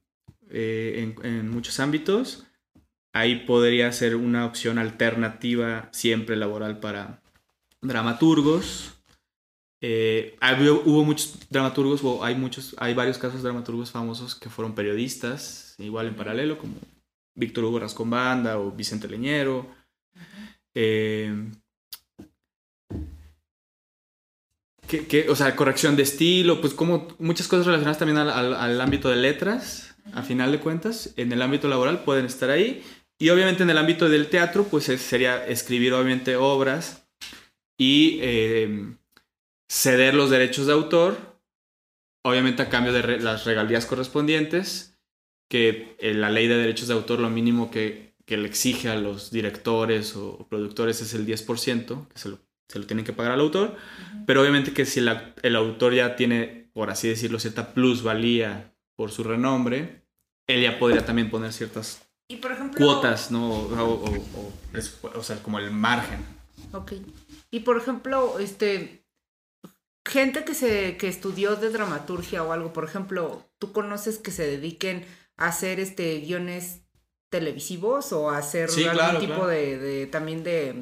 eh, 0.49 1.13
en, 1.21 1.49
muchos 1.49 1.81
ámbitos, 1.81 2.47
ahí 3.13 3.45
podría 3.45 3.91
ser 3.91 4.15
una 4.15 4.45
opción 4.45 4.77
alternativa 4.77 5.89
siempre 5.91 6.37
laboral 6.37 6.79
para 6.79 7.21
dramaturgos. 7.81 9.01
Eh, 9.81 10.37
hubo 10.85 11.03
muchos 11.03 11.37
dramaturgos, 11.49 12.01
hay 12.21 12.35
muchos, 12.35 12.73
hay 12.79 12.93
varios 12.93 13.17
casos 13.17 13.43
de 13.43 13.49
dramaturgos 13.49 13.91
famosos 13.91 14.35
que 14.35 14.49
fueron 14.49 14.75
periodistas, 14.75 15.75
igual 15.77 16.07
en 16.07 16.15
paralelo, 16.15 16.57
como 16.57 16.75
Víctor 17.35 17.63
Hugo 17.65 17.79
Rascón 17.79 18.09
Banda 18.09 18.57
o 18.59 18.71
Vicente 18.71 19.07
Leñero. 19.07 19.67
Eh, 20.75 21.49
que, 24.87 25.05
que, 25.07 25.29
o 25.29 25.35
sea, 25.35 25.55
corrección 25.55 25.95
de 25.95 26.03
estilo, 26.03 26.61
pues 26.61 26.73
como 26.73 27.07
muchas 27.19 27.47
cosas 27.47 27.65
relacionadas 27.67 27.99
también 27.99 28.17
al, 28.17 28.29
al- 28.29 28.55
al 28.55 28.81
ámbito 28.81 29.09
de 29.09 29.17
letras, 29.17 29.95
a 30.13 30.23
final 30.23 30.51
de 30.51 30.59
cuentas, 30.59 31.13
en 31.15 31.31
el 31.31 31.41
ámbito 31.41 31.67
laboral 31.67 32.03
pueden 32.03 32.25
estar 32.25 32.49
ahí. 32.49 32.83
Y 33.19 33.29
obviamente 33.29 33.63
en 33.63 33.69
el 33.69 33.77
ámbito 33.77 34.09
del 34.09 34.29
teatro, 34.29 34.63
pues 34.63 34.89
es- 34.89 35.01
sería 35.01 35.45
escribir 35.45 35.93
obviamente 35.93 36.35
obras 36.37 37.07
y 37.77 38.19
eh, 38.21 38.95
ceder 39.69 40.15
los 40.15 40.29
derechos 40.31 40.65
de 40.65 40.73
autor, 40.73 41.17
obviamente 42.25 42.63
a 42.63 42.69
cambio 42.69 42.91
de 42.91 43.01
re- 43.03 43.19
las 43.21 43.45
regalías 43.45 43.85
correspondientes, 43.85 44.88
que 45.49 45.95
eh, 45.99 46.13
la 46.13 46.29
ley 46.29 46.47
de 46.47 46.55
derechos 46.57 46.87
de 46.87 46.93
autor 46.93 47.19
lo 47.19 47.29
mínimo 47.29 47.69
que, 47.71 48.13
que 48.25 48.37
le 48.37 48.47
exige 48.47 48.87
a 48.89 48.95
los 48.95 49.31
directores 49.31 50.15
o 50.15 50.47
productores 50.49 51.01
es 51.01 51.13
el 51.13 51.25
10%, 51.25 52.07
que 52.07 52.19
se 52.19 52.29
lo, 52.29 52.39
se 52.67 52.79
lo 52.79 52.85
tienen 52.85 53.03
que 53.03 53.13
pagar 53.13 53.31
al 53.33 53.39
autor, 53.41 53.75
pero 54.27 54.41
obviamente 54.41 54.71
que 54.73 54.85
si 54.85 55.01
la- 55.01 55.33
el 55.41 55.55
autor 55.55 55.93
ya 55.95 56.15
tiene, 56.15 56.69
por 56.73 56.89
así 56.91 57.07
decirlo, 57.09 57.39
cierta 57.39 57.73
plusvalía 57.73 58.73
por 58.95 59.11
su 59.11 59.23
renombre, 59.23 60.03
él 60.47 60.61
ya 60.61 60.77
podría 60.79 61.05
también 61.05 61.29
poner 61.31 61.51
ciertas 61.53 62.07
Y 62.27 62.35
por 62.37 62.51
ejemplo. 62.51 62.77
cuotas, 62.85 63.31
¿no? 63.31 63.49
O, 63.49 64.05
o- 64.05 64.53
o- 65.03 65.19
o 65.19 65.23
sea, 65.23 65.41
como 65.41 65.57
el 65.57 65.71
margen. 65.71 66.19
Ok. 66.73 66.93
Y 67.49 67.61
por 67.61 67.77
ejemplo, 67.77 68.37
este. 68.39 69.03
Gente 70.07 70.43
que 70.43 70.53
se 70.55 70.97
que 70.97 71.07
estudió 71.07 71.55
de 71.55 71.69
dramaturgia 71.69 72.43
o 72.43 72.51
algo, 72.51 72.73
por 72.73 72.83
ejemplo, 72.83 73.45
¿tú 73.59 73.71
conoces 73.71 74.17
que 74.17 74.31
se 74.31 74.43
dediquen 74.47 75.03
hacer 75.39 75.79
este 75.79 76.19
guiones 76.19 76.81
televisivos 77.29 78.11
o 78.11 78.29
hacer 78.31 78.69
Sí, 78.69 78.83
algún 78.83 78.95
claro, 78.97 79.19
tipo 79.19 79.33
claro. 79.35 79.47
De, 79.47 79.77
de- 79.77 80.07
también 80.07 80.43
de 80.43 80.73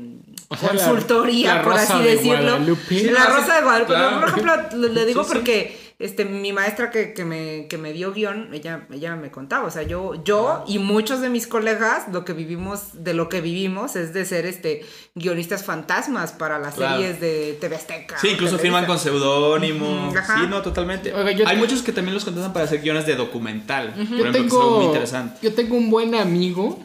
O 0.47 0.55
sea, 0.55 0.73
la- 0.73 0.85
consultoría, 0.85 1.55
la 1.55 1.61
por 1.63 1.73
así 1.73 2.01
de 2.03 2.15
decirlo? 2.15 2.57
Sí, 2.87 3.03
la 3.09 3.25
Rosa 3.27 3.55
de 3.57 3.61
Guadalupe. 3.63 3.93
Claro. 3.93 4.19
Por 4.21 4.29
ejemplo, 4.29 4.87
le, 4.87 5.05
digo 5.05 5.23
sí. 5.23 5.29
porque 5.33 5.86
este, 5.99 6.25
mi 6.25 6.53
maestra 6.53 6.91
que, 6.91 7.13
que 7.13 7.25
me, 7.25 7.67
que 7.67 7.77
me 7.79 7.91
dio 7.91 8.13
guion, 8.13 8.53
ella, 8.53 8.87
ella 8.91 9.15
me 9.15 9.31
contaba, 9.31 9.65
o 9.65 9.71
sea, 9.71 9.81
yo, 9.83 10.23
yo 10.23 10.63
y 10.67 10.77
muchos 10.77 11.21
de 11.21 11.29
mis 11.29 11.47
colegas, 11.47 12.03
lo 12.13 12.23
que 12.23 12.33
vivimos, 12.33 13.03
de 13.03 13.13
lo 13.15 13.29
que 13.29 13.41
vivimos 13.41 13.95
es 13.95 14.13
de 14.13 14.23
ser 14.25 14.45
este 14.45 14.85
guionistas 15.15 15.63
fantasmas 15.65 16.33
para 16.33 16.59
las 16.59 16.75
Claro. 16.75 16.97
series 17.01 17.19
de 17.19 17.57
TV 17.59 17.75
Azteca. 17.75 18.17
Sí, 18.19 18.27
incluso 18.27 18.57
Televisa. 18.57 18.61
firman 18.61 18.85
con 18.85 18.99
seudónimo. 18.99 20.13
Ajá. 20.15 20.39
Sí, 20.41 20.47
no, 20.47 20.61
totalmente. 20.61 21.13
Oiga, 21.13 21.31
yo 21.31 21.47
Hay 21.47 21.55
te- 21.55 21.61
muchos 21.61 21.81
que 21.81 21.91
también 21.91 22.13
los 22.13 22.23
contratan 22.25 22.53
para 22.53 22.65
hacer 22.65 22.81
guiones 22.81 23.05
de 23.05 23.15
documental. 23.15 23.93
Por 23.93 23.95
Yo 23.95 24.03
ejemplo, 24.03 24.31
que 24.31 24.37
es 24.47 24.53
algo 24.53 24.69
muy 24.69 24.79
tengo, 24.79 24.85
interesante. 24.93 25.39
yo 25.41 25.53
tengo 25.53 25.75
un 25.75 25.89
buen 25.89 26.13
amigo 26.15 26.79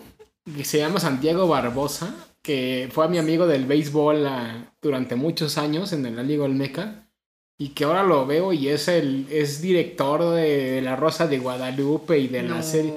que 0.56 0.64
se 0.64 0.78
llama 0.78 1.00
Santiago 1.00 1.46
Barbosa, 1.46 2.14
que 2.42 2.88
fue 2.92 3.08
mi 3.08 3.18
amigo 3.18 3.46
del 3.46 3.66
béisbol 3.66 4.26
ah, 4.26 4.72
durante 4.80 5.14
muchos 5.16 5.58
años 5.58 5.92
en 5.92 6.16
la 6.16 6.22
Liga 6.22 6.44
Olmeca. 6.44 7.06
Y 7.62 7.68
que 7.70 7.84
ahora 7.84 8.02
lo 8.02 8.26
veo 8.26 8.52
y 8.52 8.68
es 8.68 8.88
el 8.88 9.26
es 9.30 9.60
director 9.62 10.34
de 10.34 10.80
La 10.82 10.96
Rosa 10.96 11.28
de 11.28 11.38
Guadalupe 11.38 12.18
y 12.18 12.26
de 12.26 12.42
la 12.42 12.56
No. 12.56 12.62
serie. 12.62 12.92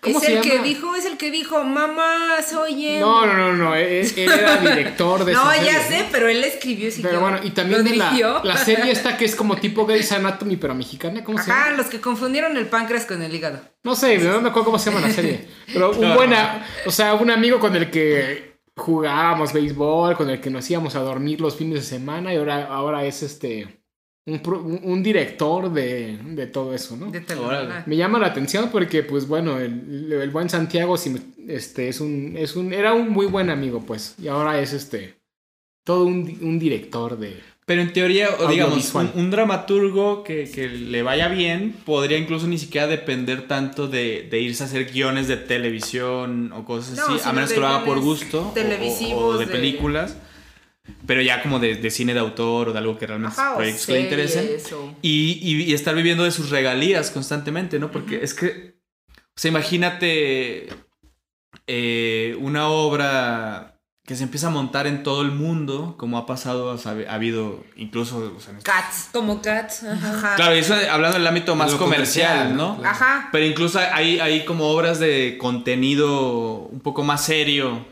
¿Cómo 0.00 0.18
Es 0.18 0.24
se 0.24 0.36
el 0.36 0.40
que 0.42 0.48
llama? 0.50 0.62
dijo, 0.62 0.94
es 0.94 1.04
el 1.04 1.16
que 1.18 1.30
dijo, 1.30 1.62
mamá, 1.64 2.36
soy 2.48 2.86
él. 2.86 3.00
No, 3.00 3.26
no, 3.26 3.34
no, 3.34 3.52
no. 3.52 3.74
Él, 3.74 4.06
él 4.16 4.30
era 4.30 4.56
director 4.60 5.24
de 5.24 5.32
No, 5.32 5.50
esa 5.52 5.62
ya 5.62 5.82
serie, 5.82 5.98
sé, 5.98 6.02
¿no? 6.04 6.08
pero 6.12 6.28
él 6.28 6.42
escribió 6.44 6.88
ese 6.88 7.02
Pero 7.02 7.20
bueno, 7.20 7.40
y 7.42 7.50
también 7.50 7.84
¿Lo 7.84 7.90
de 7.90 7.96
la, 7.96 8.40
la 8.44 8.56
serie 8.56 8.92
esta 8.92 9.16
que 9.18 9.24
es 9.26 9.34
como 9.36 9.56
tipo 9.60 9.84
Grey's 9.84 10.10
Anatomy, 10.12 10.56
pero 10.56 10.74
mexicana, 10.74 11.22
¿cómo 11.24 11.36
se 11.42 11.50
Ajá, 11.50 11.64
llama? 11.66 11.76
los 11.76 11.86
que 11.88 12.00
confundieron 12.00 12.56
el 12.56 12.66
páncreas 12.68 13.04
con 13.06 13.22
el 13.22 13.34
hígado. 13.34 13.60
No 13.82 13.94
sé, 13.94 14.16
no 14.18 14.40
me 14.40 14.48
acuerdo 14.48 14.66
cómo 14.66 14.78
se 14.78 14.90
llama 14.90 15.06
la 15.06 15.12
serie. 15.12 15.46
Pero 15.66 15.90
un 15.90 16.14
buena, 16.14 16.64
o 16.86 16.90
sea, 16.90 17.14
un 17.14 17.30
amigo 17.30 17.58
con 17.58 17.74
el 17.76 17.90
que 17.90 18.60
jugábamos 18.76 19.52
béisbol, 19.52 20.16
con 20.16 20.30
el 20.30 20.40
que 20.40 20.50
nos 20.50 20.70
íbamos 20.70 20.94
a 20.94 21.00
dormir 21.00 21.40
los 21.40 21.56
fines 21.56 21.80
de 21.80 21.84
semana 21.98 22.32
y 22.32 22.36
ahora, 22.36 22.66
ahora 22.66 23.04
es 23.04 23.22
este 23.24 23.80
un, 24.28 24.38
pro- 24.40 24.60
un- 24.62 25.02
director 25.02 25.72
de, 25.72 26.18
de 26.22 26.46
todo 26.46 26.74
eso, 26.74 26.96
¿no? 26.96 27.10
De. 27.10 27.82
Me 27.86 27.96
llama 27.96 28.18
la 28.18 28.26
atención 28.28 28.68
porque, 28.70 29.02
pues 29.02 29.26
bueno, 29.26 29.58
el, 29.58 30.12
el 30.12 30.30
buen 30.30 30.48
Santiago 30.50 30.96
sí 30.96 31.10
me- 31.10 31.20
este, 31.54 31.88
es 31.88 32.00
un, 32.00 32.34
es 32.36 32.56
un, 32.56 32.72
era 32.72 32.92
un 32.94 33.10
muy 33.10 33.26
buen 33.26 33.50
amigo, 33.50 33.82
pues, 33.86 34.14
y 34.22 34.28
ahora 34.28 34.60
es 34.60 34.72
este, 34.72 35.14
todo 35.84 36.04
un, 36.04 36.38
un 36.42 36.58
director 36.58 37.18
de... 37.18 37.40
Pero 37.64 37.82
en 37.82 37.92
teoría, 37.92 38.28
o 38.38 38.48
digamos, 38.48 38.94
un, 38.94 39.10
un 39.14 39.30
dramaturgo 39.30 40.24
que, 40.24 40.50
que 40.50 40.68
le 40.68 41.02
vaya 41.02 41.28
bien 41.28 41.74
podría 41.84 42.16
incluso 42.16 42.46
ni 42.46 42.56
siquiera 42.56 42.86
depender 42.86 43.46
tanto 43.46 43.88
de, 43.88 44.26
de 44.30 44.40
irse 44.40 44.62
a 44.62 44.66
hacer 44.66 44.90
guiones 44.90 45.28
de 45.28 45.36
televisión 45.36 46.50
o 46.54 46.64
cosas 46.64 46.96
No, 46.96 47.14
así, 47.14 47.28
a 47.28 47.32
menos 47.34 47.52
que 47.52 47.60
lo 47.60 47.66
haga 47.66 47.84
por 47.84 48.00
gusto 48.00 48.40
o- 48.42 48.48
o, 48.48 48.52
televisivos 48.52 49.34
o 49.34 49.38
de 49.38 49.44
de- 49.46 49.52
películas, 49.52 50.16
pero 51.06 51.22
ya 51.22 51.42
como 51.42 51.58
de, 51.58 51.76
de 51.76 51.90
cine 51.90 52.14
de 52.14 52.20
autor 52.20 52.68
o 52.68 52.72
de 52.72 52.78
algo 52.78 52.98
que 52.98 53.06
realmente 53.06 53.40
Ajá, 53.40 53.56
proyectos 53.56 53.86
que 53.86 53.92
le 53.92 54.00
interesen. 54.02 54.48
Y, 55.02 55.38
y- 55.42 55.62
y 55.64 55.74
estar 55.74 55.94
viviendo 55.94 56.24
de 56.24 56.30
sus 56.30 56.50
regalías 56.50 57.10
constantemente, 57.10 57.78
¿no? 57.78 57.90
Porque 57.90 58.22
es 58.22 58.34
que, 58.34 58.78
o 59.10 59.40
sea, 59.40 59.50
imagínate 59.50 60.68
eh, 61.66 62.36
una 62.40 62.68
obra 62.68 63.74
que 64.06 64.16
se 64.16 64.22
empieza 64.22 64.46
a 64.46 64.50
montar 64.50 64.86
en 64.86 65.02
todo 65.02 65.20
el 65.20 65.32
mundo, 65.32 65.96
como 65.98 66.16
ha 66.16 66.24
pasado, 66.24 66.68
o 66.72 66.78
sea, 66.78 66.96
ha 67.08 67.14
habido 67.14 67.62
incluso... 67.76 68.32
o 68.34 68.40
sea, 68.40 68.54
en- 68.54 68.62
Cats. 68.62 69.10
Como 69.12 69.42
Cats. 69.42 69.84
Ajá. 69.84 70.34
Claro, 70.36 70.56
y 70.56 70.60
eso 70.60 70.74
hablando 70.90 71.18
del 71.18 71.26
ámbito 71.26 71.54
más 71.54 71.74
comercial, 71.74 72.28
comercial, 72.54 72.56
¿no? 72.56 72.78
claro. 72.78 72.94
Ajá. 72.94 73.28
Pero 73.32 73.44
incluso 73.44 73.78
hay, 73.78 74.18
hay 74.18 74.46
como 74.46 74.68
obras 74.70 74.98
de 74.98 75.36
contenido 75.38 76.54
un 76.72 76.80
poco 76.80 77.04
más 77.04 77.22
serio, 77.26 77.84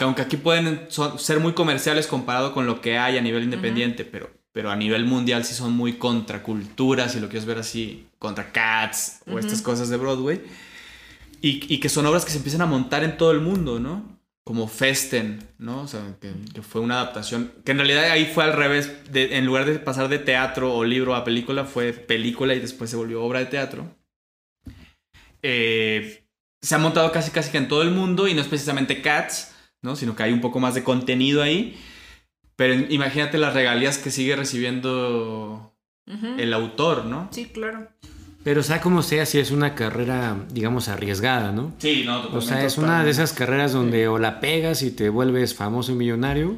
que 0.00 0.04
aunque 0.04 0.22
aquí 0.22 0.38
pueden 0.38 0.88
ser 1.18 1.40
muy 1.40 1.52
comerciales 1.52 2.06
comparado 2.06 2.54
con 2.54 2.64
lo 2.64 2.80
que 2.80 2.96
hay 2.96 3.18
a 3.18 3.20
nivel 3.20 3.44
independiente, 3.44 4.06
pero, 4.06 4.30
pero 4.50 4.70
a 4.70 4.76
nivel 4.76 5.04
mundial 5.04 5.44
sí 5.44 5.52
son 5.52 5.72
muy 5.74 5.98
contracultura, 5.98 7.10
si 7.10 7.20
lo 7.20 7.28
quieres 7.28 7.44
ver 7.44 7.58
así, 7.58 8.06
contra 8.18 8.50
Cats 8.50 9.20
o 9.30 9.38
estas 9.38 9.60
cosas 9.60 9.90
de 9.90 9.98
Broadway. 9.98 10.40
Y, 11.42 11.66
y 11.68 11.80
que 11.80 11.90
son 11.90 12.06
obras 12.06 12.24
que 12.24 12.30
se 12.30 12.38
empiezan 12.38 12.62
a 12.62 12.66
montar 12.66 13.04
en 13.04 13.18
todo 13.18 13.30
el 13.32 13.40
mundo, 13.42 13.78
¿no? 13.78 14.18
Como 14.42 14.68
Festen, 14.68 15.46
¿no? 15.58 15.82
O 15.82 15.86
sea, 15.86 16.00
que, 16.18 16.32
que 16.54 16.62
fue 16.62 16.80
una 16.80 16.94
adaptación, 16.94 17.52
que 17.62 17.72
en 17.72 17.76
realidad 17.76 18.04
ahí 18.04 18.24
fue 18.24 18.44
al 18.44 18.54
revés, 18.54 19.12
de- 19.12 19.36
en 19.36 19.44
lugar 19.44 19.66
de 19.66 19.78
pasar 19.80 20.08
de 20.08 20.18
teatro 20.18 20.72
o 20.74 20.82
libro 20.82 21.14
a 21.14 21.24
película, 21.24 21.66
fue 21.66 21.92
película 21.92 22.54
y 22.54 22.60
después 22.60 22.88
se 22.88 22.96
volvió 22.96 23.22
obra 23.22 23.40
de 23.40 23.46
teatro. 23.46 23.86
Eh, 25.42 26.24
se 26.62 26.74
ha 26.74 26.78
montado 26.78 27.12
casi 27.12 27.30
casi 27.30 27.50
que 27.50 27.58
en 27.58 27.68
todo 27.68 27.82
el 27.82 27.90
mundo 27.90 28.28
y 28.28 28.32
no 28.34 28.40
es 28.40 28.48
precisamente 28.48 29.02
Cats, 29.02 29.49
¿no? 29.82 29.96
Sino 29.96 30.16
que 30.16 30.22
hay 30.22 30.32
un 30.32 30.40
poco 30.40 30.60
más 30.60 30.74
de 30.74 30.84
contenido 30.84 31.42
ahí. 31.42 31.78
Pero 32.56 32.74
imagínate 32.74 33.38
las 33.38 33.54
regalías 33.54 33.98
que 33.98 34.10
sigue 34.10 34.36
recibiendo 34.36 35.74
el 36.38 36.52
autor, 36.52 37.04
¿no? 37.04 37.28
Sí, 37.30 37.46
claro. 37.46 37.88
Pero 38.42 38.62
sea 38.62 38.80
como 38.80 39.02
sea, 39.02 39.26
si 39.26 39.38
es 39.38 39.50
una 39.50 39.74
carrera, 39.74 40.36
digamos, 40.50 40.88
arriesgada, 40.88 41.52
¿no? 41.52 41.72
Sí, 41.78 42.04
no, 42.06 42.28
O 42.32 42.40
sea, 42.40 42.64
es 42.64 42.78
una 42.78 43.04
de 43.04 43.10
esas 43.10 43.32
carreras 43.32 43.72
donde 43.72 44.08
o 44.08 44.18
la 44.18 44.40
pegas 44.40 44.82
y 44.82 44.90
te 44.90 45.08
vuelves 45.10 45.54
famoso 45.54 45.92
y 45.92 45.94
millonario, 45.94 46.56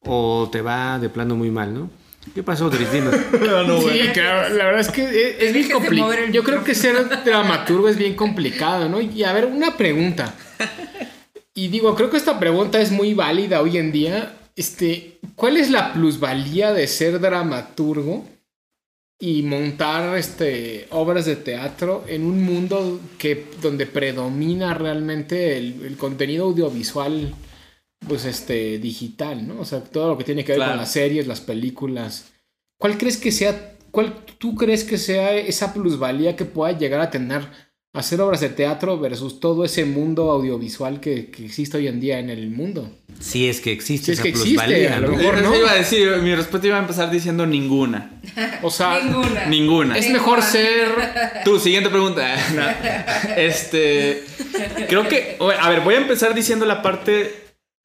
o 0.00 0.48
te 0.50 0.60
va 0.60 0.98
de 0.98 1.08
plano 1.08 1.36
muy 1.36 1.50
mal, 1.50 1.72
¿no? 1.72 1.90
¿Qué 2.34 2.42
pasó, 2.42 2.68
Dris? 2.68 2.92
Dime. 2.92 3.10
Sí, 3.90 4.08
claro, 4.12 4.54
la 4.54 4.64
verdad 4.66 4.80
es 4.80 4.90
que 4.90 5.04
es, 5.04 5.36
es 5.40 5.52
bien 5.52 5.70
complicado. 5.70 6.12
Yo 6.32 6.42
creo 6.42 6.64
que 6.64 6.74
ser 6.74 7.08
dramaturgo 7.24 7.88
es 7.88 7.96
bien 7.96 8.14
complicado, 8.14 8.88
¿no? 8.88 9.00
Y 9.00 9.24
a 9.24 9.32
ver, 9.32 9.46
una 9.46 9.76
pregunta. 9.76 10.34
Y 11.60 11.68
digo, 11.68 11.94
creo 11.94 12.08
que 12.08 12.16
esta 12.16 12.40
pregunta 12.40 12.80
es 12.80 12.90
muy 12.90 13.12
válida 13.12 13.60
hoy 13.60 13.76
en 13.76 13.92
día. 13.92 14.34
Este, 14.56 15.18
¿cuál 15.36 15.58
es 15.58 15.70
la 15.70 15.92
plusvalía 15.92 16.72
de 16.72 16.86
ser 16.86 17.20
dramaturgo 17.20 18.24
y 19.18 19.42
montar 19.42 20.16
este, 20.16 20.86
obras 20.90 21.26
de 21.26 21.36
teatro 21.36 22.04
en 22.08 22.24
un 22.24 22.42
mundo 22.42 22.98
que, 23.18 23.44
donde 23.60 23.84
predomina 23.84 24.72
realmente 24.72 25.58
el, 25.58 25.84
el 25.84 25.96
contenido 25.98 26.46
audiovisual 26.46 27.34
pues 28.08 28.24
este 28.24 28.78
digital, 28.78 29.46
¿no? 29.46 29.60
O 29.60 29.64
sea, 29.66 29.84
todo 29.84 30.08
lo 30.08 30.16
que 30.16 30.24
tiene 30.24 30.42
que 30.42 30.52
ver 30.52 30.60
Claro. 30.60 30.72
con 30.72 30.78
las 30.80 30.92
series, 30.92 31.26
las 31.26 31.42
películas. 31.42 32.32
¿Cuál 32.78 32.96
crees 32.96 33.18
que 33.18 33.32
sea, 33.32 33.76
cuál 33.90 34.24
tú 34.38 34.54
crees 34.54 34.84
que 34.84 34.96
sea 34.96 35.34
esa 35.36 35.74
plusvalía 35.74 36.36
que 36.36 36.46
pueda 36.46 36.72
llegar 36.78 37.02
a 37.02 37.10
tener 37.10 37.42
hacer 37.92 38.20
obras 38.20 38.40
de 38.40 38.48
teatro 38.50 38.98
versus 38.98 39.40
todo 39.40 39.64
ese 39.64 39.84
mundo 39.84 40.30
audiovisual 40.30 41.00
que, 41.00 41.30
que 41.30 41.44
existe 41.44 41.76
hoy 41.76 41.88
en 41.88 42.00
día 42.00 42.18
en 42.20 42.30
el 42.30 42.50
mundo? 42.50 42.90
Si 43.18 43.48
es 43.48 43.60
que 43.60 43.72
existe 43.72 44.06
Si 44.06 44.12
es 44.12 44.18
esa 44.18 44.22
que 44.22 44.28
existe, 44.30 44.54
plusvalía, 44.54 44.96
a 44.96 45.00
lo 45.00 45.08
¿no? 45.08 45.16
mejor. 45.16 45.42
No. 45.42 45.56
iba 45.56 45.70
a 45.72 45.74
decir, 45.74 46.08
mi 46.22 46.34
respuesta 46.34 46.66
iba 46.68 46.76
a 46.76 46.80
empezar 46.80 47.10
diciendo 47.10 47.44
ninguna. 47.46 48.12
O 48.62 48.70
sea, 48.70 49.00
Ninguna. 49.02 49.46
Ninguna. 49.46 49.98
es 49.98 50.08
mejor 50.10 50.42
ser 50.42 50.88
Tu 51.44 51.58
siguiente 51.58 51.90
pregunta. 51.90 52.36
No. 52.54 52.62
Este. 53.36 54.24
Creo 54.88 55.06
que. 55.08 55.36
A 55.60 55.68
ver, 55.68 55.80
voy 55.82 55.94
a 55.94 55.98
empezar 55.98 56.34
diciendo 56.34 56.64
la 56.66 56.82
parte 56.82 57.34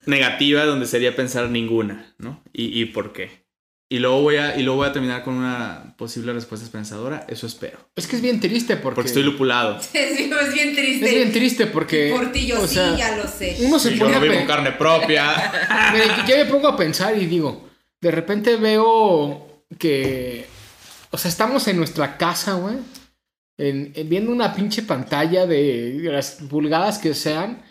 negativa 0.06 0.66
donde 0.66 0.86
sería 0.86 1.16
pensar 1.16 1.50
ninguna, 1.50 2.14
¿no? 2.18 2.44
Y, 2.54 2.80
y 2.80 2.86
por 2.86 3.12
qué. 3.12 3.45
Y 3.88 4.00
luego, 4.00 4.22
voy 4.24 4.38
a, 4.38 4.58
y 4.58 4.64
luego 4.64 4.78
voy 4.80 4.88
a 4.90 4.92
terminar 4.92 5.24
con 5.24 5.36
una 5.36 5.94
posible 5.96 6.34
respuesta 6.34 6.66
esperanzadora. 6.66 7.26
Eso 7.30 7.46
espero. 7.46 7.78
Es 7.96 8.08
que 8.08 8.16
es 8.16 8.22
bien 8.22 8.40
triste 8.40 8.78
porque. 8.78 8.96
Porque 8.96 9.08
estoy 9.10 9.24
lupulado. 9.24 9.78
Es, 9.94 10.20
es 10.20 10.54
bien 10.54 10.76
triste. 10.76 11.06
Es 11.06 11.14
bien 11.14 11.32
triste 11.32 11.68
porque. 11.68 12.12
Portillo, 12.16 12.62
o 12.62 12.68
sí, 12.68 12.74
sea, 12.76 12.96
ya 12.98 13.16
lo 13.16 13.28
sé. 13.28 13.58
Uno 13.60 13.78
se 13.78 13.92
Y 13.94 13.98
yo 14.00 14.06
pone 14.06 14.20
vivo 14.20 14.34
con 14.36 14.46
carne 14.48 14.72
propia. 14.72 15.34
Mira, 15.94 16.26
yo 16.26 16.36
me 16.38 16.46
pongo 16.46 16.68
a 16.70 16.76
pensar 16.76 17.16
y 17.16 17.28
digo, 17.28 17.70
de 18.02 18.10
repente 18.12 18.56
veo 18.58 19.66
que, 19.78 20.46
o 21.12 21.18
sea, 21.18 21.30
estamos 21.30 21.68
en 21.68 21.78
nuestra 21.78 22.18
casa, 22.18 22.54
güey, 22.54 22.78
en- 23.58 23.92
en 23.96 24.10
viendo 24.10 24.32
una 24.32 24.54
pinche 24.56 24.82
pantalla 24.82 25.46
de 25.46 26.00
las 26.12 26.32
pulgadas 26.50 26.98
que 26.98 27.14
sean, 27.14 27.62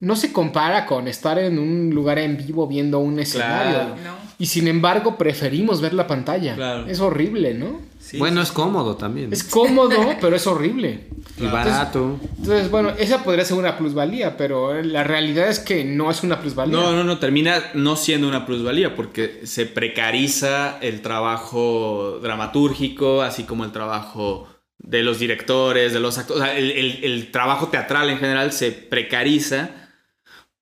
no 0.00 0.16
se 0.16 0.32
compara 0.32 0.86
con 0.86 1.06
estar 1.08 1.38
en 1.38 1.58
un 1.58 1.90
lugar 1.90 2.18
en 2.18 2.36
vivo 2.38 2.66
viendo 2.66 2.98
un 3.00 3.18
escenario. 3.20 3.72
Claro. 3.72 3.96
No. 4.02 4.30
Y 4.38 4.46
sin 4.46 4.66
embargo, 4.68 5.18
preferimos 5.18 5.80
ver 5.82 5.92
la 5.92 6.06
pantalla. 6.06 6.54
Claro. 6.54 6.86
Es 6.86 7.00
horrible, 7.00 7.52
¿no? 7.54 7.80
Sí, 8.00 8.16
bueno, 8.18 8.40
sí. 8.40 8.46
es 8.48 8.52
cómodo 8.52 8.96
también. 8.96 9.30
Es 9.30 9.44
cómodo, 9.44 9.94
pero 10.20 10.34
es 10.34 10.46
horrible. 10.46 11.08
y 11.36 11.44
barato. 11.44 12.18
Entonces, 12.38 12.70
bueno, 12.70 12.90
esa 12.98 13.22
podría 13.22 13.44
ser 13.44 13.58
una 13.58 13.76
plusvalía, 13.76 14.38
pero 14.38 14.82
la 14.82 15.04
realidad 15.04 15.48
es 15.50 15.58
que 15.60 15.84
no 15.84 16.10
es 16.10 16.22
una 16.22 16.40
plusvalía. 16.40 16.74
No, 16.74 16.92
no, 16.92 17.04
no, 17.04 17.18
termina 17.18 17.62
no 17.74 17.94
siendo 17.96 18.26
una 18.26 18.46
plusvalía 18.46 18.96
porque 18.96 19.42
se 19.44 19.66
precariza 19.66 20.78
el 20.80 21.02
trabajo 21.02 22.18
dramatúrgico, 22.22 23.20
así 23.22 23.44
como 23.44 23.64
el 23.64 23.72
trabajo 23.72 24.48
de 24.78 25.02
los 25.02 25.18
directores, 25.18 25.92
de 25.92 26.00
los 26.00 26.16
actores. 26.16 26.42
O 26.42 26.44
sea, 26.46 26.56
el, 26.56 26.70
el- 26.70 27.04
el 27.04 27.30
trabajo 27.30 27.68
teatral 27.68 28.08
en 28.08 28.18
general 28.18 28.50
se 28.52 28.72
precariza 28.72 29.68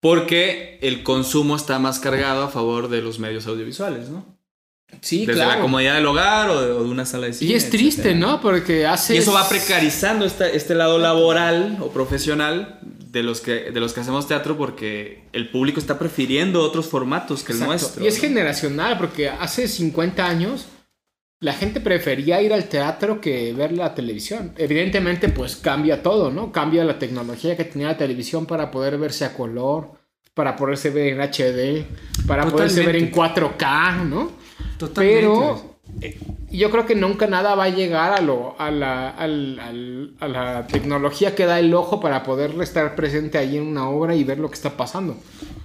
porque 0.01 0.79
el 0.83 1.03
consumo 1.03 1.57
está 1.57 1.79
más 1.79 1.99
cargado 1.99 2.45
a 2.45 2.49
favor 2.49 2.89
de 2.89 3.03
los 3.03 3.19
medios 3.19 3.47
audiovisuales, 3.47 4.09
¿no? 4.09 4.25
Sí, 5.03 5.27
Desde 5.27 5.35
claro. 5.35 5.57
la 5.57 5.61
comodidad 5.61 5.95
del 5.97 6.07
hogar 6.07 6.49
o 6.49 6.61
de, 6.63 6.73
o 6.73 6.83
de 6.83 6.89
una 6.89 7.05
sala 7.05 7.27
de 7.27 7.35
cine. 7.35 7.51
Y 7.53 7.55
es 7.55 7.69
triste, 7.69 8.03
etcétera. 8.09 8.19
¿no? 8.27 8.41
Porque 8.41 8.87
hace... 8.87 9.15
Y 9.15 9.19
eso 9.19 9.33
va 9.33 9.47
precarizando 9.47 10.25
esta- 10.25 10.49
este 10.49 10.75
lado 10.75 10.99
laboral 10.99 11.77
o 11.83 11.91
profesional 11.91 12.79
de 12.83 13.23
los, 13.23 13.43
que, 13.43 13.71
de 13.71 13.81
los 13.81 13.93
que 13.93 14.01
hacemos 14.01 14.27
teatro 14.27 14.57
porque 14.57 15.25
el 15.35 15.51
público 15.51 15.79
está 15.79 15.99
prefiriendo 15.99 16.63
otros 16.63 16.87
formatos 16.87 17.43
que 17.43 17.53
el 17.53 17.61
nuestro. 17.61 18.03
Y 18.03 18.07
es 18.07 18.15
¿no? 18.17 18.21
generacional, 18.23 18.97
porque 18.97 19.29
hace 19.29 19.69
50 19.69 20.27
años 20.27 20.67
la 21.41 21.53
gente 21.53 21.81
prefería 21.81 22.43
ir 22.43 22.53
al 22.53 22.65
teatro 22.65 23.21
que 23.21 23.53
ver 23.53 23.73
la 23.73 23.95
televisión. 23.95 24.53
Evidentemente, 24.57 25.29
pues 25.29 25.57
cambia 25.57 26.03
todo, 26.03 26.31
¿no? 26.31 26.51
Cambia 26.51 26.85
la 26.85 26.99
tecnología 26.99 27.57
que 27.57 27.65
tenía 27.65 27.89
la 27.89 27.97
televisión 27.97 28.47
para 28.47 28.71
poder 28.71 28.99
verse 28.99 29.25
a 29.25 29.35
color, 29.35 29.93
para 30.35 30.57
poderse 30.57 30.91
ver 30.91 31.15
en 31.15 31.21
HD, 31.21 31.85
para 32.27 32.47
poderse 32.47 32.85
ver 32.85 32.97
en 32.97 33.13
4K, 33.13 34.05
¿no? 34.05 34.33
Totalmente. 34.79 35.21
Pero 35.21 35.79
eh, 36.01 36.19
yo 36.51 36.71
creo 36.73 36.87
que 36.87 36.97
nunca 36.97 37.29
nada 37.29 37.55
va 37.55 37.65
a 37.65 37.69
llegar 37.69 38.13
a, 38.13 38.21
lo, 38.21 38.61
a, 38.61 38.73
la, 38.73 39.11
a 39.11 40.29
la 40.29 40.67
tecnología 40.67 41.37
que 41.37 41.47
da 41.47 41.61
el 41.61 41.73
ojo 41.73 42.01
para 42.01 42.25
poder 42.25 42.61
estar 42.61 42.97
presente 42.97 43.39
ahí 43.39 43.57
en 43.57 43.67
una 43.67 43.89
obra 43.89 44.17
y 44.17 44.25
ver 44.25 44.41
lo 44.41 44.49
que 44.49 44.55
está 44.55 44.77
pasando. 44.77 45.17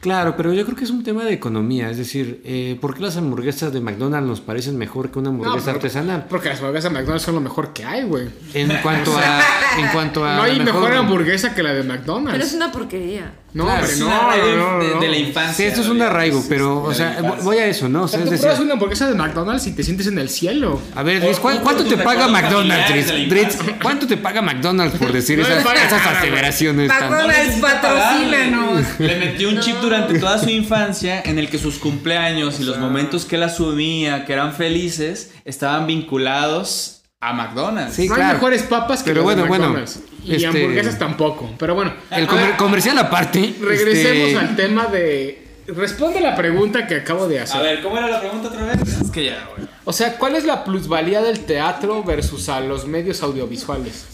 Claro, 0.03 0.35
pero 0.37 0.51
yo 0.53 0.65
creo 0.65 0.75
que 0.77 0.83
es 0.83 0.89
un 0.91 1.01
tema 1.03 1.23
de 1.23 1.33
economía. 1.33 1.89
Es 1.89 1.97
decir, 1.97 2.41
eh, 2.45 2.77
¿por 2.81 2.93
qué 2.93 3.01
las 3.01 3.15
hamburguesas 3.17 3.71
de 3.73 3.79
McDonald's 3.79 4.27
nos 4.27 4.41
parecen 4.41 4.77
mejor 4.77 5.09
que 5.11 5.19
una 5.19 5.29
hamburguesa 5.29 5.65
pero- 5.67 5.77
artesanal? 5.77 6.25
Porque 6.29 6.49
las 6.49 6.59
hamburguesas 6.59 6.91
de 6.91 6.97
McDonald's 6.99 7.23
son 7.25 7.35
lo 7.35 7.41
mejor 7.41 7.71
que 7.73 7.85
hay, 7.85 8.03
güey. 8.03 8.27
En 8.53 8.69
cuanto 8.81 9.17
a. 9.17 9.41
En 9.75 9.87
cuanto 9.87 10.23
a 10.23 10.35
No 10.35 10.43
hay 10.43 10.59
mejor, 10.59 10.93
hamburguesa 10.93 11.55
que 11.55 11.63
la 11.63 11.73
de 11.73 11.81
McDonald's. 11.81 12.33
Pero 12.33 12.43
es 12.43 12.53
una 12.53 12.71
porquería. 12.71 13.33
No, 13.55 13.65
Claro, 13.65 13.79
hombre, 13.81 13.93
Es 13.93 13.99
no, 13.99 14.07
no, 14.07 14.83
de, 14.83 14.93
no. 14.95 14.99
de 14.99 15.07
la 15.07 15.17
infancia. 15.17 15.53
Sí, 15.53 15.63
esto 15.63 15.81
es 15.81 15.87
un 15.87 16.01
arraigo, 16.01 16.43
pero, 16.49 16.81
o 16.83 16.93
sea, 16.93 17.37
voy 17.43 17.57
a 17.57 17.65
eso, 17.67 17.87
¿no? 17.89 18.03
O 18.03 18.07
sea, 18.07 18.19
sea, 18.23 18.33
es 18.33 18.41
tú 18.41 18.47
decir, 18.47 18.63
una 18.63 18.73
hamburguesa 18.73 19.07
de 19.07 19.13
McDonald's 19.15 19.65
y 19.67 19.73
te 19.73 19.83
sientes 19.83 20.07
en 20.07 20.17
el 20.19 20.29
cielo. 20.29 20.79
a 20.95 21.03
ver, 21.03 21.21
Dritz, 21.21 21.39
¿cuán- 21.39 21.57
O- 21.57 21.61
¿cuánto 21.61 21.83
te 21.85 21.97
paga 21.97 22.27
McDonald's, 22.27 23.07
Dritz? 23.29 23.57
¿cuánto 23.81 24.07
te 24.07 24.17
paga 24.17 24.41
McDonald's 24.41 24.97
por 24.97 25.11
decir 25.11 25.39
esas, 25.41 25.63
esas 25.65 26.05
aseveraciones. 26.07 26.87
McDonald's, 26.89 27.55
patrocínanos. 27.61 28.99
Le 28.99 29.19
metió 29.19 29.49
un 29.49 29.59
chip 29.59 29.75
durante 30.01 30.19
toda 30.19 30.37
su 30.39 30.49
infancia 30.49 31.21
en 31.25 31.39
el 31.39 31.49
que 31.49 31.57
sus 31.57 31.77
cumpleaños 31.79 32.59
y 32.59 32.63
los 32.63 32.77
momentos 32.77 33.25
que 33.25 33.35
él 33.37 33.43
asumía 33.43 34.25
que 34.25 34.33
eran 34.33 34.53
felices 34.53 35.31
estaban 35.45 35.87
vinculados 35.87 37.01
a 37.21 37.33
McDonald's. 37.33 37.95
Sí, 37.95 38.07
no 38.09 38.15
claro. 38.15 38.29
hay 38.29 38.33
mejores 38.35 38.63
papas 38.63 39.01
que 39.03 39.11
Pero 39.11 39.21
de 39.21 39.23
bueno, 39.25 39.45
bueno, 39.47 39.65
McDonald's. 39.69 39.99
Y 40.25 40.35
este- 40.35 40.47
hamburguesas 40.47 40.99
tampoco. 40.99 41.49
Pero 41.57 41.75
bueno, 41.75 41.93
El 42.11 42.25
a 42.25 42.27
comer- 42.27 42.47
ver, 42.47 42.57
comercial 42.57 42.97
aparte. 42.97 43.55
regresemos 43.61 44.27
este, 44.29 44.37
al 44.39 44.55
tema 44.55 44.85
de... 44.87 45.39
Responde 45.67 46.19
la 46.19 46.35
pregunta 46.35 46.85
que 46.87 46.95
acabo 46.95 47.27
de 47.29 47.39
hacer. 47.39 47.57
A 47.57 47.63
ver, 47.63 47.81
¿cómo 47.81 47.97
era 47.97 48.09
la 48.09 48.19
pregunta 48.19 48.49
otra 48.49 48.65
vez? 48.65 48.81
Es 49.01 49.09
que 49.11 49.25
ya, 49.25 49.47
güey. 49.55 49.65
O 49.85 49.93
sea, 49.93 50.17
¿cuál 50.17 50.35
es 50.35 50.43
la 50.43 50.65
plusvalía 50.65 51.21
del 51.21 51.39
teatro 51.45 52.03
versus 52.03 52.49
a 52.49 52.59
los 52.59 52.85
medios 52.85 53.23
audiovisuales? 53.23 54.07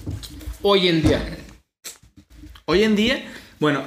Hoy 0.62 0.88
en 0.88 1.02
día. 1.02 1.38
Hoy 2.66 2.84
en 2.84 2.96
día, 2.96 3.24
bueno, 3.60 3.82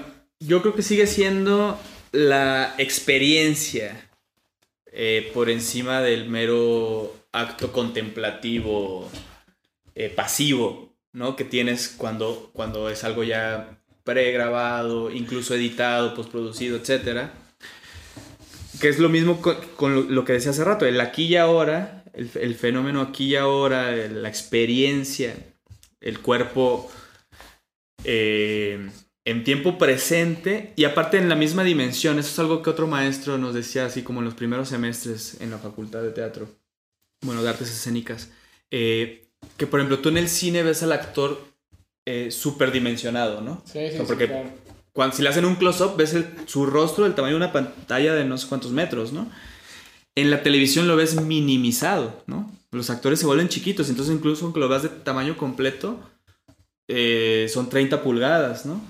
yo 0.46 0.62
creo 0.62 0.74
que 0.74 0.82
sigue 0.82 1.06
siendo 1.06 1.78
la 2.12 2.74
experiencia 2.78 4.10
eh, 4.92 5.30
por 5.32 5.48
encima 5.50 6.00
del 6.00 6.28
mero 6.28 7.14
acto 7.32 7.72
contemplativo 7.72 9.08
eh, 9.94 10.10
pasivo, 10.10 10.94
¿no? 11.12 11.36
Que 11.36 11.44
tienes 11.44 11.88
cuando, 11.88 12.50
cuando 12.52 12.90
es 12.90 13.04
algo 13.04 13.24
ya 13.24 13.78
pregrabado, 14.04 15.10
incluso 15.10 15.54
editado, 15.54 16.14
postproducido, 16.14 16.76
etcétera. 16.76 17.32
Que 18.80 18.88
es 18.88 18.98
lo 18.98 19.08
mismo 19.08 19.40
con, 19.40 20.14
lo, 20.14 20.24
que 20.24 20.32
decía 20.32 20.50
hace 20.50 20.64
rato, 20.64 20.86
el 20.86 21.00
aquí 21.00 21.24
y 21.24 21.36
ahora, 21.36 22.04
el, 22.14 22.54
fenómeno 22.56 23.00
aquí 23.00 23.26
y 23.26 23.36
ahora, 23.36 23.94
la 23.94 24.28
experiencia, 24.28 25.36
el 26.00 26.18
cuerpo 26.18 26.90
eh, 28.04 28.90
en 29.24 29.44
tiempo 29.44 29.78
presente 29.78 30.72
y 30.76 30.84
aparte 30.84 31.16
en 31.18 31.28
la 31.28 31.34
misma 31.36 31.62
dimensión. 31.64 32.18
Eso 32.18 32.28
es 32.30 32.38
algo 32.38 32.62
que 32.62 32.70
otro 32.70 32.86
maestro 32.86 33.38
nos 33.38 33.54
decía 33.54 33.86
así 33.86 34.02
como 34.02 34.20
en 34.20 34.24
los 34.24 34.34
primeros 34.34 34.68
semestres 34.68 35.40
en 35.40 35.50
la 35.50 35.58
facultad 35.58 36.02
de 36.02 36.10
teatro, 36.10 36.48
bueno, 37.22 37.42
de 37.42 37.48
artes 37.48 37.70
escénicas, 37.70 38.30
eh, 38.70 39.28
que 39.56 39.66
por 39.66 39.80
ejemplo 39.80 39.98
tú 40.00 40.08
en 40.08 40.16
el 40.18 40.28
cine 40.28 40.62
ves 40.62 40.82
al 40.82 40.92
actor 40.92 41.40
eh, 42.04 42.30
superdimensionado, 42.32 43.40
¿no? 43.42 43.62
Sí, 43.64 43.78
O 43.78 43.90
sea, 43.90 44.04
porque 44.06 44.26
cuando, 44.92 45.14
si 45.16 45.22
le 45.22 45.28
hacen 45.28 45.44
un 45.44 45.54
close-up, 45.54 45.96
ves 45.96 46.14
el- 46.14 46.26
su 46.46 46.66
rostro 46.66 47.04
del 47.04 47.14
tamaño 47.14 47.34
de 47.34 47.44
una 47.44 47.52
pantalla 47.52 48.14
de 48.14 48.24
no 48.24 48.36
sé 48.38 48.48
cuántos 48.48 48.72
metros, 48.72 49.12
¿no? 49.12 49.30
En 50.16 50.30
la 50.30 50.42
televisión 50.42 50.88
lo 50.88 50.96
ves 50.96 51.14
minimizado, 51.22 52.22
¿no? 52.26 52.50
Los 52.72 52.90
actores 52.90 53.20
se 53.20 53.26
vuelven 53.26 53.48
chiquitos, 53.48 53.88
entonces 53.88 54.14
incluso 54.14 54.44
aunque 54.44 54.58
lo 54.60 54.68
veas 54.68 54.82
de 54.82 54.88
tamaño 54.88 55.36
completo, 55.36 56.00
eh, 56.88 57.46
son 57.52 57.68
30 57.70 58.02
pulgadas, 58.02 58.66
¿no? 58.66 58.80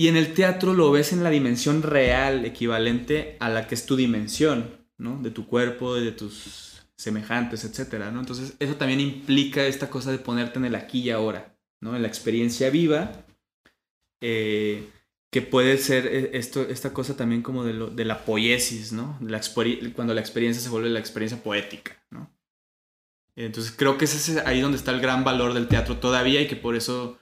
Y 0.00 0.08
en 0.08 0.16
el 0.16 0.32
teatro 0.32 0.72
lo 0.72 0.90
ves 0.90 1.12
en 1.12 1.22
la 1.22 1.28
dimensión 1.28 1.82
real, 1.82 2.46
equivalente 2.46 3.36
a 3.38 3.50
la 3.50 3.66
que 3.66 3.74
es 3.74 3.84
tu 3.84 3.96
dimensión, 3.96 4.86
¿no? 4.96 5.20
De 5.22 5.30
tu 5.30 5.46
cuerpo, 5.46 5.94
de 5.94 6.10
tus 6.12 6.80
semejantes, 6.96 7.64
etcétera, 7.64 8.10
¿no? 8.10 8.20
Entonces 8.20 8.54
eso 8.60 8.76
también 8.76 9.00
implica 9.00 9.66
esta 9.66 9.90
cosa 9.90 10.10
de 10.10 10.16
ponerte 10.16 10.58
en 10.58 10.64
el 10.64 10.74
aquí 10.74 11.00
y 11.00 11.10
ahora, 11.10 11.54
¿no? 11.82 11.94
En 11.94 12.00
la 12.00 12.08
experiencia 12.08 12.70
viva, 12.70 13.26
eh, 14.22 14.88
que 15.30 15.42
puede 15.42 15.76
ser 15.76 16.06
eh, 16.06 16.30
esto, 16.32 16.62
esta 16.62 16.94
cosa 16.94 17.14
también 17.14 17.42
como 17.42 17.62
de, 17.64 17.74
lo- 17.74 17.90
de 17.90 18.06
la 18.06 18.24
poiesis, 18.24 18.92
¿no? 18.92 19.18
La 19.20 19.42
cuando 19.94 20.14
la 20.14 20.22
experiencia 20.22 20.62
se 20.62 20.70
vuelve 20.70 20.88
la 20.88 20.98
experiencia 20.98 21.42
poética, 21.42 22.02
¿no? 22.10 22.34
Entonces 23.36 23.70
creo 23.76 23.98
que 23.98 24.06
ese 24.06 24.16
es 24.16 24.46
ahí 24.46 24.62
donde 24.62 24.78
está 24.78 24.92
el 24.92 25.02
gran 25.02 25.24
valor 25.24 25.52
del 25.52 25.68
teatro 25.68 25.98
todavía 25.98 26.40
y 26.40 26.48
que 26.48 26.56
por 26.56 26.74
eso 26.74 27.19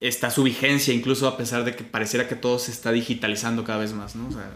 está 0.00 0.30
su 0.30 0.42
vigencia, 0.42 0.94
incluso 0.94 1.28
a 1.28 1.36
pesar 1.36 1.64
de 1.64 1.76
que 1.76 1.84
pareciera 1.84 2.26
que 2.28 2.34
todo 2.34 2.58
se 2.58 2.70
está 2.72 2.90
digitalizando 2.90 3.64
cada 3.64 3.80
vez 3.80 3.92
más, 3.92 4.16
¿no? 4.16 4.28
O 4.28 4.32
sea, 4.32 4.50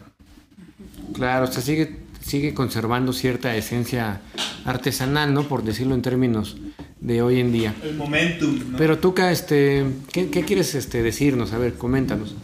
Claro, 1.13 1.45
o 1.45 1.53
sea, 1.53 1.63
sigue, 1.63 1.97
sigue 2.21 2.55
conservando 2.55 3.13
cierta 3.13 3.55
esencia 3.57 4.21
artesanal, 4.65 5.35
¿no? 5.35 5.47
Por 5.47 5.63
decirlo 5.63 5.95
en 5.95 6.03
términos 6.03 6.57
de 7.01 7.23
hoy 7.23 7.41
en 7.41 7.53
día. 7.53 7.75
El 7.83 7.95
momentum, 7.95 8.73
¿no? 8.73 8.79
Pero 8.79 8.99
Tuca, 8.99 9.31
este, 9.31 9.85
¿qué, 10.13 10.31
qué 10.31 10.45
quieres 10.45 10.75
este, 10.75 11.03
decirnos? 11.03 11.53
A 11.53 11.59
ver, 11.59 11.75
coméntanos. 11.75 12.35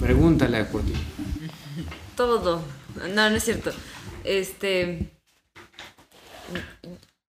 Pregúntale 0.00 0.56
a 0.56 0.68
Corti. 0.68 0.92
Todo. 2.16 2.62
No, 3.14 3.30
no 3.30 3.36
es 3.36 3.44
cierto. 3.44 3.70
Este. 4.24 5.10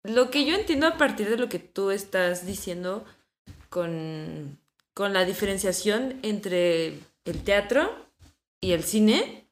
Lo 0.04 0.30
que 0.30 0.44
yo 0.44 0.56
entiendo 0.56 0.86
a 0.86 0.96
partir 0.96 1.28
de 1.28 1.36
lo 1.36 1.48
que 1.48 1.58
tú 1.58 1.90
estás 1.90 2.46
diciendo 2.46 3.04
con, 3.68 4.58
con 4.94 5.12
la 5.12 5.24
diferenciación 5.24 6.18
entre 6.22 6.98
el 7.24 7.42
teatro 7.44 7.94
y 8.60 8.72
el 8.72 8.84
cine, 8.84 9.46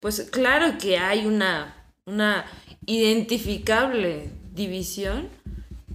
pues 0.00 0.28
claro 0.30 0.78
que 0.78 0.98
hay 0.98 1.26
una, 1.26 1.92
una 2.06 2.46
identificable 2.86 4.30
división 4.52 5.28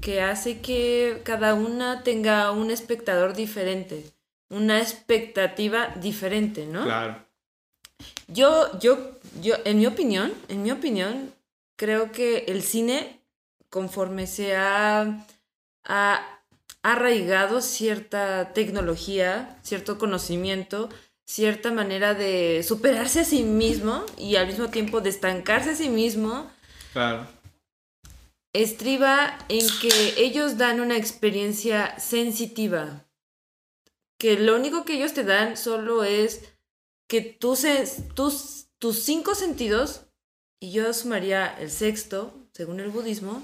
que 0.01 0.21
hace 0.21 0.61
que 0.61 1.21
cada 1.23 1.55
una 1.55 2.03
tenga 2.03 2.51
un 2.51 2.69
espectador 2.69 3.33
diferente, 3.33 4.05
una 4.49 4.79
expectativa 4.79 5.87
diferente, 5.99 6.67
¿no? 6.67 6.83
Claro. 6.83 7.25
Yo, 8.27 8.79
yo, 8.79 9.17
yo, 9.41 9.55
en 9.65 9.79
mi 9.79 9.87
opinión, 9.87 10.33
en 10.47 10.63
mi 10.63 10.71
opinión, 10.71 11.33
creo 11.75 12.11
que 12.11 12.45
el 12.47 12.61
cine, 12.61 13.19
conforme 13.69 14.27
se 14.27 14.55
ha, 14.55 15.25
ha 15.85 16.34
arraigado 16.91 17.61
cierta 17.61 18.53
tecnología, 18.53 19.57
cierto 19.63 19.97
conocimiento, 19.97 20.89
cierta 21.25 21.71
manera 21.71 22.13
de 22.13 22.63
superarse 22.63 23.21
a 23.21 23.25
sí 23.25 23.41
mismo 23.43 24.05
y 24.17 24.35
al 24.35 24.45
mismo 24.47 24.69
tiempo 24.69 25.01
de 25.01 25.09
estancarse 25.09 25.71
a 25.71 25.75
sí 25.75 25.89
mismo, 25.89 26.49
Claro. 26.93 27.27
estriba 28.53 29.37
en 29.49 29.65
que 29.81 30.13
ellos 30.17 30.57
dan 30.57 30.79
una 30.79 30.95
experiencia 30.97 31.97
sensitiva. 31.99 33.03
Que 34.19 34.37
lo 34.39 34.55
único 34.55 34.85
que 34.85 34.93
ellos 34.93 35.13
te 35.13 35.23
dan 35.23 35.57
solo 35.57 36.03
es 36.03 36.41
que 37.09 37.21
tú 37.21 37.55
se- 37.55 37.85
tus, 38.13 38.67
tus 38.79 38.99
cinco 38.99 39.35
sentidos, 39.35 40.01
y 40.61 40.71
yo 40.71 40.93
sumaría 40.93 41.47
el 41.59 41.69
sexto, 41.69 42.33
según 42.53 42.79
el 42.79 42.89
budismo, 42.89 43.43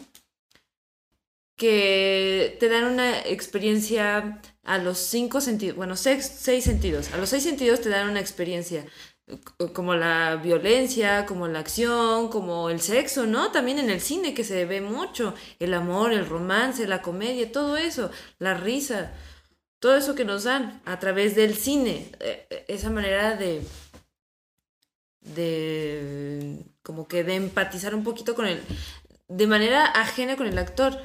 que 1.62 2.57
te 2.59 2.70
dan 2.70 2.86
una 2.86 3.20
experiencia 3.20 4.41
a 4.64 4.78
los 4.80 4.97
cinco 4.97 5.41
sentidos, 5.41 5.76
bueno, 5.78 5.95
seis, 5.95 6.26
seis 6.47 6.64
sentidos. 6.64 7.14
A 7.14 7.18
los 7.18 7.30
seis 7.30 7.43
sentidos 7.43 7.82
te 7.82 7.89
dan 7.89 8.09
una 8.09 8.20
experiencia 8.20 8.84
c- 9.28 9.72
como 9.74 9.93
la 9.93 10.38
violencia, 10.38 11.28
como 11.28 11.47
la 11.47 11.59
acción, 11.59 12.30
como 12.30 12.72
el 12.72 12.82
sexo, 12.82 13.28
¿no? 13.28 13.51
También 13.51 13.78
en 13.78 13.91
el 13.91 14.01
cine 14.01 14.34
que 14.34 14.43
se 14.43 14.66
ve 14.66 14.82
mucho, 14.82 15.36
el 15.59 15.76
amor, 15.76 16.14
el 16.14 16.26
romance, 16.26 16.88
la 16.88 17.03
comedia, 17.03 17.51
todo 17.51 17.78
eso, 17.78 18.09
la 18.39 18.55
risa, 18.55 19.12
todo 19.80 19.95
eso 19.95 20.16
que 20.16 20.26
nos 20.26 20.45
dan 20.45 20.82
a 20.86 20.97
través 20.97 21.36
del 21.36 21.53
cine, 21.55 22.09
eh, 22.22 22.47
eh, 22.49 22.66
esa 22.70 22.89
manera 22.89 23.36
de 23.36 23.62
de 25.22 26.57
como 26.82 27.07
que 27.07 27.24
de 27.24 27.36
empatizar 27.36 27.93
un 27.93 28.03
poquito 28.03 28.34
con 28.34 28.47
el 28.47 28.59
de 29.28 29.45
manera 29.47 29.86
ajena 29.86 30.36
con 30.36 30.47
el 30.47 30.57
actor. 30.57 30.97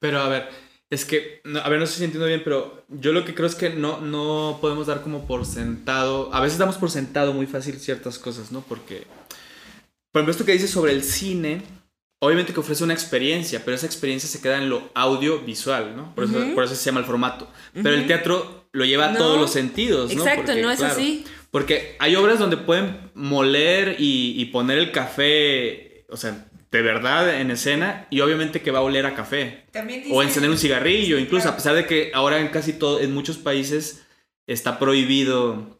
Pero 0.00 0.20
a 0.20 0.28
ver, 0.28 0.48
es 0.90 1.04
que, 1.04 1.40
no, 1.44 1.60
a 1.60 1.68
ver, 1.68 1.78
no 1.78 1.86
sé 1.86 1.98
si 1.98 2.04
entiendo 2.04 2.26
bien, 2.26 2.42
pero 2.42 2.84
yo 2.88 3.12
lo 3.12 3.24
que 3.24 3.34
creo 3.34 3.46
es 3.46 3.54
que 3.54 3.70
no, 3.70 4.00
no 4.00 4.58
podemos 4.60 4.88
dar 4.88 5.02
como 5.02 5.26
por 5.26 5.46
sentado, 5.46 6.34
a 6.34 6.40
veces 6.40 6.58
damos 6.58 6.76
por 6.76 6.90
sentado 6.90 7.32
muy 7.32 7.46
fácil 7.46 7.78
ciertas 7.78 8.18
cosas, 8.18 8.50
¿no? 8.50 8.62
Porque, 8.68 9.06
por 10.10 10.20
ejemplo, 10.20 10.32
esto 10.32 10.44
que 10.44 10.52
dices 10.52 10.70
sobre 10.70 10.92
el 10.92 11.04
cine, 11.04 11.62
obviamente 12.18 12.52
que 12.52 12.60
ofrece 12.60 12.82
una 12.82 12.94
experiencia, 12.94 13.62
pero 13.64 13.76
esa 13.76 13.86
experiencia 13.86 14.28
se 14.28 14.40
queda 14.40 14.58
en 14.58 14.68
lo 14.68 14.90
audiovisual, 14.94 15.96
¿no? 15.96 16.14
Por 16.14 16.24
eso, 16.24 16.38
por 16.54 16.64
eso 16.64 16.74
se 16.74 16.84
llama 16.86 17.00
el 17.00 17.06
formato. 17.06 17.48
Pero 17.72 17.90
el 17.90 18.06
teatro 18.06 18.68
lo 18.72 18.84
lleva 18.84 19.08
a 19.08 19.12
No. 19.12 19.18
todos 19.18 19.38
los 19.40 19.52
sentidos, 19.52 20.12
¿no? 20.14 20.22
Exacto, 20.22 20.46
Porque, 20.46 20.62
no 20.62 20.70
es 20.70 20.78
claro, 20.78 20.94
así. 20.94 21.24
Porque 21.50 21.96
hay 21.98 22.16
obras 22.16 22.38
donde 22.38 22.56
pueden 22.56 23.10
moler 23.14 23.96
y, 23.98 24.34
y 24.40 24.44
poner 24.46 24.78
el 24.78 24.92
café, 24.92 26.04
o 26.08 26.16
sea, 26.16 26.46
de 26.70 26.82
verdad 26.82 27.40
en 27.40 27.50
escena, 27.50 28.06
y 28.10 28.20
obviamente 28.20 28.62
que 28.62 28.70
va 28.70 28.78
a 28.78 28.82
oler 28.82 29.06
a 29.06 29.14
café. 29.14 29.64
También 29.72 30.04
O 30.10 30.22
encender 30.22 30.50
un 30.50 30.58
cigarrillo, 30.58 31.18
incluso 31.18 31.42
claro. 31.42 31.54
a 31.54 31.56
pesar 31.56 31.74
de 31.74 31.86
que 31.86 32.12
ahora 32.14 32.38
en 32.40 32.48
casi 32.48 32.72
todo, 32.72 33.00
en 33.00 33.12
muchos 33.12 33.38
países 33.38 34.06
está 34.46 34.78
prohibido 34.78 35.79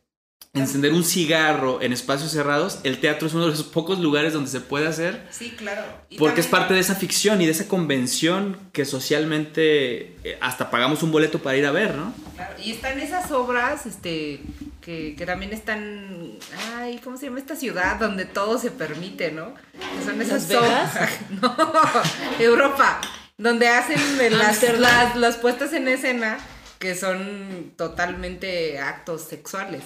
encender 0.53 0.93
un 0.93 1.05
cigarro 1.05 1.81
en 1.81 1.93
espacios 1.93 2.33
cerrados, 2.33 2.81
el 2.83 2.99
teatro 2.99 3.29
es 3.29 3.35
uno 3.35 3.45
de 3.45 3.51
los 3.51 3.63
pocos 3.63 4.01
lugares 4.01 4.33
donde 4.33 4.51
se 4.51 4.61
puede 4.61 4.89
hacer 4.89 5.27
Sí, 5.31 5.51
claro. 5.57 5.83
Y 6.09 6.19
porque 6.19 6.41
es 6.41 6.49
parte 6.49 6.75
de 6.75 6.81
esa 6.81 6.97
ficción 6.97 7.41
y 7.41 7.47
de 7.47 7.53
esa 7.53 7.69
convención 7.69 8.59
que 8.73 8.85
socialmente 8.85 10.17
eh, 10.25 10.39
hasta 10.41 10.71
pagamos 10.71 11.03
un 11.03 11.13
boleto 11.13 11.39
para 11.41 11.57
ir 11.57 11.67
a 11.67 11.71
ver, 11.71 11.95
¿no? 11.95 12.13
Claro, 12.35 12.55
y 12.63 12.73
están 12.73 12.99
esas 12.99 13.31
obras, 13.31 13.87
este, 13.87 14.41
que, 14.81 15.15
que 15.17 15.25
también 15.27 15.53
están, 15.53 16.33
ay, 16.77 17.01
¿cómo 17.05 17.17
se 17.17 17.27
llama 17.27 17.39
esta 17.39 17.55
ciudad 17.55 17.97
donde 18.01 18.25
todo 18.25 18.59
se 18.59 18.71
permite, 18.73 19.31
no? 19.31 19.55
Que 19.55 20.05
son 20.05 20.21
esas 20.21 20.51
obras- 20.51 21.11
no, 21.41 21.57
Europa, 22.41 23.01
donde 23.39 23.69
hacen 23.69 24.01
las, 24.37 24.63
las, 24.79 25.17
las 25.17 25.37
puestas 25.37 25.73
en 25.75 25.87
escena 25.89 26.39
que 26.81 26.95
son 26.95 27.73
totalmente 27.77 28.79
actos 28.79 29.23
sexuales, 29.23 29.83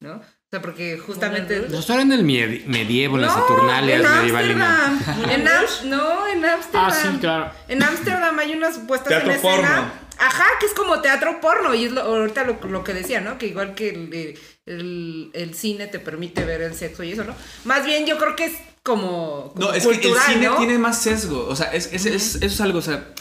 ¿no? 0.00 0.16
O 0.16 0.50
sea, 0.50 0.62
porque 0.62 0.98
justamente... 0.98 1.56
Moulin 1.56 1.72
Nos 1.72 1.90
en 1.90 2.12
el 2.12 2.24
medievo, 2.66 3.18
las 3.18 3.34
Saturnalias, 3.34 4.02
en 4.04 4.10
medieval. 4.18 4.62
Ámsterdam. 4.62 5.30
En 5.30 5.48
Am- 5.48 5.64
no, 5.90 6.26
en 6.28 6.44
Ámsterdam. 6.44 6.86
Ah, 6.90 6.90
sí, 7.12 7.18
claro. 7.20 7.50
En 7.68 7.82
Ámsterdam 7.82 8.38
hay 8.38 8.52
unas 8.54 8.78
puestas 8.78 9.08
Teatro 9.08 9.30
en 9.30 9.36
escena. 9.36 9.56
porno. 9.56 10.08
Ajá, 10.20 10.44
que 10.58 10.66
es 10.66 10.72
como 10.72 11.00
teatro 11.00 11.40
porno. 11.40 11.74
Y 11.74 11.84
es 11.84 11.92
lo, 11.92 12.00
ahorita 12.00 12.44
lo, 12.44 12.58
lo 12.68 12.82
que 12.84 12.94
decía, 12.94 13.20
¿no? 13.20 13.38
Que 13.38 13.46
igual 13.48 13.74
que 13.74 13.90
el, 13.90 14.38
el, 14.66 15.30
el 15.34 15.54
cine 15.54 15.86
te 15.86 15.98
permite 15.98 16.44
ver 16.44 16.62
el 16.62 16.74
sexo 16.74 17.02
y 17.04 17.12
eso, 17.12 17.24
¿no? 17.24 17.34
Más 17.64 17.84
bien 17.84 18.06
yo 18.06 18.18
creo 18.18 18.34
que 18.34 18.46
es 18.46 18.52
como, 18.82 19.52
como 19.54 19.66
No, 19.68 19.74
es 19.74 19.86
que 19.86 20.08
el 20.08 20.14
cine 20.26 20.46
¿no? 20.46 20.56
tiene 20.56 20.78
más 20.78 21.02
sesgo. 21.02 21.46
O 21.46 21.54
sea, 21.54 21.72
es, 21.72 21.92
es- 21.92 22.06
es- 22.06 22.34
eso 22.36 22.46
es 22.46 22.60
algo. 22.60 22.78
O 22.78 22.82
sea, 22.82 23.12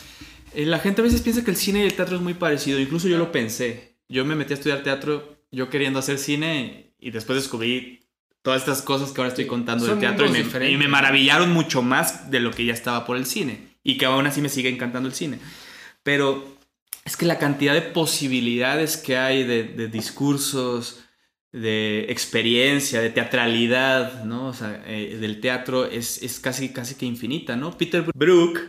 eh, 0.54 0.66
la 0.66 0.80
gente 0.80 1.02
a 1.02 1.04
veces 1.04 1.22
piensa 1.22 1.44
que 1.44 1.52
el 1.52 1.58
cine 1.58 1.82
y 1.82 1.86
el 1.88 1.94
teatro 1.96 2.16
es 2.16 2.22
muy 2.22 2.34
parecido. 2.36 2.80
Incluso 2.80 3.08
yo 3.08 3.18
lo 3.18 3.32
pensé. 3.32 3.98
Yo 4.10 4.24
me 4.26 4.36
metí 4.36 4.54
a 4.54 4.56
estudiar 4.56 4.82
teatro, 4.84 5.37
yo 5.52 5.70
queriendo 5.70 6.00
hacer 6.00 6.18
cine, 6.18 6.94
y 7.00 7.12
después 7.12 7.42
descubrí 7.42 8.02
todas 8.42 8.62
estas 8.62 8.82
cosas 8.82 9.12
que 9.12 9.22
ahora 9.22 9.30
estoy 9.30 9.46
contando 9.46 9.86
Son 9.86 10.00
del 10.00 10.10
teatro 10.10 10.26
y 10.28 10.32
me, 10.32 10.38
diferentes. 10.40 10.74
y 10.74 10.78
me 10.78 10.88
maravillaron 10.88 11.52
mucho 11.52 11.82
más 11.82 12.32
de 12.32 12.40
lo 12.40 12.52
que 12.52 12.66
ya 12.66 12.74
estaba 12.74 13.06
por 13.06 13.18
el 13.18 13.26
cine. 13.26 13.78
Y 13.84 13.98
que 13.98 14.06
aún 14.06 14.26
así 14.28 14.42
me 14.42 14.50
sigue 14.50 14.70
encantando 14.70 15.08
el 15.08 15.16
cine. 15.16 15.40
Pero 16.04 16.58
es 17.06 17.16
que 17.16 17.26
la 17.26 17.40
cantidad 17.40 17.74
de 17.74 17.82
posibilidades 17.82 18.98
que 18.98 19.18
hay 19.18 19.44
de, 19.44 19.64
de 19.64 19.88
discursos, 19.88 21.04
de 21.52 22.06
experiencia, 22.10 23.02
de 23.02 23.10
teatralidad, 23.10 24.24
¿no? 24.26 24.48
O 24.48 24.54
sea, 24.54 24.84
eh, 24.86 25.18
del 25.20 25.40
teatro 25.40 25.86
es, 25.86 26.22
es 26.22 26.40
casi, 26.40 26.70
casi 26.70 26.96
que 26.96 27.06
infinita, 27.06 27.56
¿no? 27.56 27.78
Peter 27.78 28.04
Brook, 28.14 28.60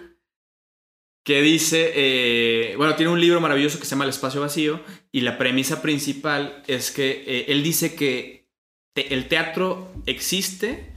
que 1.24 1.42
dice, 1.42 1.92
eh, 1.94 2.74
bueno, 2.76 2.94
tiene 2.94 3.12
un 3.12 3.20
libro 3.20 3.40
maravilloso 3.40 3.78
que 3.78 3.84
se 3.84 3.90
llama 3.90 4.04
El 4.04 4.10
espacio 4.10 4.40
vacío, 4.40 4.80
y 5.12 5.20
la 5.22 5.38
premisa 5.38 5.80
principal 5.82 6.62
es 6.66 6.90
que 6.90 7.24
eh, 7.26 7.44
él 7.48 7.62
dice 7.62 7.94
que 7.94 8.46
te- 8.94 9.14
el 9.14 9.28
teatro 9.28 9.90
existe 10.06 10.92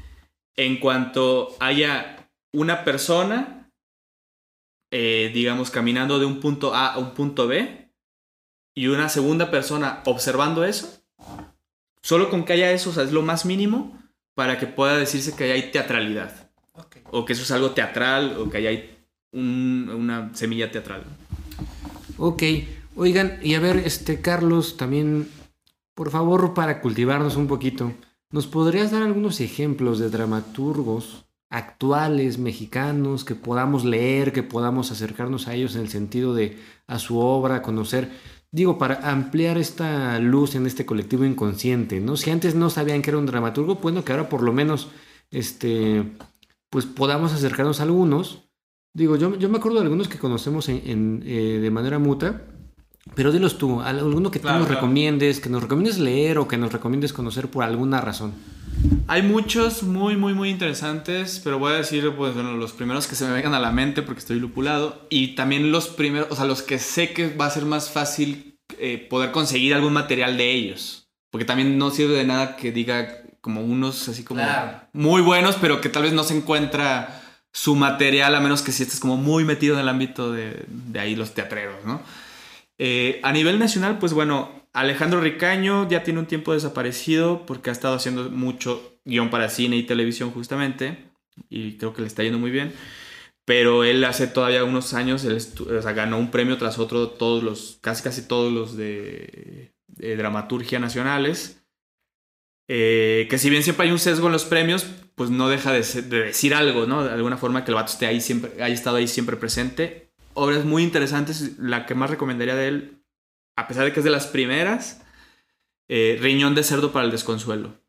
en 0.56 0.78
cuanto 0.80 1.56
haya 1.60 2.30
una 2.54 2.84
persona, 2.84 3.72
eh, 4.92 5.32
digamos, 5.34 5.72
caminando 5.72 6.20
de 6.20 6.26
un 6.26 6.40
punto 6.40 6.74
A 6.76 6.94
a 6.94 6.98
un 6.98 7.14
punto 7.14 7.48
B, 7.48 7.90
y 8.76 8.88
una 8.88 9.10
segunda 9.10 9.52
persona 9.52 10.02
observando 10.06 10.64
eso, 10.64 11.04
solo 12.02 12.30
con 12.30 12.46
que 12.46 12.54
haya 12.54 12.72
eso, 12.72 12.90
o 12.90 12.94
sea, 12.94 13.04
es 13.04 13.12
lo 13.12 13.22
más 13.22 13.46
mínimo 13.46 13.98
para 14.34 14.58
que 14.58 14.66
pueda 14.68 14.98
decirse 14.98 15.36
que 15.36 15.52
hay 15.52 15.72
teatralidad, 15.72 16.50
Ok. 16.74 16.98
o 17.12 17.26
que 17.26 17.34
eso 17.34 17.44
es 17.44 17.52
algo 17.52 17.72
teatral, 17.72 18.38
o 18.38 18.50
que 18.50 18.58
hay 18.68 18.98
un- 19.34 19.90
una 19.94 20.34
semilla 20.36 20.72
teatral. 20.72 21.04
Ok, 22.18 22.44
oigan, 22.96 23.40
y 23.42 23.56
a 23.56 23.60
ver, 23.60 23.78
este 23.78 24.22
Carlos, 24.22 24.78
también, 24.78 25.30
por 25.94 26.10
favor, 26.10 26.54
para 26.54 26.82
cultivarnos 26.82 27.36
un 27.36 27.48
poquito, 27.48 27.94
¿nos 28.30 28.48
podrías 28.48 28.92
dar 28.92 29.04
algunos 29.04 29.40
ejemplos 29.42 30.00
de 30.00 30.10
dramaturgos 30.10 31.26
actuales, 31.50 32.38
mexicanos, 32.38 33.26
que 33.26 33.36
podamos 33.36 33.84
leer, 33.84 34.32
que 34.32 34.42
podamos 34.42 34.92
acercarnos 34.92 35.48
a 35.48 35.54
ellos 35.54 35.76
en 35.76 35.82
el 35.82 35.90
sentido 35.90 36.34
de 36.34 36.58
a 36.88 36.98
su 36.98 37.20
obra, 37.20 37.62
conocer, 37.62 38.10
digo, 38.52 38.78
para 38.78 39.10
ampliar 39.10 39.58
esta 39.58 40.18
luz 40.20 40.56
en 40.56 40.66
este 40.66 40.86
colectivo 40.86 41.26
inconsciente, 41.26 42.00
¿no? 42.00 42.18
Si 42.18 42.30
antes 42.30 42.56
no 42.56 42.70
sabían 42.70 43.02
que 43.02 43.10
era 43.10 43.18
un 43.18 43.26
dramaturgo, 43.26 43.76
bueno, 43.76 44.04
que 44.04 44.14
ahora 44.14 44.30
por 44.30 44.44
lo 44.44 44.54
menos, 44.54 44.90
este, 45.30 46.04
pues 46.70 46.86
podamos 46.86 47.34
acercarnos 47.34 47.80
a 47.80 47.84
algunos. 47.84 48.44
Digo, 48.94 49.16
yo, 49.16 49.38
yo 49.38 49.50
me 49.50 49.58
acuerdo 49.58 49.80
de 49.80 49.84
algunos 49.84 50.08
que 50.08 50.20
conocemos 50.20 50.70
en, 50.70 50.82
en, 50.86 51.24
eh, 51.26 51.60
de 51.62 51.72
manera 51.72 52.00
mutua, 52.00 52.42
pero 53.16 53.32
dilos 53.32 53.58
tú, 53.58 53.82
al- 53.82 54.00
alguno 54.00 54.32
que 54.32 54.40
tú 54.40 54.44
Claro, 54.44 54.60
nos 54.60 54.68
claro. 54.68 54.82
recomiendes, 54.82 55.40
que 55.40 55.50
nos 55.50 55.62
recomiendes 55.64 55.98
leer 56.00 56.38
o 56.38 56.48
que 56.48 56.58
nos 56.58 56.72
recomiendes 56.72 57.14
conocer 57.14 57.48
por 57.50 57.64
alguna 57.64 58.02
razón. 58.02 58.34
Hay 59.08 59.22
muchos 59.22 59.84
muy, 59.84 60.16
muy, 60.16 60.34
muy 60.34 60.50
interesantes, 60.50 61.42
pero 61.44 61.60
voy 61.60 61.74
a 61.74 61.76
decir, 61.78 62.10
pues, 62.16 62.34
bueno, 62.34 62.54
los 62.56 62.72
primeros 62.72 63.08
que 63.08 63.16
se 63.16 63.26
me 63.26 63.34
vengan 63.34 63.54
a 63.54 63.60
la 63.60 63.72
mente 63.72 64.02
porque 64.02 64.20
estoy 64.20 64.40
lupulado. 64.40 65.06
Y 65.10 65.36
también 65.36 65.72
los 65.72 65.88
primeros, 65.90 66.28
o 66.32 66.36
sea, 66.36 66.46
los 66.46 66.62
que 66.62 66.80
sé 66.80 67.12
que 67.14 67.28
va 67.36 67.46
a 67.48 67.50
ser 67.50 67.66
más 67.66 67.90
fácil 67.90 68.58
eh, 68.80 69.06
poder 69.10 69.32
conseguir 69.32 69.74
algún 69.74 69.94
material 69.94 70.38
de 70.38 70.52
ellos. 70.52 71.08
Porque 71.30 71.46
también 71.46 71.78
no 71.78 71.92
sirve 71.92 72.14
de 72.14 72.24
nada 72.26 72.56
que 72.56 72.72
diga 72.72 73.18
como 73.42 73.62
unos 73.62 74.08
así 74.08 74.24
como 74.24 74.42
muy 74.94 75.22
buenos, 75.22 75.58
pero 75.60 75.82
que 75.82 75.90
tal 75.90 76.04
vez 76.04 76.14
no 76.14 76.24
se 76.24 76.38
encuentra 76.38 77.22
su 77.52 77.76
material, 77.76 78.34
a 78.36 78.40
menos 78.40 78.62
que 78.62 78.72
si 78.72 78.84
estés 78.84 79.00
como 79.00 79.18
muy 79.18 79.44
metido 79.44 79.74
en 79.76 79.82
el 79.82 79.90
ámbito 79.90 80.32
de, 80.32 80.64
de 80.68 81.00
ahí 81.00 81.16
los 81.16 81.34
teatreros, 81.34 81.84
¿no? 81.86 82.02
Eh, 82.84 83.20
a 83.22 83.32
nivel 83.32 83.60
nacional, 83.60 84.00
pues 84.00 84.12
bueno, 84.12 84.66
Alejandro 84.74 85.22
Ricaño 85.22 85.88
ya 85.88 86.02
tiene 86.02 86.20
un 86.20 86.26
tiempo 86.26 86.52
desaparecido 86.52 87.46
porque 87.46 87.70
ha 87.70 87.74
estado 87.74 87.94
haciendo 87.94 88.32
mucho 88.32 88.98
guion 89.06 89.30
para 89.30 89.50
cine 89.50 89.78
y 89.78 89.84
televisión 89.84 90.32
justamente, 90.32 90.98
y 91.48 91.78
creo 91.78 91.94
que 91.94 92.02
le 92.02 92.08
está 92.08 92.24
yendo 92.24 92.40
muy 92.40 92.50
bien. 92.50 92.74
Pero 93.46 93.84
él 93.84 94.04
hace 94.04 94.26
todavía 94.26 94.64
unos 94.64 94.96
años, 94.96 95.24
él 95.26 95.38
ganó 95.94 96.18
un 96.18 96.32
premio 96.32 96.58
tras 96.58 96.80
otro, 96.80 97.10
todos 97.10 97.44
los, 97.44 97.78
casi 97.82 98.02
casi 98.02 98.28
todos 98.28 98.52
los 98.52 98.76
de, 98.76 99.76
dramaturgia 100.18 100.80
nacionales. 100.80 101.64
Eh, 102.68 103.28
que 103.30 103.38
si 103.38 103.52
bien 103.52 103.62
siempre 103.62 103.86
hay 103.86 103.92
un 103.92 104.00
sesgo 104.00 104.26
en 104.26 104.34
los 104.34 104.46
premios, 104.46 104.88
pues 105.14 105.30
no 105.30 105.50
deja 105.50 105.72
de, 105.72 105.84
decir 106.02 106.56
algo, 106.56 106.88
¿no? 106.88 107.04
De 107.04 107.12
alguna 107.12 107.38
forma 107.38 107.64
que 107.64 107.70
el 107.70 107.76
vato 107.76 107.92
esté 107.92 108.08
ahí 108.08 108.22
siempre, 108.22 108.54
haya 108.64 108.74
estado 108.74 108.98
ahí 108.98 109.08
siempre 109.08 109.38
presente. 109.38 110.11
Obras 110.34 110.66
muy 110.66 110.84
interesantes, 110.84 111.60
la 111.60 111.86
que 111.86 111.96
más 111.96 112.10
recomendaría 112.10 112.56
de 112.56 112.68
él, 112.68 113.04
a 113.56 113.68
pesar 113.68 113.86
de 113.86 113.94
que 113.94 114.00
es 114.00 114.04
de 114.04 114.12
las 114.12 114.28
primeras, 114.28 115.02
eh, 115.88 116.18
Riñón 116.22 116.56
de 116.56 116.64
cerdo 116.64 116.92
para 116.92 117.06
el 117.06 117.12
desconsuelo 117.12 117.82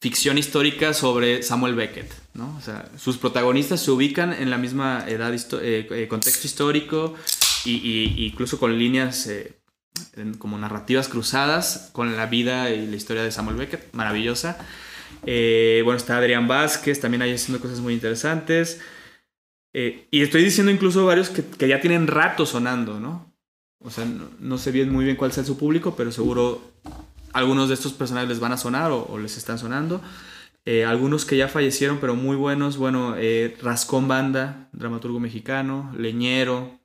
ficción 0.00 0.38
histórica 0.38 0.94
sobre 0.94 1.42
Samuel 1.42 1.74
Beckett, 1.74 2.12
¿no? 2.34 2.54
O 2.56 2.60
sea, 2.60 2.88
sus 2.96 3.18
protagonistas 3.18 3.80
se 3.80 3.90
ubican 3.90 4.32
en 4.32 4.50
la 4.50 4.58
misma 4.58 5.04
edad, 5.08 5.34
eh, 5.34 5.88
eh, 5.90 6.06
contexto 6.08 6.46
histórico 6.46 7.14
y, 7.64 8.26
incluso 8.26 8.58
con 8.58 8.78
líneas 8.78 9.26
eh, 9.26 9.56
como 10.38 10.56
narrativas 10.58 11.08
cruzadas 11.08 11.90
con 11.92 12.16
la 12.16 12.26
vida 12.26 12.70
y 12.70 12.86
la 12.86 12.96
historia 12.96 13.24
de 13.24 13.32
Samuel 13.32 13.56
Beckett, 13.56 13.92
maravillosa. 13.92 14.58
bueno, 15.22 15.96
está 15.96 16.18
Adrián 16.18 16.46
Vázquez, 16.46 17.00
también 17.00 17.22
ahí 17.22 17.34
haciendo 17.34 17.60
cosas 17.60 17.80
muy 17.80 17.94
interesantes. 17.94 18.80
Y 20.10 20.22
estoy 20.22 20.42
diciendo 20.42 20.72
incluso 20.72 21.06
varios 21.06 21.30
que, 21.30 21.68
ya 21.68 21.80
tienen 21.80 22.06
rato 22.06 22.46
sonando, 22.46 22.98
¿no? 22.98 23.32
O 23.80 23.90
sea, 23.90 24.04
no, 24.40 24.58
sé 24.58 24.72
bien 24.72 24.92
muy 24.92 25.04
bien 25.04 25.16
cuál 25.16 25.32
sea 25.32 25.44
su 25.44 25.56
público, 25.56 25.94
pero 25.96 26.10
seguro 26.10 26.60
algunos 27.32 27.68
de 27.68 27.74
estos 27.74 27.92
personajes 27.92 28.28
les 28.28 28.40
van 28.40 28.52
a 28.52 28.56
sonar 28.56 28.90
o, 28.90 29.18
les 29.18 29.36
están 29.36 29.58
sonando. 29.58 30.02
Eh, 30.64 30.84
algunos 30.84 31.24
que 31.24 31.36
ya 31.36 31.48
fallecieron, 31.48 31.98
pero 32.00 32.16
muy 32.16 32.36
buenos. 32.36 32.76
Bueno, 32.76 33.14
eh, 33.16 33.56
Rascón 33.62 34.08
Banda, 34.08 34.68
dramaturgo 34.72 35.20
mexicano. 35.20 35.92
Leñero, 35.96 36.80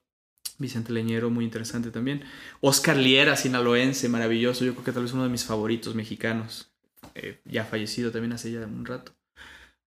Vicente 0.59 0.93
Leñero, 0.93 1.29
muy 1.31 1.45
interesante 1.45 1.89
también. 1.89 2.23
Oscar 2.61 2.95
Liera, 2.95 3.35
sinaloense, 3.35 4.07
maravilloso. 4.07 4.63
Yo 4.63 4.73
creo 4.73 4.85
que 4.85 4.91
tal 4.91 5.03
vez 5.03 5.13
uno 5.13 5.23
de 5.23 5.29
mis 5.29 5.45
favoritos 5.45 5.95
mexicanos. 5.95 6.71
Eh, 7.15 7.41
ya 7.45 7.65
fallecido 7.65 8.11
también 8.11 8.33
hace 8.33 8.51
ya 8.51 8.59
un 8.59 8.85
rato. 8.85 9.13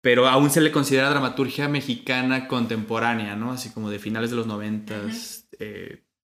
Pero 0.07 0.29
aún 0.29 0.51
se 0.51 0.61
le 0.61 0.71
considera 0.71 1.11
dramaturgia 1.11 1.67
mexicana 1.69 2.47
contemporánea, 2.47 3.35
¿no? 3.35 3.51
Así 3.51 3.71
como 3.71 3.91
de 3.91 3.99
finales 3.99 4.31
de 4.31 4.37
los 4.37 4.47
noventas, 4.47 5.49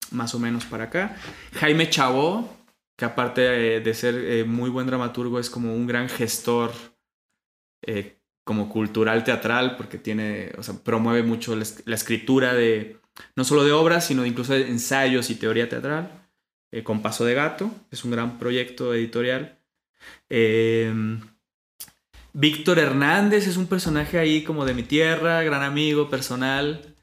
más 0.09 0.33
o 0.33 0.39
menos 0.39 0.65
para 0.65 0.85
acá. 0.85 1.15
Jaime 1.53 1.87
Chabó, 1.87 2.49
que 2.97 3.05
aparte 3.05 3.41
de 3.79 3.93
ser 3.93 4.15
eh, 4.15 4.43
muy 4.43 4.71
buen 4.71 4.87
dramaturgo 4.87 5.39
es 5.39 5.51
como 5.51 5.75
un 5.75 5.85
gran 5.85 6.09
gestor 6.09 6.71
eh, 7.85 8.17
como 8.43 8.69
cultural 8.69 9.23
teatral 9.23 9.77
porque 9.77 9.99
tiene, 9.99 10.51
o 10.57 10.63
sea, 10.63 10.73
promueve 10.83 11.21
mucho 11.21 11.55
la, 11.55 11.95
escritura 11.95 12.55
de 12.55 12.97
no 13.35 13.43
solo 13.43 13.63
de 13.63 13.71
obras, 13.71 14.07
sino 14.07 14.25
incluso 14.25 14.53
de 14.53 14.67
ensayos 14.67 15.29
y 15.29 15.35
teoría 15.35 15.69
teatral. 15.69 16.27
Eh, 16.71 16.81
con 16.81 17.03
Paso 17.03 17.23
de 17.23 17.35
Gato, 17.35 17.69
es 17.91 18.03
un 18.03 18.09
gran 18.09 18.39
proyecto 18.39 18.95
editorial. 18.95 19.59
Víctor 22.33 22.79
Hernández 22.79 23.47
es 23.47 23.57
un 23.57 23.67
personaje 23.67 24.19
ahí 24.19 24.43
como 24.43 24.65
de 24.65 24.73
mi 24.73 24.83
tierra, 24.83 25.41
gran 25.43 25.63
amigo 25.63 26.09
personal, 26.09 26.95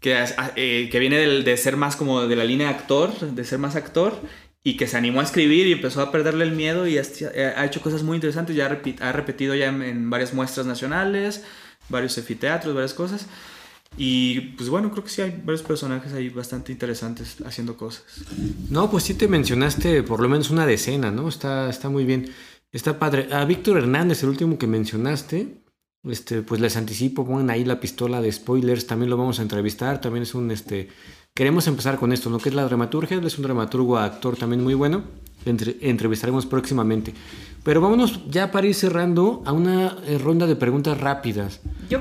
que, 0.00 0.88
que 0.90 0.98
viene 0.98 1.18
de, 1.18 1.56
ser 1.56 1.76
más 1.76 1.96
como 1.96 2.26
de 2.26 2.36
la 2.36 2.44
línea 2.44 2.68
actor, 2.68 3.18
de 3.18 3.44
ser 3.44 3.58
más 3.58 3.76
actor, 3.76 4.20
y 4.62 4.76
que 4.76 4.86
se 4.86 4.96
animó 4.96 5.20
a 5.20 5.24
escribir 5.24 5.66
y 5.66 5.72
empezó 5.72 6.02
a 6.02 6.12
perderle 6.12 6.44
el 6.44 6.52
miedo 6.52 6.86
y 6.86 6.98
ha 6.98 7.64
hecho 7.64 7.80
cosas 7.80 8.02
muy 8.02 8.16
interesantes, 8.16 8.54
ya 8.54 8.66
ha 8.66 9.12
repetido 9.12 9.54
ya 9.54 9.68
en, 9.68 10.10
varias 10.10 10.34
muestras 10.34 10.66
nacionales, 10.66 11.44
varios 11.88 12.18
efiteatros, 12.18 12.74
varias 12.74 12.94
cosas. 12.94 13.26
Y 13.96 14.40
pues 14.56 14.68
bueno, 14.68 14.90
creo 14.90 15.02
que 15.02 15.10
sí 15.10 15.22
hay 15.22 15.40
varios 15.42 15.62
personajes 15.62 16.12
ahí 16.12 16.28
bastante 16.28 16.70
interesantes 16.70 17.36
haciendo 17.44 17.76
cosas. 17.76 18.04
No, 18.68 18.90
pues 18.90 19.04
sí 19.04 19.14
te 19.14 19.26
mencionaste 19.26 20.02
por 20.02 20.20
lo 20.20 20.28
menos 20.28 20.50
una 20.50 20.66
decena, 20.66 21.10
¿no? 21.10 21.28
Está, 21.28 21.70
está 21.70 21.88
muy 21.88 22.04
bien. 22.04 22.30
Está 22.72 22.98
padre. 22.98 23.28
A 23.32 23.44
Víctor 23.44 23.78
Hernández, 23.78 24.22
el 24.22 24.28
último 24.28 24.58
que 24.58 24.66
mencionaste, 24.66 25.62
este, 26.04 26.42
pues 26.42 26.60
les 26.60 26.76
anticipo, 26.76 27.26
pongan 27.26 27.50
ahí 27.50 27.64
la 27.64 27.80
pistola 27.80 28.20
de 28.20 28.30
spoilers, 28.30 28.86
también 28.86 29.10
lo 29.10 29.16
vamos 29.16 29.38
a 29.38 29.42
entrevistar, 29.42 30.00
también 30.00 30.22
es 30.22 30.34
un 30.34 30.50
este 30.50 30.88
Queremos 31.38 31.68
empezar 31.68 31.98
con 31.98 32.12
esto, 32.12 32.30
¿no? 32.30 32.38
Que 32.38 32.48
es 32.48 32.54
la 32.56 32.64
dramaturgia, 32.64 33.16
él 33.16 33.24
es 33.24 33.38
un 33.38 33.44
dramaturgo 33.44 33.96
actor 33.96 34.36
también 34.36 34.60
muy 34.60 34.74
bueno, 34.74 35.04
entrevistaremos 35.46 36.46
próximamente. 36.46 37.14
Pero 37.62 37.80
vámonos 37.80 38.28
ya 38.28 38.50
para 38.50 38.66
ir 38.66 38.74
cerrando 38.74 39.44
a 39.46 39.52
una 39.52 39.98
eh, 40.08 40.18
ronda 40.18 40.48
de 40.48 40.56
preguntas 40.56 40.98
rápidas. 40.98 41.60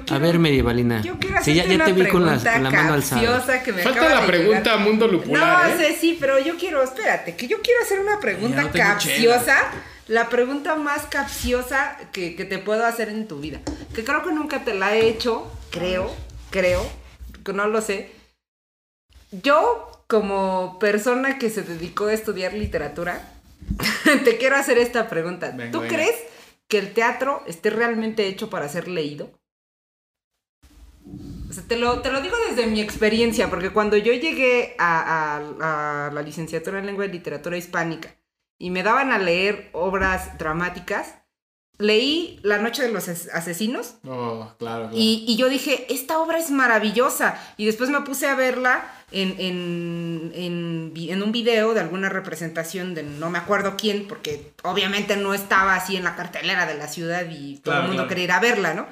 a 0.09 0.17
ver, 0.17 0.39
medievalina. 0.39 1.03
Yo 1.03 1.19
quiero 1.19 1.37
sí, 1.43 1.53
ya, 1.53 1.65
te 1.85 1.93
vi 1.93 2.07
con 2.07 2.25
la, 2.25 2.39
mano 2.39 2.93
alzada. 2.93 3.63
Que 3.63 3.73
me 3.73 3.83
Falta 3.83 4.09
la 4.09 4.25
pregunta 4.25 4.77
mundo 4.77 5.07
lupular. 5.07 5.69
No, 5.69 5.75
¿eh? 5.75 5.77
sé, 5.77 5.95
sí, 5.99 6.17
pero 6.19 6.39
yo 6.39 6.57
quiero, 6.57 6.81
espérate, 6.81 7.35
que 7.35 7.47
yo 7.47 7.57
quiero 7.61 7.83
hacer 7.83 7.99
una 7.99 8.19
pregunta 8.19 8.71
capciosa. 8.71 9.55
La 10.07 10.29
pregunta 10.29 10.75
más 10.75 11.05
capciosa 11.05 11.97
que, 12.13 12.35
que 12.35 12.45
te 12.45 12.59
puedo 12.59 12.85
hacer 12.85 13.09
en 13.09 13.27
tu 13.27 13.39
vida. 13.39 13.59
Que 13.93 14.03
creo 14.03 14.23
que 14.23 14.31
nunca 14.31 14.63
te 14.63 14.73
la 14.73 14.95
he 14.95 15.07
hecho, 15.09 15.51
creo, 15.69 16.09
creo, 16.49 16.81
que 17.43 17.53
no 17.53 17.67
lo 17.67 17.81
sé 17.81 18.17
yo, 19.31 20.03
como 20.07 20.79
persona 20.79 21.37
que 21.37 21.49
se 21.49 21.63
dedicó 21.63 22.05
a 22.05 22.13
estudiar 22.13 22.53
literatura, 22.53 23.21
te 24.23 24.37
quiero 24.37 24.55
hacer 24.55 24.77
esta 24.77 25.09
pregunta. 25.09 25.55
¿Tú 25.71 25.81
crees 25.87 26.15
que 26.67 26.79
el 26.79 26.93
teatro 26.93 27.43
esté 27.47 27.69
realmente 27.69 28.27
hecho 28.27 28.49
para 28.49 28.69
ser 28.69 28.87
leído? 28.87 29.31
O 31.49 31.53
sea, 31.53 31.63
te 31.63 31.77
lo, 31.77 32.01
te 32.01 32.11
lo 32.11 32.21
digo 32.21 32.35
desde 32.49 32.67
mi 32.67 32.81
experiencia, 32.81 33.49
porque 33.49 33.71
cuando 33.71 33.97
yo 33.97 34.13
llegué 34.13 34.75
a, 34.77 35.37
a, 35.37 36.11
la 36.11 36.21
licenciatura 36.21 36.79
en 36.79 36.85
lengua 36.85 37.05
y 37.05 37.11
literatura 37.11 37.57
hispánica 37.57 38.15
y 38.59 38.69
me 38.69 38.83
daban 38.83 39.11
a 39.11 39.19
leer 39.19 39.69
obras 39.73 40.37
dramáticas, 40.37 41.15
leí 41.77 42.39
La 42.43 42.57
Noche 42.57 42.83
de 42.83 42.91
los 42.91 43.07
Asesinos. 43.07 43.95
Oh, 44.05 44.51
claro, 44.57 44.89
Y, 44.93 45.25
y, 45.27 45.37
yo 45.37 45.47
dije, 45.49 45.85
esta 45.93 46.19
obra 46.19 46.39
es 46.39 46.49
maravillosa. 46.49 47.39
Y 47.57 47.65
después 47.65 47.89
me 47.89 48.01
puse 48.01 48.27
a 48.27 48.35
verla 48.35 48.91
en, 49.11 49.35
en, 49.39 50.31
en, 50.33 50.93
en, 50.95 51.23
un 51.23 51.31
video 51.31 51.73
de 51.73 51.81
alguna 51.81 52.09
representación 52.09 52.95
de 52.95 53.03
no 53.03 53.29
me 53.29 53.37
acuerdo 53.37 53.75
quién, 53.77 54.07
porque 54.07 54.53
obviamente 54.63 55.17
no 55.17 55.33
estaba 55.33 55.75
así 55.75 55.95
en 55.95 56.03
la 56.03 56.15
cartelera 56.15 56.65
de 56.65 56.75
la 56.75 56.87
ciudad 56.87 57.25
y 57.29 57.57
todo 57.57 57.81
el 57.81 57.87
mundo 57.87 58.07
quería 58.07 58.23
ir 58.25 58.31
a 58.31 58.39
verla, 58.39 58.73
¿no? 58.73 58.87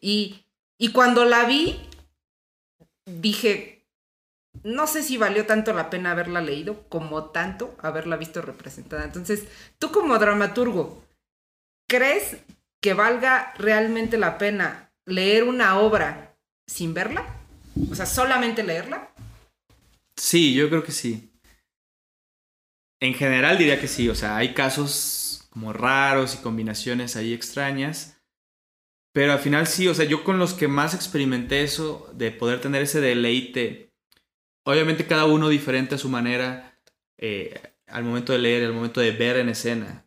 Y, 0.00 0.44
y 0.78 0.92
cuando 0.92 1.24
la 1.24 1.44
vi, 1.44 1.80
dije, 3.06 3.75
no 4.64 4.86
sé 4.86 5.02
si 5.02 5.16
valió 5.16 5.46
tanto 5.46 5.72
la 5.72 5.90
pena 5.90 6.12
haberla 6.12 6.40
leído 6.40 6.88
como 6.88 7.30
tanto 7.30 7.76
haberla 7.80 8.16
visto 8.16 8.42
representada. 8.42 9.04
Entonces, 9.04 9.44
tú 9.78 9.90
como 9.90 10.18
dramaturgo, 10.18 11.04
¿crees 11.88 12.38
que 12.82 12.94
valga 12.94 13.52
realmente 13.58 14.18
la 14.18 14.38
pena 14.38 14.92
leer 15.06 15.44
una 15.44 15.78
obra 15.78 16.36
sin 16.66 16.94
verla? 16.94 17.24
O 17.90 17.94
sea, 17.94 18.06
solamente 18.06 18.62
leerla. 18.62 19.10
Sí, 20.16 20.54
yo 20.54 20.68
creo 20.68 20.82
que 20.82 20.92
sí. 20.92 21.30
En 23.00 23.14
general 23.14 23.58
diría 23.58 23.80
que 23.80 23.88
sí, 23.88 24.08
o 24.08 24.14
sea, 24.14 24.36
hay 24.36 24.54
casos 24.54 25.46
como 25.50 25.72
raros 25.72 26.34
y 26.34 26.38
combinaciones 26.38 27.16
ahí 27.16 27.32
extrañas, 27.32 28.16
pero 29.12 29.32
al 29.32 29.38
final 29.38 29.66
sí, 29.66 29.88
o 29.88 29.94
sea, 29.94 30.04
yo 30.04 30.24
con 30.24 30.38
los 30.38 30.54
que 30.54 30.68
más 30.68 30.94
experimenté 30.94 31.62
eso, 31.62 32.10
de 32.14 32.30
poder 32.30 32.60
tener 32.60 32.82
ese 32.82 33.00
deleite, 33.00 33.85
obviamente 34.66 35.06
cada 35.06 35.24
uno 35.24 35.48
diferente 35.48 35.94
a 35.94 35.98
su 35.98 36.08
manera, 36.08 36.78
eh, 37.18 37.60
al 37.86 38.04
momento 38.04 38.32
de 38.32 38.38
leer, 38.40 38.64
al 38.64 38.72
momento 38.74 39.00
de 39.00 39.12
ver 39.12 39.36
en 39.36 39.48
escena, 39.48 40.06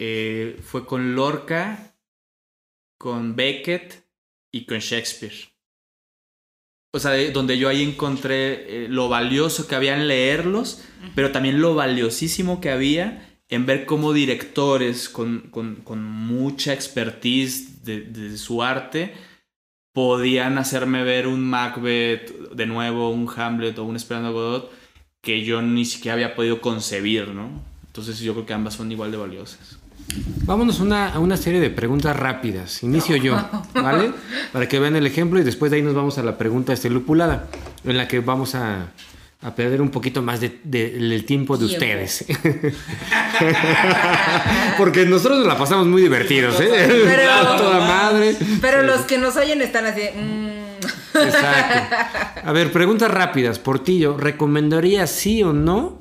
eh, 0.00 0.58
fue 0.62 0.86
con 0.86 1.14
Lorca, 1.14 1.96
con 2.98 3.36
Beckett 3.36 4.04
y 4.52 4.66
con 4.66 4.78
Shakespeare. 4.78 5.34
O 6.92 6.98
sea, 7.00 7.12
donde 7.32 7.58
yo 7.58 7.68
ahí 7.68 7.82
encontré 7.82 8.84
eh, 8.84 8.88
lo 8.88 9.08
valioso 9.08 9.66
que 9.66 9.74
había 9.74 9.96
en 9.96 10.06
leerlos, 10.06 10.84
pero 11.14 11.32
también 11.32 11.60
lo 11.60 11.74
valiosísimo 11.74 12.60
que 12.60 12.70
había 12.70 13.40
en 13.48 13.66
ver 13.66 13.84
cómo 13.84 14.12
directores 14.12 15.08
con, 15.08 15.50
con- 15.50 15.76
con 15.76 16.02
mucha 16.02 16.72
expertise 16.72 17.84
de, 17.84 18.00
de 18.00 18.38
su 18.38 18.62
arte 18.62 19.12
podían 19.94 20.58
hacerme 20.58 21.04
ver 21.04 21.26
un 21.26 21.40
Macbeth 21.48 22.50
de 22.52 22.66
nuevo, 22.66 23.08
un 23.10 23.30
Hamlet 23.34 23.78
o 23.78 23.84
un 23.84 23.96
Esperando 23.96 24.28
a 24.28 24.32
Godot 24.32 24.70
que 25.22 25.42
yo 25.44 25.62
ni 25.62 25.86
siquiera 25.86 26.14
había 26.14 26.34
podido 26.34 26.60
concebir, 26.60 27.28
¿no? 27.28 27.48
Entonces 27.86 28.18
yo 28.18 28.34
creo 28.34 28.44
que 28.44 28.52
ambas 28.52 28.74
son 28.74 28.92
igual 28.92 29.10
de 29.12 29.16
valiosas. 29.16 29.78
Vámonos 30.44 30.80
una- 30.80 31.14
a 31.14 31.18
una 31.20 31.36
serie 31.38 31.60
de 31.60 31.70
preguntas 31.70 32.14
rápidas. 32.14 32.82
Inicio 32.82 33.16
yo, 33.16 33.36
¿vale? 33.74 34.10
Para 34.52 34.68
que 34.68 34.78
vean 34.80 34.96
el 34.96 35.06
ejemplo 35.06 35.40
y 35.40 35.44
después 35.44 35.70
de 35.70 35.78
ahí 35.78 35.82
nos 35.82 35.94
vamos 35.94 36.18
a 36.18 36.22
la 36.22 36.36
pregunta 36.36 36.72
este, 36.74 36.90
lupulada, 36.90 37.46
en 37.84 37.96
la 37.96 38.06
que 38.08 38.20
vamos 38.20 38.54
a, 38.54 38.88
a 39.44 39.54
perder 39.54 39.80
un 39.82 39.90
poquito 39.90 40.22
más 40.22 40.40
de- 40.40 40.58
de- 40.64 40.90
del 40.90 41.24
tiempo 41.24 41.56
de 41.56 41.68
Tiempo. 41.68 41.84
ustedes. 41.84 42.24
Porque 44.78 45.04
nosotros 45.06 45.38
nos 45.38 45.46
la 45.46 45.56
pasamos 45.58 45.86
muy 45.86 46.02
divertidos, 46.02 46.60
¿eh? 46.60 46.70
Pero- 47.04 47.56
Toda 47.56 47.80
madre. 47.86 48.36
Pero 48.60 48.82
los 48.82 49.02
que 49.02 49.18
nos 49.18 49.36
oyen 49.36 49.60
están 49.62 49.86
así. 49.86 50.00
mm. 50.16 50.64
Exacto. 51.16 51.96
A 52.44 52.52
ver, 52.52 52.72
preguntas 52.72 53.10
rápidas. 53.10 53.58
Portillo, 53.58 54.16
¿recomendarías 54.16 55.10
sí 55.10 55.42
o 55.42 55.52
no 55.52 55.98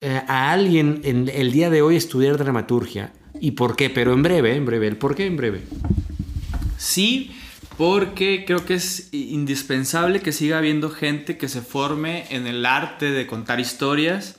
eh, 0.00 0.22
a 0.26 0.50
alguien 0.52 1.00
en 1.04 1.28
el 1.32 1.52
día 1.52 1.68
de 1.70 1.82
hoy 1.82 1.96
estudiar 1.96 2.38
dramaturgia? 2.38 3.12
¿Y 3.38 3.50
por 3.52 3.76
qué? 3.76 3.90
Pero 3.90 4.12
en 4.14 4.22
breve, 4.22 4.56
en 4.56 4.64
breve. 4.64 4.86
¿El 4.88 4.96
por 4.96 5.14
qué 5.14 5.26
en 5.26 5.36
breve? 5.36 5.62
Sí, 6.78 7.36
porque 7.80 8.44
creo 8.46 8.66
que 8.66 8.74
es 8.74 9.08
indispensable 9.14 10.20
que 10.20 10.32
siga 10.32 10.58
habiendo 10.58 10.90
gente 10.90 11.38
que 11.38 11.48
se 11.48 11.62
forme 11.62 12.26
en 12.28 12.46
el 12.46 12.66
arte 12.66 13.10
de 13.10 13.26
contar 13.26 13.58
historias, 13.58 14.38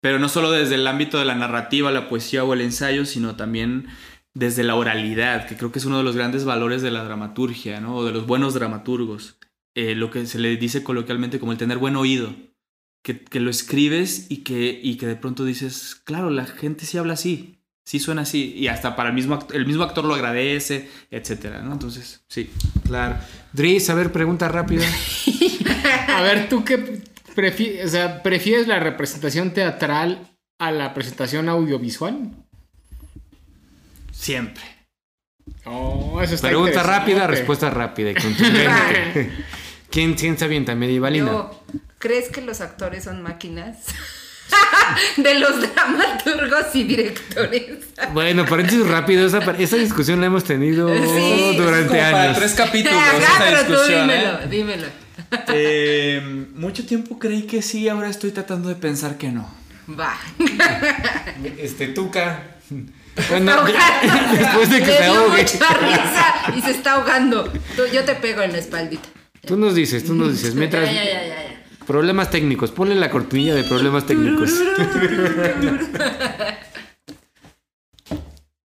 pero 0.00 0.20
no 0.20 0.28
solo 0.28 0.52
desde 0.52 0.76
el 0.76 0.86
ámbito 0.86 1.18
de 1.18 1.24
la 1.24 1.34
narrativa, 1.34 1.90
la 1.90 2.08
poesía 2.08 2.44
o 2.44 2.54
el 2.54 2.60
ensayo, 2.60 3.06
sino 3.06 3.34
también 3.34 3.88
desde 4.34 4.62
la 4.62 4.76
oralidad, 4.76 5.48
que 5.48 5.56
creo 5.56 5.72
que 5.72 5.80
es 5.80 5.84
uno 5.84 5.98
de 5.98 6.04
los 6.04 6.14
grandes 6.14 6.44
valores 6.44 6.80
de 6.80 6.92
la 6.92 7.02
dramaturgia, 7.02 7.80
¿no? 7.80 7.96
O 7.96 8.04
de 8.04 8.12
los 8.12 8.28
buenos 8.28 8.54
dramaturgos. 8.54 9.36
Eh, 9.74 9.96
lo 9.96 10.12
que 10.12 10.24
se 10.26 10.38
le 10.38 10.56
dice 10.56 10.84
coloquialmente 10.84 11.40
como 11.40 11.50
el 11.50 11.58
tener 11.58 11.78
buen 11.78 11.96
oído. 11.96 12.36
Que, 13.02 13.40
lo 13.40 13.50
escribes 13.50 14.30
y 14.30 14.44
que, 14.44 14.78
y 14.80 14.96
que 14.96 15.08
de 15.08 15.16
pronto 15.16 15.44
dices, 15.44 15.96
claro, 15.96 16.30
la 16.30 16.46
gente 16.46 16.86
sí 16.86 16.98
habla 16.98 17.14
así, 17.14 17.59
sí 17.90 17.98
suena 17.98 18.22
así, 18.22 18.54
y 18.56 18.68
hasta 18.68 18.94
para 18.94 19.08
el 19.08 19.16
mismo, 19.16 19.36
act- 19.36 19.52
el 19.52 19.66
mismo 19.66 19.82
actor 19.82 20.04
lo 20.04 20.14
agradece, 20.14 20.88
etcétera, 21.10 21.60
¿no? 21.60 21.72
Entonces, 21.72 22.22
sí. 22.28 22.48
Claro. 22.86 23.16
Dries, 23.52 23.90
a 23.90 23.94
ver, 23.94 24.12
pregunta 24.12 24.46
rápida. 24.46 24.84
A 26.08 26.22
ver, 26.22 26.48
¿tú 26.48 26.62
qué 26.64 27.02
prefieres? 27.34 27.86
O 27.86 27.88
sea, 27.88 28.22
¿prefieres 28.22 28.68
la 28.68 28.78
representación 28.78 29.52
teatral 29.52 30.28
a 30.60 30.70
la 30.70 30.94
presentación 30.94 31.48
audiovisual? 31.48 32.30
Siempre. 34.12 34.62
Oh, 35.64 36.20
eso 36.22 36.36
está 36.36 36.46
Pregunta 36.48 36.84
rápida, 36.84 37.26
respuesta 37.26 37.70
rápida 37.70 38.12
y 38.12 38.14
contundente. 38.14 39.32
¿Quién, 39.90 40.14
quién 40.14 40.38
se 40.38 40.44
avienta? 40.44 40.76
Medievalina. 40.76 41.26
Yo, 41.26 41.64
¿crees 41.98 42.28
que 42.28 42.40
los 42.40 42.60
actores 42.60 43.02
son 43.04 43.20
máquinas? 43.22 43.78
de 45.16 45.34
los 45.38 45.60
dramaturgos 45.60 46.74
y 46.74 46.84
directores. 46.84 47.62
Bueno, 48.12 48.44
paréntesis 48.46 48.86
rápido, 48.86 49.26
esa, 49.26 49.38
esa 49.58 49.76
discusión 49.76 50.20
la 50.20 50.26
hemos 50.26 50.44
tenido 50.44 50.88
Sí. 50.88 51.54
durante 51.56 51.88
Como 51.88 52.00
para 52.00 52.22
años. 52.22 52.38
tres 52.38 52.52
capítulos 52.54 52.98
Ajá, 52.98 53.16
esa 53.18 53.38
pero 53.44 53.60
tú 53.64 53.72
discusión, 53.72 54.00
dímelo, 54.08 54.28
¿eh? 54.28 54.46
dímelo. 54.50 54.86
Eh, 55.48 56.46
mucho 56.54 56.84
tiempo 56.86 57.18
creí 57.18 57.42
que 57.42 57.62
sí, 57.62 57.88
ahora 57.88 58.08
estoy 58.08 58.32
tratando 58.32 58.68
de 58.68 58.74
pensar 58.74 59.16
que 59.16 59.30
no. 59.30 59.48
Va. 59.98 60.16
Este, 61.58 61.88
Tuca. 61.88 62.42
Bueno, 63.28 63.50
Está 63.50 63.58
ahogando. 63.58 64.38
después 64.38 64.70
de 64.70 64.78
que 64.80 64.86
Le 64.86 64.96
se 64.96 65.02
dio 65.02 65.12
ahogue. 65.14 65.42
mucha 65.42 65.68
risa 65.74 66.34
y 66.56 66.62
se 66.62 66.70
está 66.70 66.92
ahogando. 66.92 67.44
Tú- 67.76 67.86
yo 67.92 68.04
te 68.04 68.14
pego 68.14 68.42
en 68.42 68.52
la 68.52 68.58
espaldita. 68.58 69.08
Tú 69.46 69.56
nos 69.56 69.74
dices, 69.74 70.04
tú 70.04 70.14
nos 70.14 70.32
dices. 70.32 70.54
Mientras. 70.54 70.84
Ya, 70.86 71.04
ya, 71.04 71.26
ya. 71.26 71.59
Problemas 71.90 72.30
técnicos. 72.30 72.70
Ponle 72.70 72.94
la 72.94 73.10
cortinilla 73.10 73.52
de 73.52 73.64
problemas 73.64 74.06
técnicos. 74.06 74.52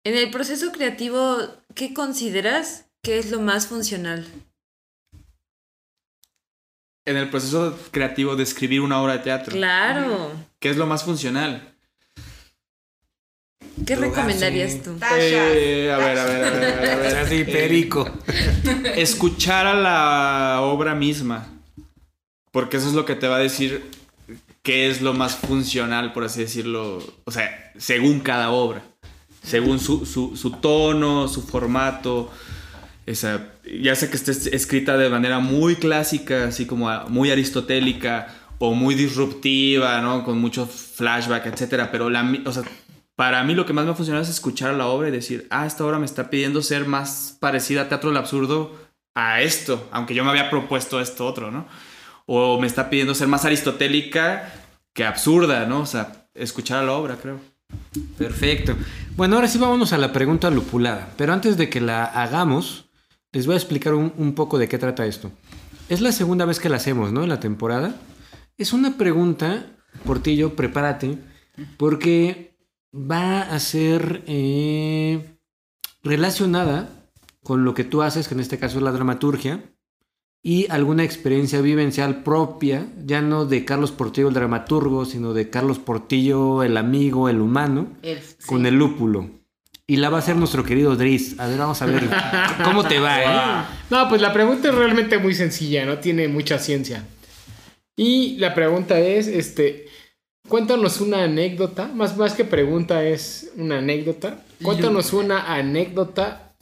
En 0.03 0.17
el 0.17 0.29
proceso 0.31 0.73
creativo, 0.73 1.37
¿qué 1.75 1.93
consideras 1.93 2.87
que 3.01 3.17
es 3.17 3.31
lo 3.31 3.39
más 3.39 3.67
funcional? 3.67 4.27
En 7.05 7.15
el 7.15 7.29
proceso 7.29 7.79
creativo 7.91 8.35
de 8.35 8.43
escribir 8.43 8.81
una 8.81 9.01
obra 9.01 9.13
de 9.13 9.19
teatro. 9.19 9.53
Claro. 9.53 10.33
¿Qué 10.59 10.71
es 10.71 10.75
lo 10.75 10.85
más 10.85 11.05
funcional? 11.05 11.73
¿Qué 13.87 13.95
Drogarse. 13.95 14.05
recomendarías 14.23 14.83
tú? 14.83 14.97
Eh, 15.17 15.89
a 15.89 15.97
ver, 15.99 16.19
a 16.19 16.25
ver, 16.25 16.43
a 16.43 16.49
ver, 16.49 16.63
a 16.65 16.75
ver, 16.81 16.89
a 16.89 16.95
ver. 16.97 17.17
Así, 17.19 17.35
Eh, 17.35 17.45
perico. 17.45 18.11
escuchar 18.97 19.67
a 19.67 19.73
la 19.73 20.59
obra 20.63 20.93
misma. 20.95 21.54
Porque 22.55 22.77
eso 22.77 22.87
es 22.87 22.93
lo 22.93 23.03
que 23.03 23.15
te 23.15 23.27
va 23.27 23.35
a 23.35 23.39
decir 23.39 23.83
qué 24.63 24.89
es 24.89 25.01
lo 25.01 25.13
más 25.13 25.35
funcional, 25.35 26.13
por 26.13 26.23
así 26.23 26.39
decirlo. 26.39 27.03
O 27.25 27.31
sea, 27.31 27.73
según 27.77 28.21
cada 28.21 28.49
obra. 28.51 28.81
Según 29.43 29.77
su, 29.77 30.05
su- 30.05 30.51
tono, 30.61 31.27
su 31.27 31.41
formato. 31.41 32.31
Esa, 33.05 33.47
ya 33.83 33.93
sea 33.93 34.09
que 34.09 34.15
esté 34.15 34.55
escrita 34.55 34.95
de 34.95 35.09
manera 35.09 35.39
muy 35.39 35.75
clásica, 35.75 36.45
así 36.45 36.65
como 36.65 36.89
muy 37.09 37.29
aristotélica 37.29 38.33
o 38.57 38.73
muy 38.73 38.95
disruptiva, 38.95 39.99
¿no? 39.99 40.23
Con 40.23 40.39
mucho 40.39 40.65
flashback, 40.65 41.47
etcétera. 41.47 41.91
Pero 41.91 42.05
o 42.07 42.51
sea, 42.53 42.63
para 43.17 43.43
mí 43.43 43.53
lo 43.53 43.65
que 43.65 43.73
más 43.73 43.83
me 43.83 43.91
ha 43.91 43.95
funcionado 43.95 44.23
es 44.23 44.29
escuchar 44.29 44.75
la 44.75 44.87
obra 44.87 45.09
y 45.09 45.11
decir, 45.11 45.45
ah, 45.49 45.65
esta 45.65 45.83
obra 45.83 45.99
me 45.99 46.05
está 46.05 46.29
pidiendo 46.29 46.61
ser 46.61 46.85
más 46.85 47.35
parecida 47.41 47.81
a 47.81 47.89
Teatro 47.89 48.11
del 48.11 48.17
Absurdo 48.17 48.73
a 49.13 49.41
esto, 49.41 49.89
aunque 49.91 50.15
yo 50.15 50.23
me 50.23 50.29
había 50.29 50.49
propuesto 50.49 51.01
esto 51.01 51.25
otro, 51.27 51.51
¿no? 51.51 51.67
O 52.25 52.59
me 52.59 52.67
está 52.67 52.89
pidiendo 52.89 53.15
ser 53.15 53.27
más 53.27 53.45
aristotélica 53.45 54.51
que 54.93 55.05
absurda, 55.05 55.65
¿no? 55.65 55.81
O 55.81 55.85
sea, 55.85 56.27
escuchar 56.33 56.79
a 56.79 56.83
la 56.83 56.93
obra, 56.93 57.17
creo. 57.21 57.39
Perfecto. 58.17 58.75
Bueno, 59.15 59.35
ahora 59.35 59.47
sí 59.47 59.57
vámonos 59.57 59.93
a 59.93 59.97
la 59.97 60.11
pregunta 60.11 60.49
lupulada. 60.49 61.09
Pero 61.17 61.33
antes 61.33 61.57
de 61.57 61.69
que 61.69 61.81
la 61.81 62.05
hagamos, 62.05 62.85
les 63.31 63.45
voy 63.45 63.55
a 63.55 63.57
explicar 63.57 63.93
un, 63.93 64.33
poco 64.33 64.57
de 64.57 64.67
qué 64.67 64.77
trata 64.77 65.05
esto. 65.05 65.31
Es 65.89 66.01
la 66.01 66.11
segunda 66.11 66.45
vez 66.45 66.59
que 66.59 66.69
la 66.69 66.77
hacemos, 66.77 67.11
¿no? 67.11 67.23
En 67.23 67.29
la 67.29 67.39
temporada. 67.39 67.95
Es 68.57 68.73
una 68.73 68.97
pregunta, 68.97 69.65
Portillo, 70.05 70.55
prepárate, 70.55 71.17
porque 71.77 72.57
va 72.93 73.41
a 73.41 73.59
ser 73.59 74.23
eh, 74.27 75.37
relacionada 76.01 76.89
con 77.43 77.65
lo 77.65 77.73
que 77.73 77.83
tú 77.83 78.01
haces, 78.01 78.27
que 78.27 78.33
en 78.33 78.39
este 78.39 78.57
caso 78.57 78.77
es 78.77 78.83
la 78.83 78.91
dramaturgia, 78.91 79.63
y 80.47 80.67
alguna 80.69 81.03
experiencia 81.03 81.59
vivencial 81.59 82.21
propia, 82.21 82.85
ya 83.03 83.19
no 83.19 83.45
de 83.45 83.65
Carlos 83.65 83.91
Portillo 83.91 84.27
el 84.27 84.35
dramaturgo, 84.35 85.03
sino 85.05 85.33
de 85.33 85.49
Carlos 85.49 85.79
Portillo 85.79 86.61
el 86.61 86.77
amigo, 86.77 87.29
el 87.29 87.41
humano, 87.41 87.87
El- 88.03 88.19
sí. 88.21 88.35
con 88.45 88.67
el 88.67 88.75
lúpulo. 88.75 89.27
Y 89.87 89.95
la 89.95 90.11
va 90.11 90.17
a 90.17 90.19
hacer 90.19 90.35
nuestro 90.35 90.63
querido 90.63 90.95
Dries. 90.95 91.39
A 91.39 91.47
ver, 91.47 91.57
vamos 91.57 91.81
a 91.81 91.87
ver 91.87 92.03
cómo 92.63 92.83
te 92.87 92.99
va, 92.99 93.23
¿eh? 93.23 93.65
No, 93.89 94.07
pues 94.07 94.21
la 94.21 94.31
pregunta 94.33 94.69
es 94.69 94.75
realmente 94.75 95.17
muy 95.17 95.33
sencilla, 95.33 95.83
no 95.83 95.97
tiene 95.97 96.27
mucha 96.27 96.59
ciencia. 96.59 97.03
Y 97.97 98.37
la 98.37 98.53
pregunta 98.53 98.99
es, 98.99 99.25
este, 99.27 99.87
cuéntanos 100.47 101.01
una 101.01 101.23
anécdota, 101.23 101.87
más, 101.87 102.15
más 102.17 102.33
que 102.33 102.45
pregunta 102.45 103.03
es 103.03 103.51
una 103.57 103.79
anécdota. 103.79 104.43
Cuéntanos 104.61 105.11
una 105.11 105.55
anécdota, 105.55 106.53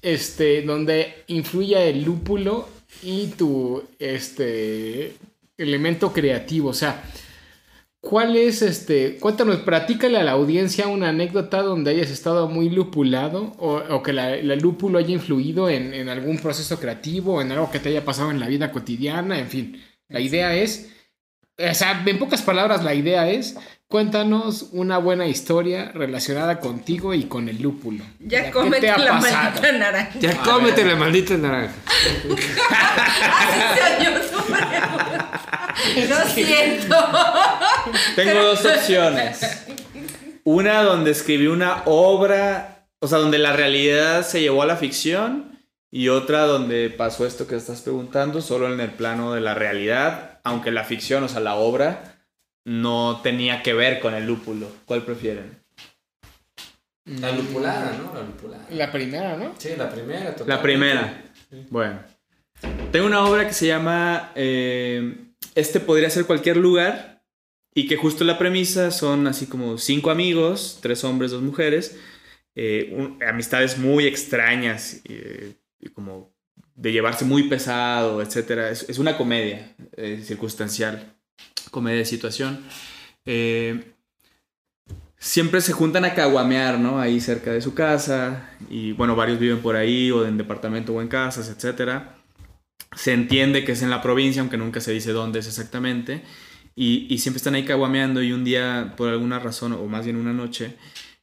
este, 0.00 0.62
donde 0.62 1.24
influya 1.26 1.82
el 1.82 2.04
lúpulo 2.04 2.68
y 3.02 3.28
tu, 3.28 3.82
este, 3.98 5.14
elemento 5.58 6.12
creativo. 6.12 6.70
O 6.70 6.74
sea, 6.74 7.02
¿cuál 8.00 8.36
es, 8.36 8.62
este, 8.62 9.16
cuéntanos, 9.18 9.58
platícale 9.58 10.18
a 10.18 10.24
la 10.24 10.32
audiencia 10.32 10.88
una 10.88 11.10
anécdota 11.10 11.62
donde 11.62 11.90
hayas 11.90 12.10
estado 12.10 12.48
muy 12.48 12.70
lupulado 12.70 13.54
o, 13.58 13.76
o 13.76 14.02
que 14.02 14.12
la, 14.12 14.36
la 14.36 14.56
lúpulo 14.56 14.98
haya 14.98 15.10
influido 15.10 15.68
en, 15.68 15.94
en 15.94 16.08
algún 16.08 16.38
proceso 16.38 16.78
creativo, 16.78 17.40
en 17.40 17.52
algo 17.52 17.70
que 17.70 17.80
te 17.80 17.88
haya 17.90 18.04
pasado 18.04 18.30
en 18.30 18.40
la 18.40 18.48
vida 18.48 18.72
cotidiana, 18.72 19.38
en 19.38 19.48
fin. 19.48 19.82
La 20.08 20.20
idea 20.20 20.54
es, 20.54 20.92
o 21.58 21.74
sea, 21.74 22.02
en 22.06 22.18
pocas 22.18 22.42
palabras, 22.42 22.84
la 22.84 22.94
idea 22.94 23.28
es, 23.30 23.56
cuéntanos 23.88 24.68
una 24.72 24.98
buena 24.98 25.26
historia 25.26 25.92
relacionada 25.92 26.60
contigo 26.60 27.14
y 27.14 27.24
con 27.24 27.48
el 27.48 27.62
lúpulo. 27.62 28.04
Ya 28.20 28.46
¿Qué 28.46 28.50
cómete 28.50 28.86
la 28.86 28.96
pasado? 28.96 29.20
maldita 29.20 29.72
naranja. 29.72 30.18
Ya 30.18 30.36
cómete 30.38 30.84
la 30.84 30.96
maldita 30.96 31.36
naranja. 31.36 31.74
Lo 36.08 36.24
siento. 36.30 36.96
Tengo 38.14 38.42
dos 38.42 38.64
opciones. 38.64 39.66
Una 40.44 40.82
donde 40.82 41.10
escribí 41.10 41.46
una 41.46 41.82
obra, 41.86 42.86
o 43.00 43.08
sea, 43.08 43.18
donde 43.18 43.38
la 43.38 43.52
realidad 43.52 44.26
se 44.26 44.40
llevó 44.40 44.62
a 44.62 44.66
la 44.66 44.76
ficción, 44.76 45.58
y 45.90 46.08
otra 46.08 46.46
donde 46.46 46.90
pasó 46.90 47.26
esto 47.26 47.46
que 47.46 47.56
estás 47.56 47.82
preguntando, 47.82 48.40
solo 48.40 48.72
en 48.72 48.80
el 48.80 48.90
plano 48.90 49.32
de 49.32 49.40
la 49.40 49.54
realidad, 49.54 50.40
aunque 50.44 50.70
la 50.70 50.84
ficción, 50.84 51.24
o 51.24 51.28
sea, 51.28 51.40
la 51.40 51.56
obra, 51.56 52.15
no 52.66 53.20
tenía 53.22 53.62
que 53.62 53.72
ver 53.74 54.00
con 54.00 54.12
el 54.14 54.26
lúpulo. 54.26 54.68
¿Cuál 54.84 55.04
prefieren? 55.04 55.58
La 57.04 57.30
lupulada, 57.30 57.96
¿no? 57.96 58.12
La 58.12 58.26
lupulada. 58.26 58.66
La 58.70 58.90
primera, 58.90 59.36
¿no? 59.36 59.54
Sí, 59.58 59.70
la 59.78 59.88
primera. 59.90 60.34
La 60.46 60.60
primera. 60.60 61.24
Bueno. 61.70 62.00
Tengo 62.90 63.06
una 63.06 63.22
obra 63.24 63.46
que 63.46 63.52
se 63.54 63.66
llama 63.68 64.32
eh, 64.34 65.14
Este 65.54 65.78
podría 65.78 66.10
ser 66.10 66.24
cualquier 66.26 66.56
lugar 66.56 67.22
y 67.74 67.86
que 67.86 67.96
justo 67.96 68.24
la 68.24 68.38
premisa 68.38 68.90
son 68.90 69.26
así 69.28 69.46
como 69.46 69.78
cinco 69.78 70.10
amigos, 70.10 70.78
tres 70.82 71.04
hombres, 71.04 71.30
dos 71.30 71.42
mujeres, 71.42 71.96
eh, 72.56 72.92
un- 72.96 73.22
amistades 73.22 73.78
muy 73.78 74.06
extrañas 74.06 75.02
eh, 75.04 75.52
y 75.78 75.90
como 75.90 76.34
de 76.74 76.90
llevarse 76.90 77.24
muy 77.24 77.44
pesado, 77.44 78.20
etc. 78.22 78.50
Es, 78.72 78.88
es 78.88 78.98
una 78.98 79.16
comedia 79.16 79.76
eh, 79.96 80.22
circunstancial, 80.24 81.15
comedia 81.70 81.98
de 81.98 82.04
situación. 82.04 82.64
Eh, 83.24 83.94
siempre 85.18 85.60
se 85.60 85.72
juntan 85.72 86.04
a 86.04 86.14
caguamear, 86.14 86.78
¿no? 86.78 87.00
Ahí 87.00 87.20
cerca 87.20 87.52
de 87.52 87.60
su 87.60 87.74
casa. 87.74 88.50
Y 88.70 88.92
bueno, 88.92 89.16
varios 89.16 89.38
viven 89.38 89.60
por 89.60 89.76
ahí, 89.76 90.10
o 90.10 90.26
en 90.26 90.38
departamento 90.38 90.94
o 90.94 91.02
en 91.02 91.08
casas, 91.08 91.48
etc. 91.48 92.02
Se 92.94 93.12
entiende 93.12 93.64
que 93.64 93.72
es 93.72 93.82
en 93.82 93.90
la 93.90 94.02
provincia, 94.02 94.40
aunque 94.40 94.56
nunca 94.56 94.80
se 94.80 94.92
dice 94.92 95.12
dónde 95.12 95.40
es 95.40 95.46
exactamente. 95.46 96.22
Y, 96.74 97.06
y 97.12 97.18
siempre 97.18 97.38
están 97.38 97.54
ahí 97.54 97.64
caguameando 97.64 98.22
y 98.22 98.32
un 98.32 98.44
día, 98.44 98.94
por 98.96 99.08
alguna 99.08 99.38
razón, 99.38 99.72
o 99.72 99.86
más 99.86 100.04
bien 100.04 100.16
una 100.16 100.32
noche, 100.32 100.76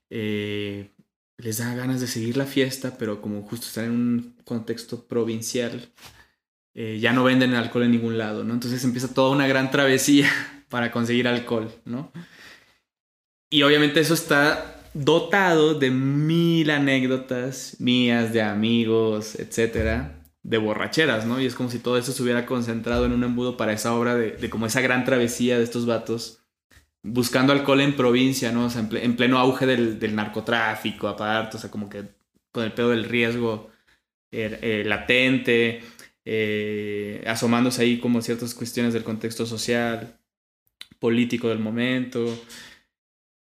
eh, 0.10 0.92
les 1.38 1.58
da 1.58 1.74
ganas 1.74 2.00
de 2.00 2.08
seguir 2.08 2.38
la 2.38 2.46
fiesta, 2.46 2.98
pero 2.98 3.22
como 3.22 3.42
justo 3.44 3.68
están 3.68 3.86
en 3.86 3.92
un 3.92 4.36
contexto 4.46 5.08
provincial, 5.08 5.90
eh, 6.76 7.00
ya 7.00 7.14
no 7.14 7.24
venden 7.24 7.54
alcohol 7.56 7.84
en 7.86 7.92
ningún 7.92 8.18
lado, 8.18 8.44
¿no? 8.44 8.54
Entonces 8.54 8.84
empieza 8.84 9.14
toda 9.14 9.32
una 9.32 9.48
gran 9.48 9.72
travesía 9.72 10.30
para 10.70 10.92
conseguir 10.92 11.28
alcohol, 11.28 11.72
¿no? 11.86 12.12
Y 13.50 13.62
obviamente 13.64 14.00
eso 14.00 14.14
está 14.14 14.80
dotado 14.94 15.76
de 15.76 15.92
mil 15.92 16.70
anécdotas 16.70 17.78
mías, 17.80 18.34
de 18.34 18.42
amigos, 18.42 19.36
etcétera, 19.36 20.24
de 20.44 20.58
borracheras, 20.58 21.26
¿no? 21.26 21.40
Y 21.40 21.46
es 21.46 21.56
como 21.56 21.70
si 21.70 21.80
todo 21.80 21.98
eso 21.98 22.12
se 22.12 22.24
hubiera 22.24 22.46
concentrado 22.46 23.06
en 23.06 23.14
un 23.14 23.24
embudo 23.24 23.58
para 23.58 23.74
esa 23.74 23.94
obra 23.94 24.16
de, 24.16 24.32
de 24.32 24.50
como 24.50 24.66
esa 24.66 24.82
gran 24.82 25.06
travesía 25.06 25.58
de 25.58 25.64
estos 25.64 25.86
vatos 25.86 26.40
buscando 27.04 27.54
alcohol 27.54 27.82
en 27.82 27.96
provincia, 27.96 28.52
¿no? 28.52 28.66
O 28.66 28.70
sea, 28.70 28.82
en, 28.82 28.90
ple- 28.90 29.04
en 29.04 29.16
pleno 29.16 29.38
auge 29.40 29.66
del, 29.66 30.00
del 30.00 30.16
narcotráfico, 30.16 31.08
aparte, 31.08 31.58
o 31.58 31.60
sea, 31.60 31.72
como 31.72 31.90
que 31.90 32.06
con 32.52 32.64
el 32.64 32.74
pedo 32.74 32.90
del 32.92 33.06
riesgo 33.06 33.72
eh, 34.32 34.60
eh, 34.62 34.84
latente, 34.86 35.84
eh, 36.26 37.24
asomándose 37.28 37.82
ahí 37.82 38.00
como 38.00 38.22
ciertas 38.22 38.54
cuestiones 38.54 38.94
del 38.94 39.04
contexto 39.04 39.46
social, 39.46 40.18
político 41.00 41.50
del 41.50 41.60
momento. 41.60 42.26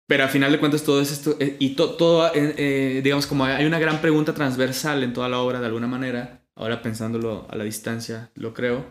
Pero 0.06 0.24
a 0.24 0.28
final 0.28 0.50
de 0.52 0.58
cuentas 0.58 0.84
todo 0.84 1.02
es 1.02 1.12
esto, 1.12 1.36
eh, 1.38 1.56
y 1.58 1.74
to- 1.74 1.96
todo, 1.96 2.30
eh, 2.34 3.00
digamos, 3.04 3.26
como 3.26 3.44
hay 3.44 3.66
una 3.66 3.78
gran 3.78 4.00
pregunta 4.00 4.32
transversal 4.34 5.02
en 5.02 5.12
toda 5.12 5.28
la 5.28 5.38
obra 5.40 5.60
de 5.60 5.66
alguna 5.66 5.86
manera, 5.86 6.42
ahora 6.54 6.80
pensándolo 6.80 7.46
a 7.50 7.56
la 7.56 7.64
distancia, 7.64 8.30
lo 8.34 8.54
creo, 8.54 8.86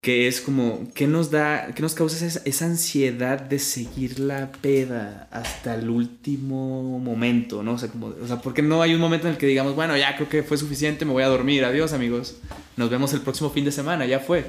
que 0.00 0.28
es 0.28 0.40
como, 0.40 0.88
¿qué 0.94 1.06
nos 1.08 1.30
da, 1.30 1.72
qué 1.74 1.82
nos 1.82 1.94
causa 1.94 2.24
esa, 2.24 2.40
esa 2.44 2.66
ansiedad 2.66 3.40
de 3.40 3.58
seguir 3.58 4.20
la 4.20 4.52
peda 4.52 5.28
hasta 5.32 5.74
el 5.74 5.90
último 5.90 7.00
momento, 7.00 7.62
¿no? 7.64 7.72
O 7.72 7.78
sea, 7.78 7.88
como, 7.88 8.06
o 8.06 8.26
sea, 8.26 8.40
porque 8.40 8.62
no 8.62 8.80
hay 8.80 8.94
un 8.94 9.00
momento 9.00 9.26
en 9.26 9.32
el 9.32 9.38
que 9.38 9.46
digamos, 9.46 9.74
bueno, 9.74 9.96
ya 9.96 10.14
creo 10.14 10.28
que 10.28 10.42
fue 10.44 10.56
suficiente, 10.56 11.04
me 11.04 11.12
voy 11.12 11.24
a 11.24 11.28
dormir, 11.28 11.64
adiós 11.64 11.92
amigos, 11.92 12.36
nos 12.76 12.90
vemos 12.90 13.12
el 13.12 13.22
próximo 13.22 13.50
fin 13.50 13.64
de 13.64 13.72
semana, 13.72 14.06
ya 14.06 14.20
fue. 14.20 14.46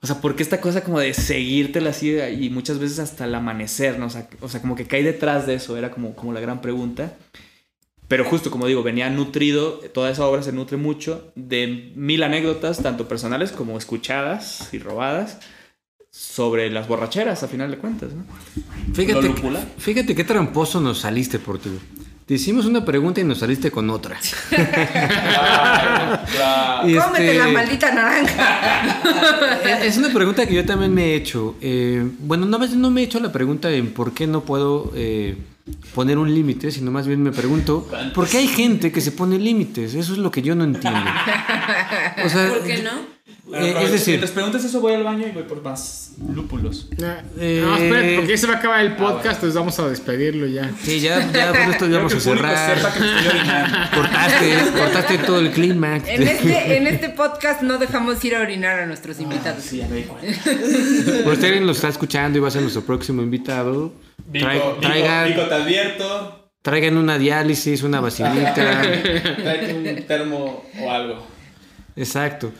O 0.00 0.06
sea, 0.06 0.20
porque 0.20 0.42
esta 0.42 0.60
cosa 0.60 0.82
como 0.82 0.98
de 0.98 1.14
seguírtela 1.14 1.90
así 1.90 2.18
y 2.18 2.50
muchas 2.50 2.78
veces 2.78 2.98
hasta 2.98 3.24
el 3.26 3.34
amanecer, 3.34 3.98
¿no? 3.98 4.06
O 4.06 4.10
sea, 4.10 4.28
o 4.40 4.48
sea, 4.48 4.60
como 4.60 4.74
que 4.74 4.86
cae 4.86 5.04
detrás 5.04 5.46
de 5.46 5.54
eso, 5.54 5.76
era 5.76 5.90
como, 5.92 6.16
como 6.16 6.32
la 6.32 6.40
gran 6.40 6.60
pregunta. 6.60 7.14
Pero 8.12 8.26
justo 8.26 8.50
como 8.50 8.66
digo, 8.66 8.82
venía 8.82 9.08
nutrido, 9.08 9.80
toda 9.94 10.10
esa 10.10 10.26
obra 10.26 10.42
se 10.42 10.52
nutre 10.52 10.76
mucho 10.76 11.32
de 11.34 11.94
mil 11.96 12.22
anécdotas, 12.22 12.82
tanto 12.82 13.08
personales 13.08 13.52
como 13.52 13.78
escuchadas 13.78 14.68
y 14.70 14.78
robadas, 14.80 15.38
sobre 16.10 16.68
las 16.68 16.88
borracheras, 16.88 17.42
a 17.42 17.48
final 17.48 17.70
de 17.70 17.78
cuentas, 17.78 18.10
¿no? 18.12 18.24
Fíjate, 18.92 19.32
fíjate 19.78 20.14
qué 20.14 20.24
tramposo 20.24 20.78
nos 20.78 20.98
saliste 20.98 21.38
por 21.38 21.58
ti. 21.58 21.70
Te 22.26 22.34
hicimos 22.34 22.66
una 22.66 22.84
pregunta 22.84 23.22
y 23.22 23.24
nos 23.24 23.38
saliste 23.38 23.70
con 23.70 23.88
otra. 23.88 24.18
Y 26.84 26.96
Cómete 26.96 27.30
este- 27.30 27.38
la 27.38 27.48
maldita 27.48 27.94
naranja. 27.94 29.82
Es 29.84 29.96
una 29.96 30.12
pregunta 30.12 30.44
que 30.46 30.54
yo 30.54 30.66
también 30.66 30.92
me 30.92 31.06
he 31.06 31.14
hecho. 31.14 31.56
Eh, 31.60 32.06
bueno, 32.18 32.44
no, 32.44 32.58
no 32.58 32.90
me 32.90 33.00
he 33.00 33.04
hecho 33.04 33.20
la 33.20 33.32
pregunta 33.32 33.70
en 33.70 33.94
por 33.94 34.12
qué 34.12 34.26
no 34.26 34.42
puedo 34.42 34.92
eh, 34.94 35.36
poner 35.94 36.18
un 36.18 36.32
límite, 36.34 36.70
sino 36.70 36.90
más 36.90 37.06
bien 37.06 37.22
me 37.22 37.32
pregunto 37.32 37.88
por 38.14 38.28
qué 38.28 38.38
hay 38.38 38.48
gente 38.48 38.90
que 38.92 39.00
se 39.00 39.12
pone 39.12 39.38
límites. 39.38 39.94
Eso 39.94 40.12
es 40.12 40.18
lo 40.18 40.30
que 40.30 40.42
yo 40.42 40.54
no 40.54 40.64
entiendo. 40.64 41.00
O 42.24 42.28
sea, 42.28 42.48
¿Por 42.48 42.62
qué 42.64 42.82
no? 42.82 43.12
eh, 43.54 43.74
es 43.82 43.92
decir, 43.92 44.08
Mientras 44.14 44.30
preguntas 44.30 44.64
eso, 44.64 44.80
voy 44.80 44.94
al 44.94 45.04
baño 45.04 45.26
y 45.26 45.30
voy 45.30 45.42
por 45.44 45.62
más 45.62 46.12
lúpulos. 46.34 46.88
Eh, 47.38 47.60
no, 47.64 47.76
espérate, 47.76 48.16
porque 48.16 48.30
ya 48.30 48.36
se 48.38 48.46
va 48.46 48.54
a 48.54 48.56
acabar 48.56 48.80
el 48.80 48.96
podcast, 48.96 49.34
entonces 49.36 49.54
vamos 49.54 49.78
a 49.78 49.88
despedirlo 49.88 50.46
ya. 50.46 50.70
sí, 50.82 51.00
ya, 51.00 51.30
ya 51.32 51.50
con 51.50 51.70
esto 51.70 51.86
ya 51.88 51.96
vamos 51.98 52.14
a 52.14 52.20
cerrar. 52.20 52.78
Cortaste, 53.94 54.56
cortaste 54.76 55.18
todo 55.18 55.38
el 55.40 55.50
clima. 55.50 55.96
En 56.06 56.22
este, 56.22 56.76
en 56.76 56.86
este 56.86 57.10
podcast 57.10 57.62
no 57.62 57.78
dejamos 57.78 58.24
ir 58.24 58.34
a 58.36 58.40
orinar 58.40 58.80
a 58.80 58.86
nuestros 58.86 59.20
invitados. 59.20 59.62
Sí, 59.64 59.78
ya 59.78 59.88
me 59.88 59.96
di 59.96 60.02
cuenta. 60.04 60.26
Por 61.24 61.36
si 61.36 61.44
alguien 61.46 61.66
lo 61.66 61.72
está 61.72 61.88
escuchando 61.88 62.38
y 62.38 62.40
va 62.40 62.48
a 62.48 62.50
ser 62.50 62.62
nuestro 62.62 62.82
próximo 62.82 63.22
invitado, 63.22 63.92
trai- 64.30 64.80
traigan, 64.80 65.34
te 65.48 65.54
advierto. 65.54 66.50
traigan 66.62 66.96
una 66.96 67.18
diálisis, 67.18 67.82
una 67.82 68.00
vacinita. 68.06 68.52
Tráete 68.82 69.74
un 69.74 70.06
termo 70.06 70.64
o 70.80 70.90
algo. 70.90 71.26
Exacto. 71.96 72.52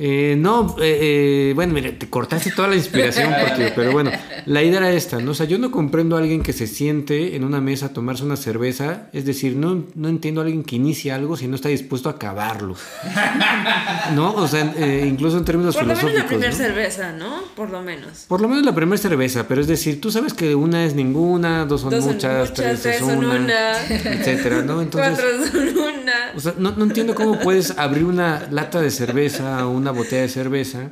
Eh, 0.00 0.36
no, 0.38 0.76
eh, 0.80 1.48
eh, 1.50 1.52
bueno, 1.56 1.74
mire, 1.74 1.90
te 1.90 2.08
cortaste 2.08 2.52
toda 2.52 2.68
la 2.68 2.76
inspiración, 2.76 3.34
porque, 3.48 3.72
pero 3.74 3.90
bueno, 3.90 4.12
la 4.46 4.62
idea 4.62 4.78
era 4.78 4.92
esta, 4.92 5.18
¿no? 5.18 5.32
O 5.32 5.34
sea, 5.34 5.46
yo 5.46 5.58
no 5.58 5.72
comprendo 5.72 6.14
a 6.14 6.20
alguien 6.20 6.44
que 6.44 6.52
se 6.52 6.68
siente 6.68 7.34
en 7.34 7.42
una 7.42 7.60
mesa 7.60 7.86
a 7.86 7.88
tomarse 7.92 8.22
una 8.24 8.36
cerveza, 8.36 9.08
es 9.12 9.24
decir, 9.24 9.56
no, 9.56 9.86
no 9.96 10.08
entiendo 10.08 10.40
a 10.40 10.44
alguien 10.44 10.62
que 10.62 10.76
inicia 10.76 11.16
algo 11.16 11.36
si 11.36 11.48
no 11.48 11.56
está 11.56 11.68
dispuesto 11.68 12.08
a 12.08 12.12
acabarlo. 12.12 12.76
¿No? 14.14 14.34
O 14.34 14.46
sea, 14.46 14.72
eh, 14.76 15.04
incluso 15.08 15.36
en 15.36 15.44
términos 15.44 15.74
Por 15.74 15.84
lo 15.84 15.88
menos 15.96 16.04
la 16.04 16.10
filosóficos. 16.10 16.28
primera 16.28 16.50
¿no? 16.52 16.56
cerveza, 16.56 17.12
¿no? 17.12 17.42
Por 17.56 17.70
lo 17.70 17.82
menos. 17.82 18.24
Por 18.28 18.40
lo 18.40 18.48
menos 18.48 18.64
la 18.64 18.74
primera 18.76 18.98
cerveza, 18.98 19.48
pero 19.48 19.60
es 19.60 19.66
decir, 19.66 20.00
tú 20.00 20.12
sabes 20.12 20.32
que 20.32 20.54
una 20.54 20.84
es 20.84 20.94
ninguna, 20.94 21.64
dos 21.64 21.80
son 21.80 21.90
Dos 21.90 22.04
son 22.04 22.14
muchas, 22.14 22.50
muchas, 22.50 22.54
tres, 22.54 22.82
tres 22.82 22.94
es 22.94 23.00
son 23.00 23.18
una, 23.18 23.34
una. 23.34 23.80
etcétera, 23.80 24.62
¿no? 24.62 24.80
Entonces, 24.82 25.18
Cuatro 25.18 25.46
son 25.46 25.76
una. 25.76 26.12
o 26.36 26.40
sea, 26.40 26.54
no, 26.56 26.70
no 26.70 26.84
entiendo 26.84 27.16
cómo 27.16 27.38
puedes 27.40 27.76
abrir 27.76 28.04
una 28.04 28.46
lata 28.50 28.80
de 28.80 28.92
cerveza 28.92 29.66
o 29.66 29.70
una 29.70 29.87
botella 29.92 30.22
de 30.22 30.28
cerveza 30.28 30.90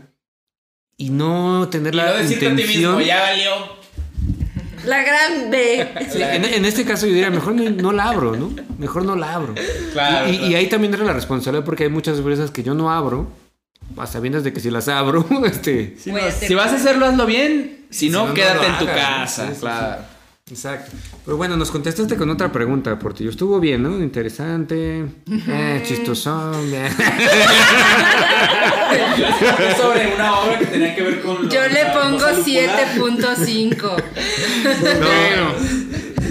y 0.96 1.10
no 1.10 1.68
tener 1.70 1.94
la 1.94 2.22
intención. 2.22 2.94
valió. 2.96 3.76
La 4.84 5.02
gran 5.02 5.50
B. 5.50 5.88
Sí, 6.12 6.22
en, 6.22 6.44
en 6.44 6.64
este 6.64 6.84
caso 6.84 7.06
yo 7.06 7.12
diría, 7.12 7.30
mejor 7.30 7.54
no, 7.56 7.68
no 7.70 7.92
la 7.92 8.04
abro, 8.10 8.36
¿no? 8.36 8.50
Mejor 8.78 9.04
no 9.04 9.16
la 9.16 9.34
abro. 9.34 9.54
Claro, 9.92 10.30
y, 10.30 10.36
y 10.36 10.54
ahí 10.54 10.68
también 10.68 10.94
era 10.94 11.02
la 11.04 11.12
responsabilidad 11.12 11.64
porque 11.64 11.84
hay 11.84 11.90
muchas 11.90 12.16
cervezas 12.16 12.50
que 12.52 12.62
yo 12.62 12.72
no 12.74 12.90
abro, 12.92 13.28
a 13.96 14.06
sabiendas 14.06 14.44
de 14.44 14.52
que 14.52 14.60
si 14.60 14.70
las 14.70 14.86
abro, 14.88 15.26
este... 15.44 15.96
Si, 15.98 16.12
no- 16.12 16.18
vas 16.56 16.72
a 16.72 16.76
hacerlo, 16.76 17.06
hazlo 17.06 17.26
bien. 17.26 17.86
Si 17.90 18.10
no, 18.10 18.22
no, 18.22 18.28
no 18.28 18.34
quédate 18.34 18.66
en 18.66 18.78
tu 18.78 18.84
hagas, 18.84 18.96
casa. 19.34 19.42
¿no? 19.44 19.48
Sí, 19.50 19.54
sí, 19.56 19.60
claro. 19.60 20.02
Exacto. 20.48 20.92
Pero 21.24 21.36
bueno, 21.36 21.56
nos 21.56 21.72
contestaste 21.72 22.14
con 22.14 22.30
otra 22.30 22.52
pregunta, 22.52 22.96
Portillo. 23.00 23.30
Estuvo 23.30 23.58
bien, 23.58 23.82
¿no? 23.82 24.00
Interesante. 24.00 25.04
Eh, 25.28 25.82
chistosón. 25.84 26.54
sobre 29.76 30.14
una 30.14 30.38
obra 30.38 30.60
que 30.60 30.66
tenía 30.66 30.94
que 30.94 31.02
ver 31.02 31.20
con. 31.20 31.50
Yo 31.50 31.66
le 31.66 31.86
pongo 31.86 32.26
7.5. 32.28 34.02
Bueno, 34.76 35.54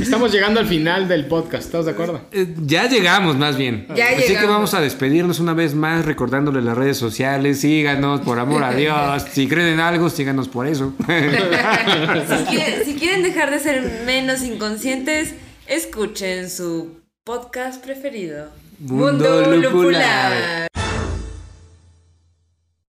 estamos 0.05 0.31
llegando 0.31 0.59
al 0.59 0.67
final 0.67 1.07
del 1.07 1.25
podcast, 1.25 1.65
¿estás 1.65 1.85
de 1.85 1.91
acuerdo? 1.91 2.21
Eh, 2.31 2.53
ya 2.63 2.87
llegamos, 2.87 3.37
más 3.37 3.57
bien. 3.57 3.87
Ya 3.95 4.09
Así 4.09 4.35
que 4.35 4.45
vamos 4.45 4.73
a 4.73 4.81
despedirnos 4.81 5.39
una 5.39 5.53
vez 5.53 5.73
más, 5.73 6.05
recordándole 6.05 6.61
las 6.61 6.77
redes 6.77 6.97
sociales. 6.97 7.59
Síganos, 7.59 8.21
por 8.21 8.39
amor 8.39 8.63
a 8.63 8.73
Dios. 8.73 9.25
Si 9.31 9.47
creen 9.47 9.67
en 9.69 9.79
algo, 9.79 10.09
síganos 10.09 10.47
por 10.47 10.67
eso. 10.67 10.93
Si 11.05 12.55
quieren, 12.55 12.85
si 12.85 12.95
quieren 12.95 13.23
dejar 13.23 13.51
de 13.51 13.59
ser 13.59 14.03
menos 14.05 14.43
inconscientes, 14.43 15.33
escuchen 15.67 16.49
su 16.49 17.01
podcast 17.23 17.83
preferido. 17.83 18.47
Mundo 18.79 19.55
lupular. 19.55 20.67